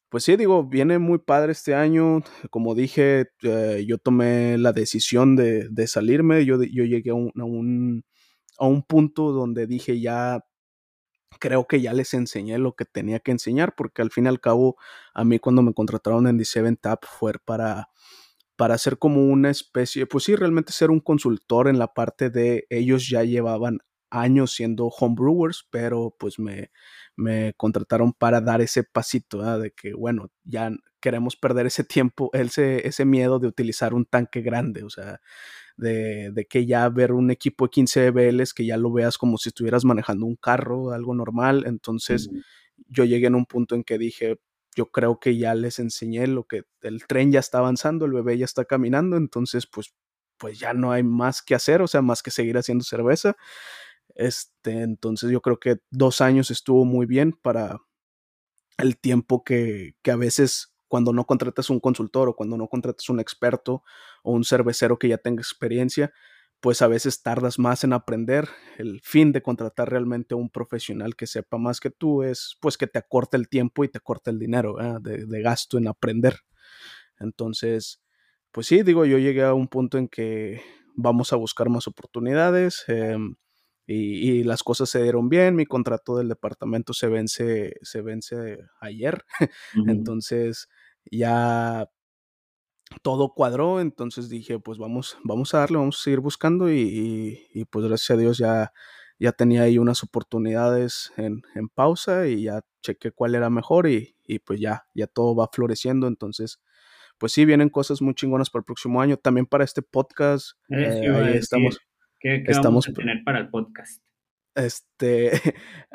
pues 0.09 0.25
sí, 0.25 0.37
digo, 0.37 0.65
viene 0.65 0.99
muy 0.99 1.19
padre 1.19 1.53
este 1.53 1.75
año. 1.75 2.23
Como 2.51 2.75
dije, 2.75 3.27
eh, 3.43 3.85
yo 3.87 3.99
tomé 3.99 4.57
la 4.59 4.73
decisión 4.73 5.35
de, 5.35 5.69
de 5.69 5.87
salirme. 5.89 6.45
Yo, 6.45 6.63
yo 6.63 6.85
llegué 6.85 7.11
a 7.11 7.15
un, 7.15 7.33
a 7.37 7.45
un, 7.45 8.05
a 8.59 8.67
un 8.67 8.83
punto 8.83 9.33
donde 9.33 9.67
dije 9.67 10.01
ya 10.01 10.45
creo 11.39 11.67
que 11.67 11.81
ya 11.81 11.93
les 11.93 12.15
enseñé 12.15 12.59
lo 12.59 12.75
que 12.75 12.85
tenía 12.85 13.21
que 13.21 13.33
enseñar, 13.33 13.75
porque 13.77 14.03
al 14.03 14.11
fin 14.11 14.27
y 14.27 14.29
al 14.29 14.41
cabo, 14.41 14.77
a 15.15 15.25
mí 15.25 15.39
cuando 15.39 15.63
me 15.63 15.75
contrataron 15.75 16.27
en 16.27 16.39
D7 16.39 16.79
Tap 16.81 17.05
fue 17.05 17.35
para, 17.45 17.91
para 18.57 18.75
hacer 18.75 18.99
como 18.99 19.27
una 19.27 19.51
especie, 19.51 20.07
pues 20.07 20.25
sí, 20.25 20.37
realmente 20.37 20.73
ser 20.73 20.91
un 20.91 21.01
consultor 21.01 21.69
en 21.69 21.79
la 21.79 21.93
parte 21.95 22.31
de 22.31 22.67
ellos 22.71 23.09
ya 23.09 23.25
llevaban 23.25 23.81
años 24.11 24.53
siendo 24.55 24.87
homebrewers, 24.87 25.67
pero 25.71 26.15
pues 26.19 26.39
me, 26.39 26.71
me 27.17 27.55
contrataron 27.57 28.13
para 28.13 28.41
dar 28.41 28.61
ese 28.61 28.85
pasito 28.85 29.59
de 29.59 29.73
que, 29.73 29.93
bueno, 29.95 30.31
ya 30.45 30.71
queremos 31.01 31.37
perder 31.37 31.67
ese 31.67 31.85
tiempo, 31.85 32.31
ese, 32.33 32.87
ese 32.87 33.05
miedo 33.05 33.39
de 33.39 33.49
utilizar 33.49 33.93
un 33.93 34.07
tanque 34.07 34.41
grande, 34.41 34.85
o 34.85 34.91
sea, 34.91 35.21
de, 35.77 36.47
que 36.49 36.67
ya 36.67 36.89
ver 36.89 37.13
un 37.13 37.31
equipo 37.31 37.67
de 37.67 37.71
15 37.71 38.11
BLs 38.11 38.55
que 38.55 38.67
ya 38.67 38.77
lo 38.77 38.93
veas 38.93 39.19
como 39.19 39.39
si 39.39 39.49
estuvieras 39.49 39.85
manejando 39.85 40.27
un 40.27 40.37
carro, 40.37 40.93
algo 40.93 41.15
normal. 41.15 41.65
Entonces 41.67 42.31
yo 42.89 43.05
llegué 43.05 43.27
en 43.27 43.35
un 43.35 43.47
punto 43.47 43.75
en 43.75 43.85
que 43.85 43.99
dije, 43.99 44.39
yo 44.77 44.91
creo 44.91 45.21
que 45.21 45.37
ya 45.37 45.55
les 45.55 45.79
enseñé 45.79 46.27
lo 46.27 46.45
que 46.45 46.63
el 46.83 47.07
tren 47.07 47.33
ya 47.33 47.41
está 47.41 47.59
avanzando, 47.59 48.07
el 48.07 48.13
bebé 48.13 48.39
ya 48.39 48.45
está 48.45 48.65
caminando, 48.65 49.17
entonces 49.17 49.67
pues, 49.67 49.95
pues 50.37 50.59
ya 50.59 50.75
no 50.75 50.93
hay 50.93 51.03
más 51.03 51.43
que 51.43 51.55
hacer, 51.55 51.83
o 51.83 51.87
sea, 51.87 52.03
más 52.03 52.23
que 52.23 52.31
seguir 52.31 52.59
haciendo 52.59 52.85
cerveza. 52.85 53.37
Este, 54.15 54.83
entonces 54.83 55.31
yo 55.31 55.41
creo 55.41 55.59
que 55.59 55.79
dos 55.91 56.21
años 56.21 56.51
estuvo 56.51 56.85
muy 56.85 57.07
bien 57.07 57.33
para 57.33 57.81
el 58.79 58.99
tiempo 58.99 59.45
que, 59.45 59.95
que 60.03 60.11
a 60.11 60.17
veces 60.17 60.74
cuando 60.95 61.13
no 61.13 61.25
contratas 61.25 61.71
un 61.71 61.81
consultor 61.81 62.29
o 62.29 62.37
cuando 62.37 62.57
no 62.57 62.69
contratas 62.69 63.09
un 63.09 63.19
experto 63.19 63.83
o 64.23 64.31
un 64.31 64.45
cervecero 64.45 64.97
que 64.97 65.09
ya 65.09 65.19
tenga 65.19 65.41
experiencia, 65.41 66.13
pues 66.61 66.83
a 66.83 66.87
veces 66.87 67.21
tardas 67.21 67.59
más 67.59 67.83
en 67.83 67.93
aprender. 67.93 68.49
El 68.79 69.01
fin 69.03 69.33
de 69.33 69.43
contratar 69.43 69.91
realmente 69.91 70.35
a 70.35 70.37
un 70.37 70.51
profesional 70.51 71.17
que 71.17 71.27
sepa 71.27 71.59
más 71.59 71.81
que 71.81 71.91
tú 71.91 72.23
es 72.23 72.57
pues 72.61 72.79
que 72.79 72.87
te 72.87 73.01
acorte 73.01 73.37
el 73.37 73.49
tiempo 73.49 73.83
y 73.83 73.89
te 73.89 73.99
corte 73.99 74.31
el 74.31 74.39
dinero 74.39 74.77
de, 75.01 75.43
gasto 75.43 75.79
en 75.79 75.89
aprender. 75.89 76.37
Entonces, 77.19 78.01
pues 78.53 78.69
sí, 78.69 78.85
digo, 78.85 79.05
yo 79.05 79.19
llegué 79.19 79.43
a 79.43 79.53
un 79.53 79.67
punto 79.67 79.99
en 79.99 80.07
que 80.07 80.63
vamos 80.95 81.33
a 81.33 81.37
buscar 81.37 81.71
más 81.71 81.89
oportunidades 81.89 82.85
em, 82.87 83.35
y, 83.85 84.45
las 84.45 84.63
cosas 84.63 84.89
se 84.91 85.03
dieron 85.03 85.29
bien. 85.29 85.57
Mi 85.57 85.67
contrato 85.67 86.17
del 86.17 86.29
departamento 86.29 86.93
se 86.93 87.09
vence, 87.09 87.75
se 87.83 88.01
vence 88.01 88.59
ayer. 88.81 89.25
Entonces, 89.89 90.69
ya 91.11 91.89
todo 93.03 93.35
cuadró, 93.35 93.81
entonces 93.81 94.29
dije, 94.29 94.59
pues 94.59 94.79
vamos, 94.79 95.19
vamos 95.25 95.55
a 95.55 95.59
darle, 95.59 95.79
vamos 95.79 95.99
a 95.99 96.03
seguir 96.03 96.21
buscando 96.21 96.71
y, 96.71 97.67
pues 97.71 97.87
gracias 97.87 98.11
a 98.11 98.21
Dios 98.21 98.39
ya, 98.39 98.73
ya 99.19 99.33
tenía 99.33 99.63
ahí 99.63 99.79
unas 99.79 100.03
oportunidades 100.03 101.13
en, 101.17 101.43
pausa 101.75 102.27
y 102.27 102.45
ya 102.45 102.61
chequé 102.83 103.11
cuál 103.11 103.35
era 103.35 103.51
mejor 103.51 103.89
y, 103.89 104.17
pues 104.45 104.61
ya, 104.61 104.87
ya 104.95 105.07
todo 105.07 105.35
va 105.35 105.49
floreciendo, 105.53 106.07
entonces 106.07 106.61
pues 107.19 107.33
sí, 107.33 107.45
vienen 107.45 107.69
cosas 107.69 108.03
muy 108.03 108.15
chingonas 108.15 108.51
para 108.51 108.61
el 108.61 108.65
próximo 108.67 109.01
año, 109.01 109.17
también 109.17 109.47
para 109.47 109.65
este 109.65 109.83
podcast, 109.83 110.59
eh, 110.69 111.09
ahí 111.09 111.37
estamos. 111.37 111.79
¿Qué, 112.19 112.43
estamos, 112.47 112.87
vamos 112.87 112.89
a 112.89 112.93
tener 112.93 113.23
para 113.25 113.39
el 113.39 113.51
podcast? 113.51 114.03
Este, 114.55 115.31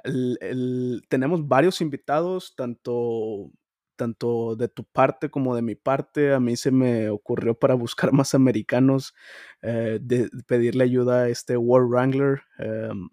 tenemos 1.09 1.47
varios 1.47 1.81
invitados, 1.81 2.55
tanto 2.55 3.51
tanto 3.99 4.55
de 4.55 4.69
tu 4.69 4.85
parte 4.85 5.29
como 5.29 5.57
de 5.57 5.61
mi 5.61 5.75
parte. 5.75 6.33
A 6.33 6.39
mí 6.39 6.55
se 6.55 6.71
me 6.71 7.09
ocurrió 7.09 7.53
para 7.59 7.73
buscar 7.73 8.11
más 8.13 8.33
americanos, 8.33 9.13
eh, 9.61 9.99
de 10.01 10.29
pedirle 10.47 10.85
ayuda 10.85 11.23
a 11.23 11.29
este 11.29 11.57
World 11.57 11.91
Wrangler, 11.91 12.41
em, 12.57 13.09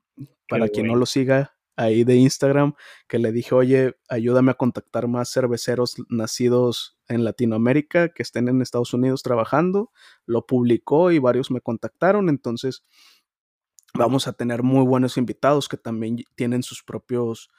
para 0.49 0.69
quien 0.69 0.87
no 0.87 0.95
lo 0.95 1.05
siga 1.05 1.57
ahí 1.77 2.05
de 2.05 2.15
Instagram, 2.15 2.75
que 3.09 3.19
le 3.19 3.33
dije, 3.33 3.55
oye, 3.55 3.97
ayúdame 4.09 4.53
a 4.53 4.55
contactar 4.55 5.09
más 5.09 5.31
cerveceros 5.31 5.97
nacidos 6.09 6.97
en 7.09 7.25
Latinoamérica 7.25 8.11
que 8.11 8.23
estén 8.23 8.49
en 8.49 8.63
Estados 8.63 8.95
Unidos 8.95 9.25
trabajando. 9.25 9.91
Lo 10.25 10.47
publicó 10.47 11.11
y 11.11 11.19
varios 11.19 11.51
me 11.51 11.61
contactaron, 11.61 12.29
entonces 12.29 12.85
vamos 13.93 14.29
a 14.29 14.35
tener 14.35 14.63
muy 14.63 14.87
buenos 14.87 15.17
invitados 15.17 15.69
que 15.69 15.77
también 15.77 16.19
tienen 16.37 16.63
sus 16.63 16.85
propios 16.85 17.51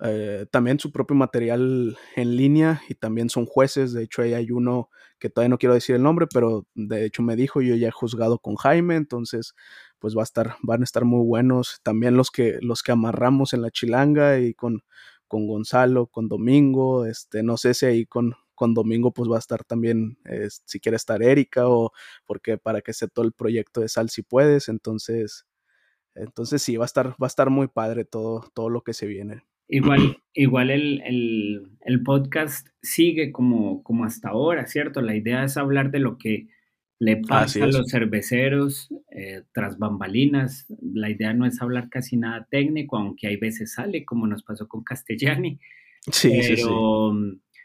eh, 0.00 0.46
también 0.50 0.78
su 0.78 0.92
propio 0.92 1.16
material 1.16 1.96
en 2.16 2.36
línea 2.36 2.82
y 2.88 2.94
también 2.94 3.30
son 3.30 3.46
jueces. 3.46 3.92
De 3.92 4.04
hecho, 4.04 4.22
ahí 4.22 4.34
hay 4.34 4.50
uno 4.50 4.90
que 5.18 5.30
todavía 5.30 5.50
no 5.50 5.58
quiero 5.58 5.74
decir 5.74 5.96
el 5.96 6.02
nombre, 6.02 6.26
pero 6.32 6.66
de 6.74 7.04
hecho 7.04 7.22
me 7.22 7.36
dijo, 7.36 7.60
yo 7.60 7.74
ya 7.74 7.88
he 7.88 7.90
juzgado 7.90 8.38
con 8.38 8.56
Jaime, 8.56 8.96
entonces 8.96 9.54
pues 9.98 10.16
va 10.16 10.22
a 10.22 10.24
estar, 10.24 10.56
van 10.62 10.82
a 10.82 10.84
estar 10.84 11.04
muy 11.04 11.24
buenos. 11.26 11.80
También 11.82 12.16
los 12.16 12.30
que, 12.30 12.58
los 12.62 12.82
que 12.82 12.92
amarramos 12.92 13.52
en 13.52 13.62
la 13.62 13.70
chilanga 13.70 14.38
y 14.38 14.54
con, 14.54 14.82
con 15.26 15.46
Gonzalo, 15.46 16.06
con 16.06 16.28
Domingo, 16.28 17.04
este, 17.06 17.42
no 17.42 17.56
sé 17.56 17.74
si 17.74 17.86
ahí 17.86 18.06
con, 18.06 18.34
con 18.54 18.74
Domingo 18.74 19.12
pues 19.12 19.30
va 19.30 19.36
a 19.36 19.40
estar 19.40 19.64
también, 19.64 20.18
eh, 20.24 20.48
si 20.64 20.80
quiere 20.80 20.96
estar 20.96 21.22
Erika 21.22 21.68
o 21.68 21.92
porque 22.26 22.58
para 22.58 22.80
que 22.82 22.92
sea 22.92 23.08
todo 23.08 23.24
el 23.24 23.32
proyecto 23.32 23.80
de 23.80 23.88
Sal 23.88 24.10
si 24.10 24.22
puedes, 24.22 24.68
entonces, 24.68 25.46
entonces 26.14 26.62
sí, 26.62 26.76
va 26.76 26.84
a 26.84 26.86
estar, 26.86 27.10
va 27.12 27.26
a 27.26 27.28
estar 27.28 27.50
muy 27.50 27.68
padre 27.68 28.04
todo, 28.04 28.44
todo 28.54 28.70
lo 28.70 28.82
que 28.82 28.94
se 28.94 29.06
viene. 29.06 29.44
Igual, 29.68 30.22
igual 30.32 30.70
el, 30.70 32.02
podcast 32.04 32.68
sigue 32.80 33.32
como, 33.32 33.82
como 33.82 34.04
hasta 34.04 34.30
ahora, 34.30 34.66
¿cierto? 34.66 35.02
La 35.02 35.14
idea 35.14 35.44
es 35.44 35.56
hablar 35.56 35.90
de 35.90 35.98
lo 35.98 36.16
que 36.16 36.48
le 36.98 37.18
pasa 37.18 37.64
a 37.64 37.66
los 37.68 37.90
cerveceros 37.90 38.88
eh, 39.10 39.42
tras 39.52 39.78
bambalinas. 39.78 40.66
La 40.80 41.10
idea 41.10 41.34
no 41.34 41.46
es 41.46 41.60
hablar 41.60 41.90
casi 41.90 42.16
nada 42.16 42.48
técnico, 42.50 42.96
aunque 42.96 43.28
hay 43.28 43.36
veces 43.36 43.74
sale, 43.74 44.04
como 44.04 44.26
nos 44.26 44.42
pasó 44.42 44.66
con 44.66 44.82
Castellani. 44.82 45.60
Sí, 46.10 46.42
sí, 46.42 46.56
sí. 46.56 46.68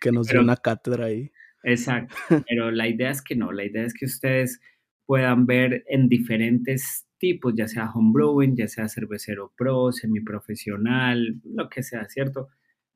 Que 0.02 0.12
nos 0.12 0.28
dio 0.28 0.42
una 0.42 0.58
cátedra 0.58 1.06
ahí. 1.06 1.32
Exacto, 1.64 2.16
pero 2.48 2.72
la 2.72 2.88
idea 2.88 3.10
es 3.10 3.22
que 3.22 3.36
no, 3.36 3.52
la 3.52 3.64
idea 3.64 3.86
es 3.86 3.94
que 3.94 4.06
ustedes 4.06 4.60
puedan 5.06 5.46
ver 5.46 5.86
en 5.88 6.10
diferentes 6.10 7.08
tipos, 7.24 7.54
ya 7.56 7.70
sea 7.70 7.90
homebrewing, 7.90 8.58
ya 8.58 8.68
sea 8.68 8.90
cervecero 8.90 9.54
pro, 9.58 9.94
semiprofesional, 9.94 11.40
lo 11.46 11.70
que 11.70 11.82
sea, 11.82 12.04
¿cierto? 12.10 12.50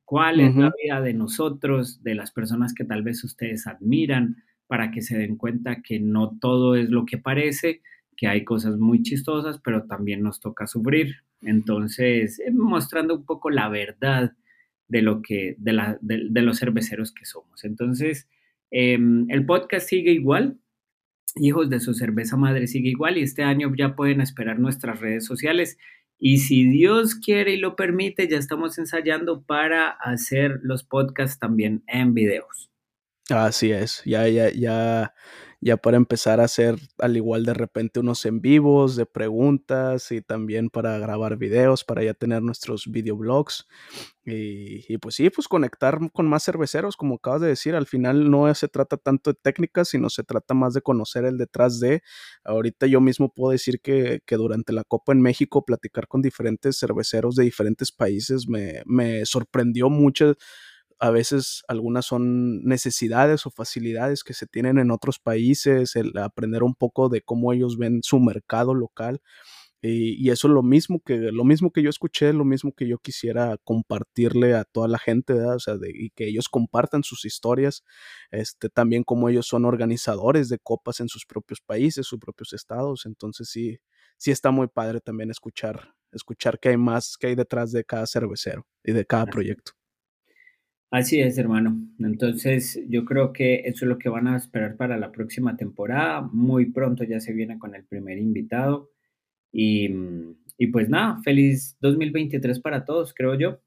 ¿Cuál 0.04 0.40
es 0.40 0.54
la 0.54 0.70
vida 0.82 1.00
de 1.00 1.14
nosotros, 1.14 2.02
de 2.02 2.14
las 2.14 2.30
personas 2.30 2.74
que 2.74 2.84
tal 2.84 3.02
vez 3.02 3.24
ustedes 3.24 3.66
admiran, 3.66 4.36
para 4.66 4.90
que 4.90 5.00
se 5.00 5.16
den 5.16 5.36
cuenta 5.36 5.80
que 5.80 5.98
no 5.98 6.36
todo 6.38 6.76
es 6.76 6.90
lo 6.90 7.06
que 7.06 7.16
parece, 7.16 7.80
que 8.18 8.26
hay 8.26 8.44
cosas 8.44 8.76
muy 8.76 9.02
chistosas, 9.02 9.62
pero 9.64 9.84
también 9.84 10.22
nos 10.22 10.40
toca 10.40 10.66
sufrir. 10.66 11.16
Entonces, 11.40 12.38
eh, 12.40 12.50
mostrando 12.52 13.14
un 13.14 13.24
poco 13.24 13.48
la 13.48 13.70
verdad 13.70 14.32
de 14.88 15.00
lo 15.00 15.22
que, 15.22 15.54
de, 15.56 15.72
la, 15.72 15.96
de, 16.02 16.42
los 16.42 16.58
cerveceros 16.58 17.12
que 17.12 17.24
somos. 17.24 17.64
Entonces, 17.64 18.28
em, 18.70 19.24
el 19.30 19.46
podcast 19.46 19.88
sigue 19.88 20.12
igual, 20.12 20.58
Hijos 21.40 21.70
de 21.70 21.80
su 21.80 21.94
cerveza 21.94 22.36
madre 22.36 22.66
sigue 22.66 22.88
igual 22.90 23.18
y 23.18 23.22
este 23.22 23.42
año 23.42 23.72
ya 23.76 23.94
pueden 23.94 24.20
esperar 24.20 24.58
nuestras 24.58 25.00
redes 25.00 25.24
sociales. 25.24 25.78
Y 26.18 26.38
si 26.38 26.68
Dios 26.68 27.14
quiere 27.14 27.54
y 27.54 27.58
lo 27.58 27.76
permite, 27.76 28.28
ya 28.28 28.38
estamos 28.38 28.78
ensayando 28.78 29.42
para 29.42 29.90
hacer 29.90 30.58
los 30.62 30.82
podcasts 30.82 31.38
también 31.38 31.84
en 31.86 32.14
videos. 32.14 32.70
Así 33.30 33.72
es, 33.72 34.02
ya, 34.04 34.26
ya, 34.28 34.50
ya 34.50 35.12
ya 35.60 35.76
para 35.76 35.96
empezar 35.96 36.40
a 36.40 36.44
hacer 36.44 36.76
al 36.98 37.16
igual 37.16 37.44
de 37.44 37.54
repente 37.54 38.00
unos 38.00 38.24
en 38.26 38.40
vivos 38.40 38.96
de 38.96 39.06
preguntas 39.06 40.12
y 40.12 40.22
también 40.22 40.70
para 40.70 40.98
grabar 40.98 41.36
videos, 41.36 41.84
para 41.84 42.04
ya 42.04 42.14
tener 42.14 42.42
nuestros 42.42 42.86
videoblogs 42.90 43.66
y, 44.24 44.84
y 44.92 44.98
pues 44.98 45.14
sí, 45.14 45.30
pues 45.30 45.48
conectar 45.48 45.98
con 46.12 46.26
más 46.28 46.44
cerveceros, 46.44 46.96
como 46.96 47.16
acabas 47.16 47.40
de 47.40 47.48
decir, 47.48 47.74
al 47.74 47.86
final 47.86 48.30
no 48.30 48.52
se 48.54 48.68
trata 48.68 48.96
tanto 48.98 49.32
de 49.32 49.38
técnicas, 49.42 49.88
sino 49.88 50.10
se 50.10 50.22
trata 50.24 50.54
más 50.54 50.74
de 50.74 50.82
conocer 50.82 51.24
el 51.24 51.38
detrás 51.38 51.80
de. 51.80 52.02
Ahorita 52.44 52.86
yo 52.86 53.00
mismo 53.00 53.32
puedo 53.32 53.52
decir 53.52 53.80
que, 53.80 54.20
que 54.26 54.36
durante 54.36 54.72
la 54.72 54.84
Copa 54.84 55.12
en 55.12 55.22
México, 55.22 55.64
platicar 55.64 56.08
con 56.08 56.20
diferentes 56.22 56.78
cerveceros 56.78 57.36
de 57.36 57.44
diferentes 57.44 57.90
países 57.92 58.48
me, 58.48 58.82
me 58.86 59.24
sorprendió 59.24 59.88
mucho 59.90 60.34
a 60.98 61.10
veces 61.10 61.62
algunas 61.68 62.06
son 62.06 62.64
necesidades 62.64 63.46
o 63.46 63.50
facilidades 63.50 64.24
que 64.24 64.34
se 64.34 64.46
tienen 64.46 64.78
en 64.78 64.90
otros 64.90 65.18
países, 65.18 65.96
el 65.96 66.16
aprender 66.18 66.62
un 66.62 66.74
poco 66.74 67.08
de 67.08 67.22
cómo 67.22 67.52
ellos 67.52 67.78
ven 67.78 68.00
su 68.02 68.20
mercado 68.20 68.74
local. 68.74 69.20
Y, 69.80 70.30
eso 70.30 70.48
es 70.48 70.54
lo 70.54 70.62
mismo 70.64 71.00
que 71.00 71.16
lo 71.32 71.44
mismo 71.44 71.70
que 71.70 71.82
yo 71.82 71.90
escuché, 71.90 72.32
lo 72.32 72.44
mismo 72.44 72.72
que 72.72 72.88
yo 72.88 72.98
quisiera 72.98 73.56
compartirle 73.62 74.54
a 74.54 74.64
toda 74.64 74.88
la 74.88 74.98
gente, 74.98 75.34
O 75.34 75.58
sea, 75.60 75.76
y 75.94 76.10
que 76.10 76.26
ellos 76.26 76.48
compartan 76.48 77.04
sus 77.04 77.24
historias, 77.24 77.84
este, 78.32 78.68
también 78.70 79.04
como 79.04 79.28
ellos 79.28 79.46
son 79.46 79.64
organizadores 79.64 80.48
de 80.48 80.58
copas 80.58 81.00
en 81.00 81.08
sus 81.08 81.26
propios 81.26 81.60
países, 81.60 82.06
sus 82.06 82.18
propios 82.18 82.52
estados. 82.52 83.06
Entonces 83.06 83.50
sí, 83.50 83.78
sí 84.16 84.32
está 84.32 84.50
muy 84.50 84.66
padre 84.68 85.00
también 85.00 85.30
escuchar, 85.30 85.94
escuchar 86.12 86.58
qué 86.58 86.70
hay 86.70 86.76
más, 86.76 87.16
qué 87.16 87.28
hay 87.28 87.34
detrás 87.36 87.70
de 87.72 87.84
cada 87.84 88.06
cervecero 88.06 88.66
y 88.84 88.92
de 88.92 89.06
cada 89.06 89.26
proyecto. 89.26 89.77
Así 90.90 91.20
es, 91.20 91.36
hermano. 91.36 91.76
Entonces, 91.98 92.80
yo 92.88 93.04
creo 93.04 93.32
que 93.32 93.62
eso 93.66 93.84
es 93.84 93.88
lo 93.88 93.98
que 93.98 94.08
van 94.08 94.26
a 94.26 94.36
esperar 94.36 94.76
para 94.76 94.96
la 94.96 95.12
próxima 95.12 95.56
temporada. 95.56 96.22
Muy 96.22 96.66
pronto 96.66 97.04
ya 97.04 97.20
se 97.20 97.34
viene 97.34 97.58
con 97.58 97.74
el 97.74 97.84
primer 97.84 98.16
invitado. 98.18 98.90
Y, 99.52 99.90
y 100.56 100.66
pues 100.68 100.88
nada, 100.88 101.20
feliz 101.22 101.76
2023 101.80 102.60
para 102.60 102.84
todos, 102.84 103.12
creo 103.14 103.34
yo. 103.34 103.60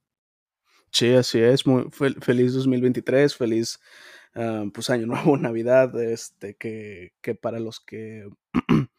Sí, 0.91 1.13
así 1.13 1.39
es, 1.39 1.65
muy 1.65 1.85
feliz 1.91 2.53
2023, 2.53 3.35
feliz 3.35 3.79
ah, 4.35 4.65
pues 4.73 4.89
año 4.89 5.07
nuevo, 5.07 5.37
Navidad, 5.37 5.99
este, 6.01 6.55
que, 6.55 7.13
que 7.21 7.33
para 7.33 7.59
los 7.59 7.79
que 7.79 8.27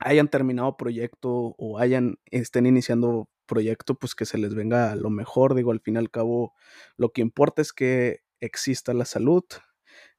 hayan 0.00 0.28
terminado 0.28 0.76
proyecto 0.76 1.54
o 1.56 1.78
hayan, 1.78 2.18
estén 2.30 2.66
iniciando 2.66 3.28
proyecto, 3.48 3.96
pues 3.96 4.14
que 4.14 4.26
se 4.26 4.38
les 4.38 4.54
venga 4.54 4.94
lo 4.94 5.10
mejor, 5.10 5.56
digo, 5.56 5.72
al 5.72 5.80
fin 5.80 5.96
y 5.96 5.98
al 5.98 6.10
cabo, 6.10 6.54
lo 6.96 7.10
que 7.10 7.22
importa 7.22 7.62
es 7.62 7.72
que 7.72 8.20
exista 8.40 8.94
la 8.94 9.04
salud, 9.04 9.42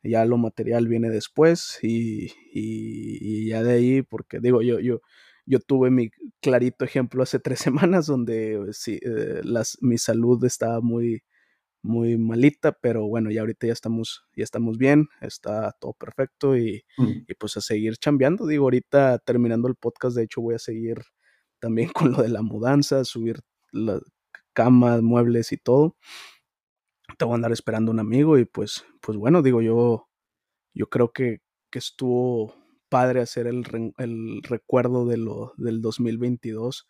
ya 0.04 0.26
lo 0.26 0.38
material 0.38 0.88
viene 0.88 1.10
después 1.10 1.80
y, 1.82 2.34
y, 2.54 3.48
ya 3.48 3.64
de 3.64 3.74
ahí, 3.74 4.02
porque 4.02 4.40
digo, 4.42 4.62
yo, 4.62 4.80
yo, 4.80 5.02
yo 5.46 5.60
tuve 5.60 5.92
mi 5.92 6.10
clarito 6.42 6.86
ejemplo 6.86 7.24
hace 7.24 7.40
tres 7.40 7.60
semanas 7.60 8.08
donde 8.08 8.60
sí, 8.74 9.00
eh, 9.02 9.42
las, 9.44 9.78
mi 9.82 9.98
salud 9.98 10.44
estaba 10.44 10.82
muy, 10.82 11.24
muy 11.82 12.18
malita, 12.18 12.74
pero 12.74 13.08
bueno, 13.08 13.32
ya 13.32 13.42
ahorita 13.42 13.68
ya 13.68 13.74
estamos, 13.74 14.24
ya 14.36 14.44
estamos 14.44 14.78
bien, 14.78 15.08
está 15.22 15.74
todo 15.80 15.94
perfecto 15.94 16.58
y, 16.58 16.84
mm. 16.98 17.26
y, 17.28 17.34
pues 17.36 17.58
a 17.58 17.62
seguir 17.62 17.98
chambeando. 17.98 18.48
Digo, 18.48 18.66
ahorita 18.66 19.20
terminando 19.20 19.68
el 19.68 19.76
podcast, 19.76 20.16
de 20.18 20.24
hecho 20.24 20.42
voy 20.42 20.56
a 20.56 20.60
seguir 20.60 21.00
también 21.60 21.90
con 21.94 22.12
lo 22.12 22.22
de 22.22 22.30
la 22.30 22.42
mudanza, 22.42 23.06
subir 23.06 23.42
la 23.72 24.00
cama, 24.54 25.02
muebles 25.02 25.52
y 25.52 25.58
todo 25.58 25.96
te 27.18 27.26
voy 27.26 27.34
a 27.34 27.36
andar 27.36 27.52
esperando 27.52 27.92
un 27.92 28.00
amigo 28.00 28.38
y 28.38 28.46
pues, 28.46 28.86
pues 29.02 29.18
bueno, 29.18 29.42
digo 29.42 29.62
yo, 29.62 30.10
yo 30.74 30.90
creo 30.90 31.12
que, 31.12 31.42
que 31.70 31.80
estuvo 31.80 32.56
padre 32.90 33.22
hacer 33.22 33.48
el, 33.48 33.94
el 33.98 34.42
recuerdo 34.44 35.06
de 35.06 35.18
lo, 35.18 35.54
del 35.58 35.82
2022. 35.82 36.88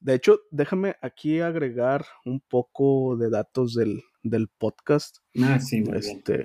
De 0.00 0.14
hecho, 0.14 0.40
déjame 0.50 0.96
aquí 1.02 1.40
agregar 1.40 2.06
un 2.24 2.40
poco 2.40 3.16
de 3.16 3.30
datos 3.30 3.74
del, 3.74 4.02
del 4.22 4.48
podcast. 4.48 5.18
Ah, 5.42 5.60
sí, 5.60 5.82
muy 5.82 5.98
este, 5.98 6.36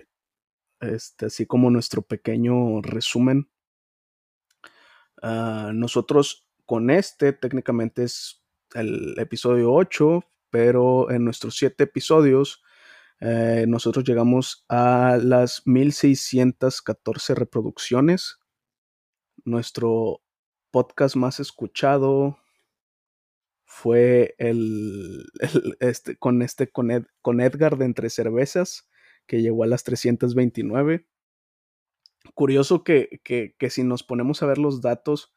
bien. 0.81 0.93
este, 0.93 1.27
así 1.27 1.45
como 1.45 1.71
nuestro 1.71 2.01
pequeño 2.01 2.81
resumen. 2.81 3.49
Uh, 5.23 5.71
nosotros 5.73 6.44
con 6.65 6.89
este 6.89 7.33
técnicamente 7.33 8.03
es 8.03 8.43
el 8.73 9.17
episodio 9.19 9.73
8, 9.73 10.23
pero 10.49 11.11
en 11.11 11.23
nuestros 11.23 11.57
7 11.57 11.83
episodios 11.83 12.63
eh, 13.21 13.65
nosotros 13.67 14.03
llegamos 14.05 14.65
a 14.67 15.17
las 15.21 15.61
1614 15.65 17.35
reproducciones. 17.35 18.39
Nuestro 19.45 20.21
podcast 20.71 21.15
más 21.15 21.39
escuchado 21.39 22.37
fue 23.65 24.35
el, 24.37 25.25
este, 25.79 26.17
con 26.17 26.41
este 26.41 26.71
con, 26.71 27.07
con, 27.21 27.41
Edgar 27.41 27.77
de 27.77 27.85
Entre 27.85 28.09
Cervezas, 28.09 28.89
que 29.27 29.41
llegó 29.41 29.63
a 29.63 29.67
las 29.67 29.83
329. 29.83 31.07
Curioso 32.33 32.83
que, 32.83 33.21
que, 33.23 33.55
que 33.57 33.69
si 33.69 33.83
nos 33.83 34.03
ponemos 34.03 34.41
a 34.43 34.47
ver 34.47 34.57
los 34.57 34.81
datos, 34.81 35.34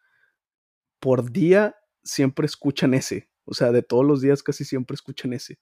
por 1.01 1.31
día 1.33 1.77
siempre 2.03 2.47
escuchan 2.47 2.95
ese. 2.95 3.29
O 3.45 3.55
sea, 3.55 3.73
de 3.73 3.83
todos 3.83 4.05
los 4.05 4.21
días 4.21 4.43
casi 4.43 4.65
siempre 4.65 4.95
escuchan 4.95 5.33
ese. 5.33 5.59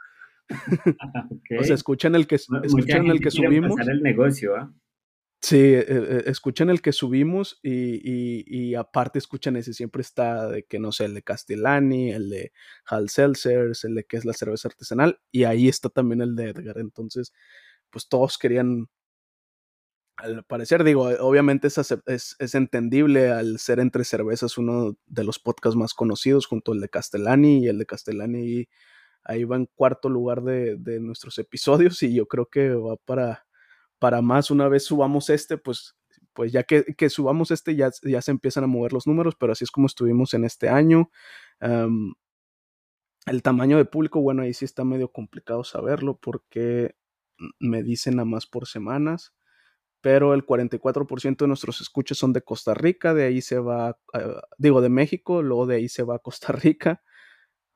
O 1.61 1.65
sea, 1.65 1.75
escuchan 1.75 2.15
el 2.15 2.27
que, 2.27 2.37
escuchan 2.37 3.07
el 3.07 3.21
que 3.21 3.31
subimos. 3.31 3.79
el 3.81 4.03
negocio, 4.03 4.57
¿ah? 4.57 4.73
Sí, 5.43 5.59
eh, 5.59 5.85
eh, 5.89 6.23
escuchan 6.27 6.71
el 6.71 6.81
que 6.83 6.93
subimos 6.93 7.61
y, 7.63 8.75
aparte 8.75 9.19
escuchan 9.19 9.57
ese, 9.57 9.75
siempre 9.75 10.03
está 10.03 10.49
de 10.49 10.65
que 10.65 10.79
no 10.79 10.93
sé, 10.93 11.05
el 11.05 11.15
de 11.15 11.23
Castellani, 11.23 12.11
el 12.11 12.31
de 12.31 12.53
Hal 12.87 13.09
Seltzers, 13.09 13.85
el 13.85 13.95
de 13.95 14.05
que 14.05 14.17
es 14.17 14.25
la 14.25 14.33
cerveza 14.33 14.69
artesanal 14.69 15.21
y 15.31 15.45
ahí 15.45 15.69
está 15.69 15.89
también 15.89 16.21
el 16.23 16.35
de 16.35 16.51
Edgar. 16.51 16.79
Entonces, 16.79 17.33
pues 17.91 18.09
todos 18.09 18.39
querían, 18.39 18.89
al 20.17 20.45
parecer, 20.45 20.83
digo, 20.85 21.05
obviamente 21.21 21.69
es, 21.69 22.37
es, 22.39 22.55
entendible 22.55 23.31
al 23.31 23.59
ser 23.59 23.81
entre 23.81 24.05
cervezas 24.05 24.57
uno 24.57 24.97
de 25.07 25.25
los 25.25 25.39
podcasts 25.39 25.77
más 25.77 25.95
conocidos 25.95 26.47
junto 26.47 26.73
al 26.73 26.81
de 26.81 26.89
Castellani 26.89 27.65
y 27.65 27.69
el 27.69 27.79
de 27.79 27.87
Castellani 27.87 28.69
ahí 29.27 29.45
va 29.45 29.57
en 29.57 29.67
cuarto 29.67 30.09
lugar 30.09 30.43
de, 30.43 31.01
nuestros 31.01 31.39
episodios 31.39 32.03
y 32.03 32.15
yo 32.15 32.27
creo 32.27 32.47
que 32.47 32.71
va 32.71 32.97
para, 32.97 33.47
para 33.99 34.23
más. 34.23 34.51
Una 34.51 34.69
vez 34.69 34.85
subamos 34.85 35.31
este, 35.31 35.59
pues, 35.59 35.97
pues 36.33 36.53
ya 36.53 36.63
que, 36.63 37.11
subamos 37.11 37.51
este 37.51 37.77
ya, 37.77 37.91
ya, 38.03 38.23
se 38.23 38.31
empiezan 38.31 38.65
a 38.65 38.69
mover 38.69 38.93
los 38.93 39.07
números, 39.07 39.35
pero 39.39 39.53
así 39.53 39.65
es 39.65 39.71
como 39.71 39.87
estuvimos 39.87 40.35
en 40.35 40.45
este 40.45 40.69
año. 40.69 41.11
el 43.27 43.43
tamaño 43.43 43.77
de 43.79 43.85
público, 43.85 44.21
bueno, 44.21 44.43
ahí 44.43 44.55
sí 44.55 44.65
está 44.65 44.85
medio 44.85 45.11
complicado 45.13 45.65
saberlo 45.65 46.17
porque 46.19 46.95
me 47.59 47.83
dicen 47.83 48.21
a 48.21 48.25
más 48.25 48.47
por 48.47 48.67
semanas, 48.67 49.35
pero 50.07 50.35
el 50.35 50.47
44% 50.47 51.37
de 51.39 51.49
nuestros 51.49 51.81
escuchas 51.81 52.17
son 52.17 52.33
de 52.33 52.41
Costa 52.41 52.75
Rica, 52.75 53.13
de 53.13 53.25
ahí 53.25 53.43
se 53.43 53.59
va, 53.59 53.99
ah, 54.15 54.43
digo, 54.57 54.81
de 54.81 54.89
México, 54.89 55.43
luego 55.43 55.67
de 55.67 55.75
ahí 55.75 55.89
se 55.89 56.05
va 56.05 56.15
a 56.15 56.19
Costa 56.21 56.53
Rica. 56.53 57.03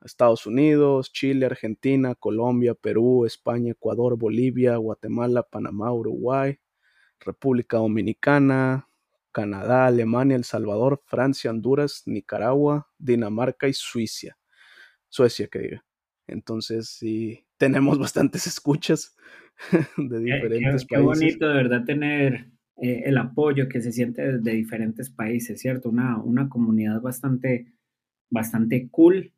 Estados 0.00 0.46
Unidos, 0.46 1.12
Chile, 1.12 1.46
Argentina, 1.46 2.14
Colombia, 2.14 2.74
Perú, 2.74 3.26
España, 3.26 3.72
Ecuador, 3.72 4.16
Bolivia, 4.16 4.76
Guatemala, 4.76 5.42
Panamá, 5.42 5.92
Uruguay, 5.92 6.60
República 7.18 7.78
Dominicana, 7.78 8.88
Canadá, 9.32 9.86
Alemania, 9.86 10.36
El 10.36 10.44
Salvador, 10.44 11.02
Francia, 11.06 11.50
Honduras, 11.50 12.04
Nicaragua, 12.06 12.92
Dinamarca 12.96 13.66
y 13.66 13.72
Suiza. 13.72 14.38
Suecia, 15.08 15.48
que 15.48 15.58
diga. 15.58 15.84
Entonces, 16.28 16.90
sí, 16.90 17.44
tenemos 17.56 17.98
bastantes 17.98 18.46
escuchas 18.46 19.16
de 19.96 20.18
diferentes 20.20 20.84
países. 20.84 20.86
Qué 20.86 20.98
bonito, 20.98 21.48
de 21.48 21.54
verdad, 21.54 21.84
tener 21.84 22.46
eh, 22.76 23.02
el 23.06 23.18
apoyo 23.18 23.68
que 23.68 23.80
se 23.80 23.92
siente 23.92 24.38
de 24.38 24.52
diferentes 24.52 25.10
países, 25.10 25.60
¿cierto? 25.60 25.88
Una, 25.88 26.18
una 26.18 26.48
comunidad 26.48 27.00
bastante, 27.00 27.72
bastante 28.30 28.88
cool 28.90 29.32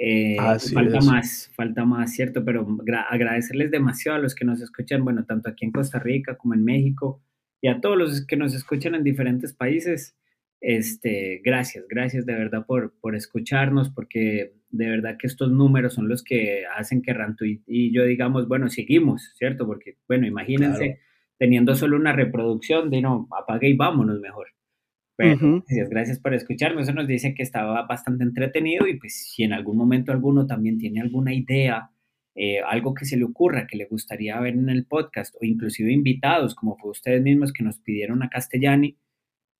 eh, 0.00 0.36
falta 0.72 1.00
más, 1.00 1.50
falta 1.56 1.84
más, 1.84 2.12
¿cierto? 2.12 2.44
Pero 2.44 2.78
agradecerles 3.10 3.72
demasiado 3.72 4.16
a 4.16 4.20
los 4.20 4.36
que 4.36 4.44
nos 4.44 4.60
escuchan, 4.60 5.04
bueno, 5.04 5.24
tanto 5.24 5.50
aquí 5.50 5.64
en 5.64 5.72
Costa 5.72 5.98
Rica 5.98 6.36
como 6.36 6.54
en 6.54 6.64
México 6.64 7.20
y 7.60 7.66
a 7.66 7.80
todos 7.80 7.98
los 7.98 8.24
que 8.24 8.36
nos 8.36 8.54
escuchan 8.54 8.94
en 8.94 9.02
diferentes 9.02 9.52
países. 9.52 10.16
Este, 10.60 11.40
gracias, 11.44 11.86
gracias 11.88 12.26
de 12.26 12.34
verdad 12.34 12.64
por, 12.64 12.94
por 13.00 13.16
escucharnos, 13.16 13.90
porque 13.90 14.54
de 14.70 14.88
verdad 14.88 15.16
que 15.18 15.26
estos 15.26 15.50
números 15.50 15.94
son 15.94 16.08
los 16.08 16.22
que 16.22 16.64
hacen 16.76 17.02
que 17.02 17.14
Rantu 17.14 17.44
y, 17.44 17.92
yo 17.92 18.04
digamos, 18.04 18.48
bueno, 18.48 18.68
seguimos, 18.68 19.32
¿cierto? 19.36 19.66
Porque, 19.66 19.96
bueno, 20.06 20.26
imagínense 20.26 21.00
teniendo 21.38 21.74
solo 21.74 21.96
una 21.96 22.12
reproducción 22.12 22.90
de 22.90 23.00
no, 23.00 23.28
apague 23.36 23.68
y 23.68 23.76
vámonos 23.76 24.20
mejor. 24.20 24.48
Pero 25.16 25.64
gracias, 25.90 26.20
por 26.20 26.32
escucharnos. 26.32 26.84
Eso 26.84 26.92
nos 26.92 27.08
dice 27.08 27.34
que 27.34 27.42
estaba 27.42 27.84
bastante 27.86 28.22
entretenido 28.22 28.86
y 28.86 28.98
pues 28.98 29.32
si 29.32 29.42
en 29.42 29.52
algún 29.52 29.76
momento 29.76 30.12
alguno 30.12 30.46
también 30.46 30.78
tiene 30.78 31.00
alguna 31.00 31.34
idea, 31.34 31.90
eh, 32.36 32.60
algo 32.60 32.94
que 32.94 33.04
se 33.04 33.16
le 33.16 33.24
ocurra, 33.24 33.66
que 33.66 33.76
le 33.76 33.86
gustaría 33.86 34.38
ver 34.38 34.54
en 34.54 34.68
el 34.68 34.84
podcast 34.86 35.34
o 35.40 35.44
inclusive 35.44 35.92
invitados, 35.92 36.54
como 36.54 36.76
fue 36.76 36.92
ustedes 36.92 37.20
mismos 37.20 37.52
que 37.52 37.64
nos 37.64 37.80
pidieron 37.80 38.22
a 38.22 38.28
Castellani, 38.28 38.96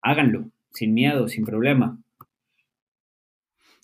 háganlo, 0.01 0.49
sin 0.71 0.95
miedo, 0.95 1.27
sin 1.27 1.45
problema. 1.45 2.01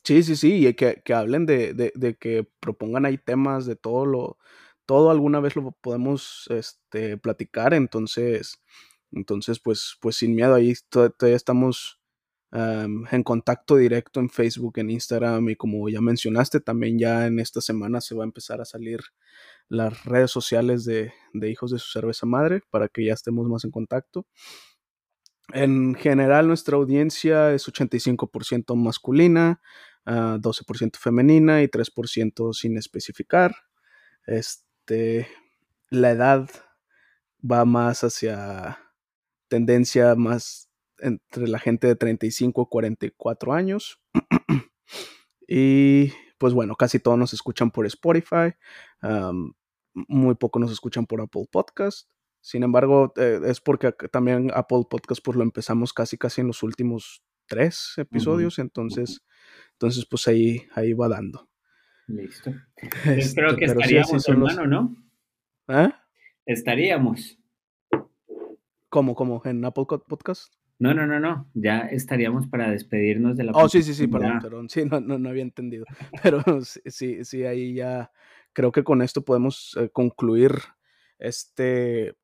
Sí, 0.04 0.22
sí, 0.22 0.36
sí, 0.36 0.66
y 0.66 0.74
que, 0.74 1.02
que 1.04 1.14
hablen 1.14 1.46
de, 1.46 1.72
de, 1.74 1.92
de, 1.94 2.14
que 2.16 2.46
propongan 2.60 3.06
ahí 3.06 3.16
temas 3.18 3.64
de 3.66 3.74
todo 3.76 4.04
lo, 4.06 4.38
todo 4.86 5.10
alguna 5.10 5.40
vez 5.40 5.56
lo 5.56 5.72
podemos 5.72 6.46
este, 6.50 7.16
platicar, 7.16 7.72
entonces 7.74 8.60
entonces, 9.14 9.60
pues, 9.60 9.96
pues 10.00 10.16
sin 10.16 10.34
miedo, 10.34 10.54
ahí 10.54 10.74
todavía 10.88 11.36
estamos 11.36 12.00
en 12.56 13.24
contacto 13.24 13.74
directo 13.74 14.20
en 14.20 14.30
Facebook, 14.30 14.78
en 14.78 14.88
Instagram 14.88 15.48
y 15.48 15.56
como 15.56 15.88
ya 15.88 16.00
mencionaste, 16.00 16.60
también 16.60 17.00
ya 17.00 17.26
en 17.26 17.40
esta 17.40 17.60
semana 17.60 18.00
se 18.00 18.14
va 18.14 18.22
a 18.22 18.26
empezar 18.26 18.60
a 18.60 18.64
salir 18.64 19.00
las 19.68 20.04
redes 20.04 20.30
sociales 20.30 20.84
de, 20.84 21.12
Hijos 21.50 21.72
de 21.72 21.80
su 21.80 21.90
Cerveza 21.90 22.26
Madre 22.26 22.62
para 22.70 22.86
que 22.88 23.04
ya 23.04 23.12
estemos 23.12 23.48
más 23.48 23.64
en 23.64 23.72
contacto. 23.72 24.24
En 25.52 25.96
general, 25.96 26.46
nuestra 26.46 26.76
audiencia 26.76 27.52
es 27.52 27.66
85% 27.66 28.76
masculina, 28.76 29.60
12% 30.06 30.90
ah, 30.94 30.98
femenina 31.00 31.62
y 31.62 31.68
3% 31.68 32.52
sin 32.52 32.76
especificar. 32.76 33.54
Este, 34.26 35.28
la 35.90 36.10
edad 36.10 36.50
va 37.42 37.64
más 37.64 38.04
hacia 38.04 38.78
tendencia 39.48 40.14
más 40.14 40.70
entre 40.98 41.48
la 41.48 41.58
gente 41.58 41.86
de 41.86 41.96
35 41.96 42.62
a 42.62 42.68
44 42.68 43.52
años. 43.52 44.00
y 45.48 46.12
pues 46.38 46.52
bueno, 46.54 46.74
casi 46.76 46.98
todos 46.98 47.18
nos 47.18 47.32
escuchan 47.32 47.70
por 47.70 47.86
Spotify, 47.86 48.54
muy 49.94 50.34
poco 50.34 50.58
nos 50.58 50.72
escuchan 50.72 51.06
por 51.06 51.20
Apple 51.20 51.46
Podcast. 51.50 52.08
Sin 52.40 52.62
embargo, 52.62 53.12
eh, 53.16 53.40
es 53.44 53.60
porque 53.60 53.92
también 54.12 54.50
Apple 54.52 54.82
Podcast 54.90 55.22
pues 55.24 55.36
lo 55.36 55.42
empezamos 55.42 55.92
casi 55.92 56.18
casi 56.18 56.42
en 56.42 56.48
los 56.48 56.62
últimos 56.62 57.22
tres 57.46 57.94
episodios, 57.96 58.58
entonces 58.58 59.22
Entonces, 59.84 60.06
pues 60.06 60.26
ahí, 60.28 60.62
ahí 60.74 60.94
va 60.94 61.08
dando. 61.08 61.46
Listo. 62.06 62.50
Este, 63.04 63.40
creo 63.40 63.56
que 63.56 63.66
estaríamos, 63.66 64.28
hermano, 64.28 64.66
¿no? 64.66 64.96
¿Eh? 65.68 65.90
Estaríamos. 66.46 67.38
¿Cómo, 68.88 69.14
cómo? 69.14 69.42
¿En 69.44 69.62
Apple 69.64 69.84
Podcast? 70.08 70.54
No, 70.78 70.94
no, 70.94 71.06
no, 71.06 71.20
no. 71.20 71.50
Ya 71.52 71.80
estaríamos 71.80 72.46
para 72.46 72.70
despedirnos 72.70 73.36
de 73.36 73.44
la. 73.44 73.52
Oh, 73.52 73.68
sí, 73.68 73.82
sí, 73.82 73.92
sí, 73.92 74.06
perdón, 74.06 74.38
perdón. 74.40 74.68
Sí, 74.70 74.84
no, 74.84 75.00
no, 75.00 75.18
no 75.18 75.28
había 75.28 75.42
entendido. 75.42 75.84
Pero 76.22 76.42
sí, 76.62 77.24
sí, 77.24 77.44
ahí 77.44 77.74
ya 77.74 78.10
creo 78.54 78.72
que 78.72 78.84
con 78.84 79.02
esto 79.02 79.22
podemos 79.22 79.76
eh, 79.78 79.90
concluir 79.90 80.52
este 81.18 82.16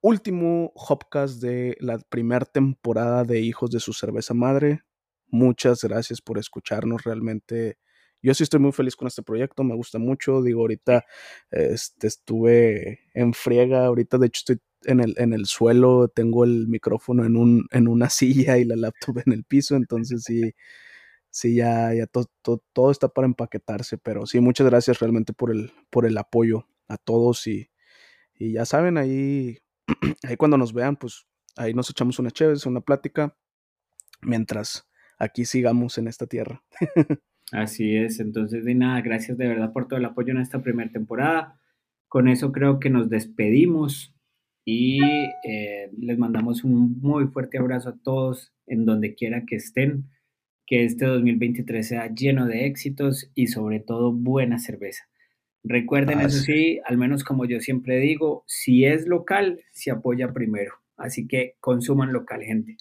último 0.00 0.72
Hopcast 0.76 1.42
de 1.42 1.76
la 1.80 1.98
primera 1.98 2.46
temporada 2.46 3.24
de 3.24 3.40
Hijos 3.40 3.70
de 3.70 3.80
su 3.80 3.92
Cerveza 3.92 4.32
Madre. 4.32 4.84
Muchas 5.30 5.82
gracias 5.84 6.20
por 6.20 6.38
escucharnos. 6.38 7.04
Realmente 7.04 7.78
yo 8.22 8.34
sí 8.34 8.42
estoy 8.42 8.60
muy 8.60 8.72
feliz 8.72 8.96
con 8.96 9.08
este 9.08 9.22
proyecto, 9.22 9.64
me 9.64 9.74
gusta 9.74 9.98
mucho. 9.98 10.42
Digo, 10.42 10.60
ahorita 10.62 11.04
este, 11.50 12.06
estuve 12.06 13.00
en 13.14 13.32
friega, 13.34 13.86
ahorita 13.86 14.18
de 14.18 14.26
hecho 14.26 14.40
estoy 14.40 14.60
en 14.84 15.00
el, 15.00 15.14
en 15.18 15.32
el 15.32 15.46
suelo, 15.46 16.08
tengo 16.08 16.44
el 16.44 16.68
micrófono 16.68 17.24
en, 17.24 17.36
un, 17.36 17.66
en 17.70 17.88
una 17.88 18.10
silla 18.10 18.58
y 18.58 18.64
la 18.64 18.76
laptop 18.76 19.18
en 19.26 19.32
el 19.32 19.44
piso, 19.44 19.76
entonces 19.76 20.22
sí, 20.24 20.52
sí, 21.30 21.56
ya, 21.56 21.94
ya 21.94 22.06
todo 22.06 22.90
está 22.90 23.08
para 23.08 23.26
empaquetarse, 23.26 23.98
pero 23.98 24.26
sí, 24.26 24.40
muchas 24.40 24.66
gracias 24.68 25.00
realmente 25.00 25.32
por 25.32 25.50
el, 25.50 25.72
por 25.90 26.06
el 26.06 26.18
apoyo 26.18 26.66
a 26.88 26.96
todos 26.98 27.46
y, 27.46 27.70
y 28.34 28.52
ya 28.54 28.66
saben, 28.66 28.98
ahí, 28.98 29.58
ahí 30.24 30.36
cuando 30.36 30.58
nos 30.58 30.72
vean, 30.72 30.96
pues 30.96 31.26
ahí 31.56 31.74
nos 31.74 31.90
echamos 31.90 32.18
una 32.18 32.30
chévere, 32.30 32.58
una 32.66 32.80
plática, 32.80 33.36
mientras 34.22 34.89
aquí 35.20 35.44
sigamos 35.44 35.98
en 35.98 36.08
esta 36.08 36.26
tierra. 36.26 36.62
Así 37.52 37.96
es, 37.96 38.20
entonces 38.20 38.64
de 38.64 38.74
nada, 38.74 39.00
gracias 39.02 39.36
de 39.36 39.46
verdad 39.46 39.72
por 39.72 39.86
todo 39.86 39.98
el 39.98 40.04
apoyo 40.04 40.32
en 40.32 40.38
esta 40.38 40.62
primera 40.62 40.90
temporada. 40.90 41.60
Con 42.08 42.28
eso 42.28 42.50
creo 42.50 42.80
que 42.80 42.90
nos 42.90 43.08
despedimos 43.08 44.14
y 44.64 45.00
eh, 45.44 45.90
les 45.96 46.18
mandamos 46.18 46.64
un 46.64 46.98
muy 47.00 47.26
fuerte 47.26 47.58
abrazo 47.58 47.90
a 47.90 47.98
todos 48.02 48.52
en 48.66 48.84
donde 48.84 49.14
quiera 49.14 49.44
que 49.46 49.56
estén. 49.56 50.10
Que 50.66 50.84
este 50.84 51.06
2023 51.06 51.86
sea 51.86 52.14
lleno 52.14 52.46
de 52.46 52.66
éxitos 52.66 53.30
y 53.34 53.48
sobre 53.48 53.80
todo 53.80 54.12
buena 54.12 54.58
cerveza. 54.60 55.08
Recuerden, 55.64 56.20
eso 56.20 56.38
sí, 56.38 56.80
al 56.86 56.96
menos 56.96 57.24
como 57.24 57.44
yo 57.44 57.60
siempre 57.60 57.98
digo, 57.98 58.44
si 58.46 58.84
es 58.84 59.06
local, 59.06 59.60
se 59.72 59.90
apoya 59.90 60.32
primero. 60.32 60.74
Así 60.96 61.26
que 61.26 61.56
consuman 61.60 62.12
local, 62.12 62.42
gente. 62.42 62.76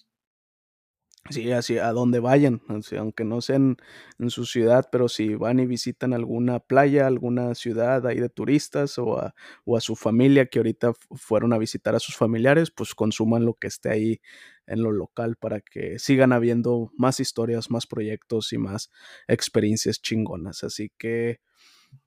Sí, 1.29 1.51
así 1.51 1.77
a 1.77 1.91
donde 1.91 2.19
vayan, 2.19 2.61
aunque 2.97 3.23
no 3.23 3.41
sean 3.41 3.77
en 4.17 4.29
su 4.31 4.45
ciudad, 4.45 4.89
pero 4.91 5.07
si 5.09 5.35
van 5.35 5.59
y 5.59 5.67
visitan 5.67 6.13
alguna 6.13 6.59
playa, 6.59 7.05
alguna 7.05 7.53
ciudad 7.53 8.07
ahí 8.07 8.19
de 8.19 8.29
turistas 8.29 8.97
o 8.97 9.19
a, 9.19 9.35
o 9.63 9.77
a 9.77 9.81
su 9.81 9.95
familia 9.95 10.47
que 10.47 10.57
ahorita 10.57 10.93
fueron 11.11 11.53
a 11.53 11.59
visitar 11.59 11.93
a 11.93 11.99
sus 11.99 12.15
familiares, 12.15 12.71
pues 12.71 12.95
consuman 12.95 13.45
lo 13.45 13.53
que 13.53 13.67
esté 13.67 13.89
ahí 13.89 14.21
en 14.65 14.81
lo 14.81 14.91
local 14.91 15.35
para 15.35 15.61
que 15.61 15.99
sigan 15.99 16.31
habiendo 16.33 16.91
más 16.97 17.19
historias, 17.19 17.69
más 17.69 17.85
proyectos 17.85 18.51
y 18.53 18.57
más 18.57 18.89
experiencias 19.27 20.01
chingonas. 20.01 20.63
Así 20.63 20.91
que, 20.97 21.41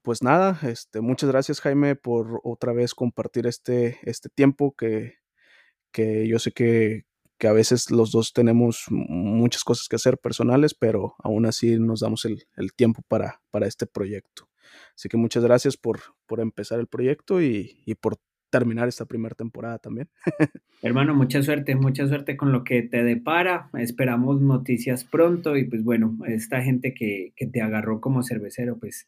pues 0.01 0.23
nada, 0.23 0.59
este, 0.63 1.01
muchas 1.01 1.29
gracias 1.31 1.61
Jaime 1.61 1.95
por 1.95 2.41
otra 2.43 2.73
vez 2.73 2.95
compartir 2.95 3.47
este, 3.47 3.99
este 4.03 4.29
tiempo 4.29 4.75
que, 4.75 5.15
que 5.91 6.27
yo 6.27 6.39
sé 6.39 6.51
que, 6.53 7.05
que 7.43 7.49
a 7.49 7.51
veces 7.51 7.91
los 7.91 8.13
dos 8.13 8.31
tenemos 8.31 8.85
muchas 8.89 9.65
cosas 9.65 9.89
que 9.89 9.97
hacer 9.97 10.17
personales, 10.17 10.73
pero 10.73 11.15
aún 11.19 11.45
así 11.45 11.77
nos 11.77 11.99
damos 11.99 12.23
el, 12.23 12.45
tiempo 12.73 13.01
para, 13.09 13.41
para, 13.51 13.67
este 13.67 13.85
proyecto. 13.85 14.47
Así 14.95 15.09
que 15.09 15.17
muchas 15.17 15.43
gracias 15.43 15.75
por, 15.75 15.99
por 16.25 16.39
empezar 16.39 16.79
el 16.79 16.87
proyecto 16.87 17.41
y, 17.41 17.83
por 17.99 18.15
terminar 18.49 18.87
esta 18.87 19.03
primera 19.03 19.35
temporada 19.35 19.77
también. 19.77 20.07
Hermano, 20.81 21.15
mucha 21.15 21.43
suerte, 21.43 21.75
mucha 21.75 22.07
suerte 22.07 22.37
con 22.37 22.53
lo 22.53 22.63
que 22.63 22.81
te 22.81 23.03
depara. 23.03 23.69
Esperamos 23.77 24.39
noticias 24.39 25.03
pronto 25.03 25.57
y 25.57 25.65
pues 25.65 25.83
bueno, 25.83 26.17
esta 26.25 26.61
gente 26.61 26.93
que, 26.93 27.33
que 27.35 27.47
te 27.47 27.61
agarró 27.61 27.99
como 27.99 28.23
cervecero, 28.23 28.77
pues 28.79 29.05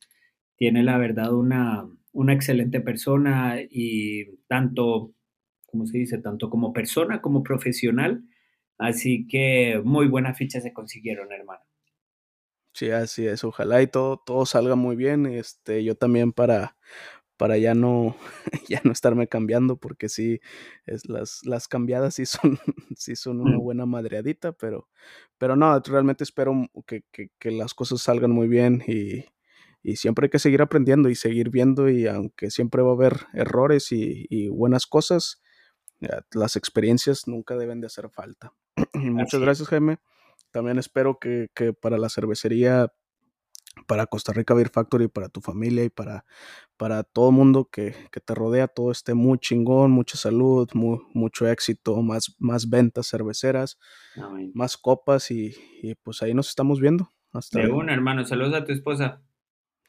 tiene 0.58 0.84
la 0.84 0.98
verdad 0.98 1.34
una, 1.34 1.88
una 2.12 2.34
excelente 2.34 2.82
persona 2.82 3.62
y 3.62 4.26
tanto 4.48 5.15
como 5.76 5.88
se 5.88 5.98
dice, 5.98 6.18
tanto 6.20 6.50
como 6.50 6.72
persona 6.72 7.22
como 7.22 7.44
profesional. 7.44 8.24
Así 8.78 9.28
que 9.28 9.82
muy 9.84 10.08
buenas 10.08 10.38
fichas 10.38 10.64
se 10.64 10.72
consiguieron, 10.72 11.34
hermano. 11.34 11.62
Sí, 12.74 12.92
así 12.92 13.28
es. 13.28 13.44
Ojalá 13.44 13.82
y 13.82 13.88
todo, 13.88 14.22
todo 14.26 14.46
salga 14.46 14.76
muy 14.76 14.96
bien. 14.96 15.26
Este, 15.26 15.84
yo 15.84 15.96
también 15.96 16.32
para, 16.32 16.78
para 17.36 17.58
ya 17.58 17.76
no, 17.76 18.16
ya 18.70 18.80
no 18.86 18.94
estarme 18.94 19.28
cambiando, 19.28 19.78
porque 19.78 20.08
sí, 20.08 20.40
es, 20.86 21.10
las, 21.10 21.42
las 21.46 21.68
cambiadas 21.68 22.16
sí 22.16 22.26
son, 22.26 22.58
sí 22.96 23.18
son 23.18 23.42
una 23.42 23.58
mm. 23.58 23.62
buena 23.62 23.86
madreadita, 23.86 24.54
pero, 24.54 24.88
pero 25.38 25.58
no, 25.58 25.78
realmente 25.80 26.24
espero 26.24 26.70
que, 26.86 27.04
que, 27.12 27.52
las 27.52 27.74
cosas 27.74 28.02
salgan 28.02 28.32
muy 28.32 28.48
bien 28.48 28.82
y, 28.88 29.26
y, 29.84 29.98
siempre 29.98 30.28
hay 30.28 30.30
que 30.30 30.40
seguir 30.40 30.62
aprendiendo 30.62 31.10
y 31.10 31.16
seguir 31.16 31.50
viendo 31.50 31.90
y 31.90 32.08
aunque 32.08 32.50
siempre 32.50 32.82
va 32.82 32.92
a 32.92 32.94
haber 32.94 33.28
errores 33.34 33.92
y, 33.92 34.26
y 34.30 34.48
buenas 34.48 34.86
cosas, 34.88 35.42
las 36.32 36.56
experiencias 36.56 37.28
nunca 37.28 37.56
deben 37.56 37.82
de 37.82 37.88
hacer 37.88 38.10
falta. 38.10 38.54
Muchas 38.94 39.40
gracias, 39.40 39.68
Jaime. 39.68 40.00
También 40.52 40.78
espero 40.78 41.20
que, 41.20 41.50
para 41.82 41.98
la 41.98 42.10
cervecería, 42.10 42.94
para 43.88 44.06
Costa 44.06 44.32
Rica 44.32 44.54
Beer 44.54 44.70
Factory, 44.70 45.10
para 45.10 45.28
tu 45.28 45.42
familia 45.42 45.84
y 45.84 45.90
para, 45.90 46.26
para 46.78 47.04
todo 47.04 47.30
el 47.30 47.36
mundo 47.36 47.70
que, 47.70 47.94
te 48.24 48.34
rodea, 48.34 48.68
todo 48.68 48.92
esté 48.92 49.14
muy 49.14 49.38
chingón, 49.38 49.92
mucha 49.92 50.18
salud, 50.18 50.70
mucho 50.74 51.48
éxito, 51.48 52.02
más, 52.02 52.36
más 52.40 52.70
ventas 52.70 53.10
cerveceras, 53.10 53.78
más 54.54 54.78
copas 54.78 55.30
y, 55.32 55.56
pues 56.04 56.22
ahí 56.22 56.34
nos 56.34 56.48
estamos 56.50 56.80
viendo. 56.80 57.12
Hasta 57.34 57.60
de 57.60 57.70
una, 57.70 57.94
hermano. 57.94 58.24
Saludos 58.26 58.54
a 58.54 58.64
tu 58.64 58.72
esposa. 58.72 59.22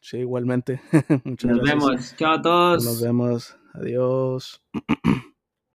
Sí, 0.01 0.19
igualmente. 0.19 0.81
Muchas 1.25 1.51
nos 1.53 1.63
vemos. 1.63 2.17
Chao 2.17 2.35
a 2.35 2.43
todos. 2.43 2.85
Nos 2.85 3.01
vemos. 3.01 3.57
Adiós. 3.73 4.65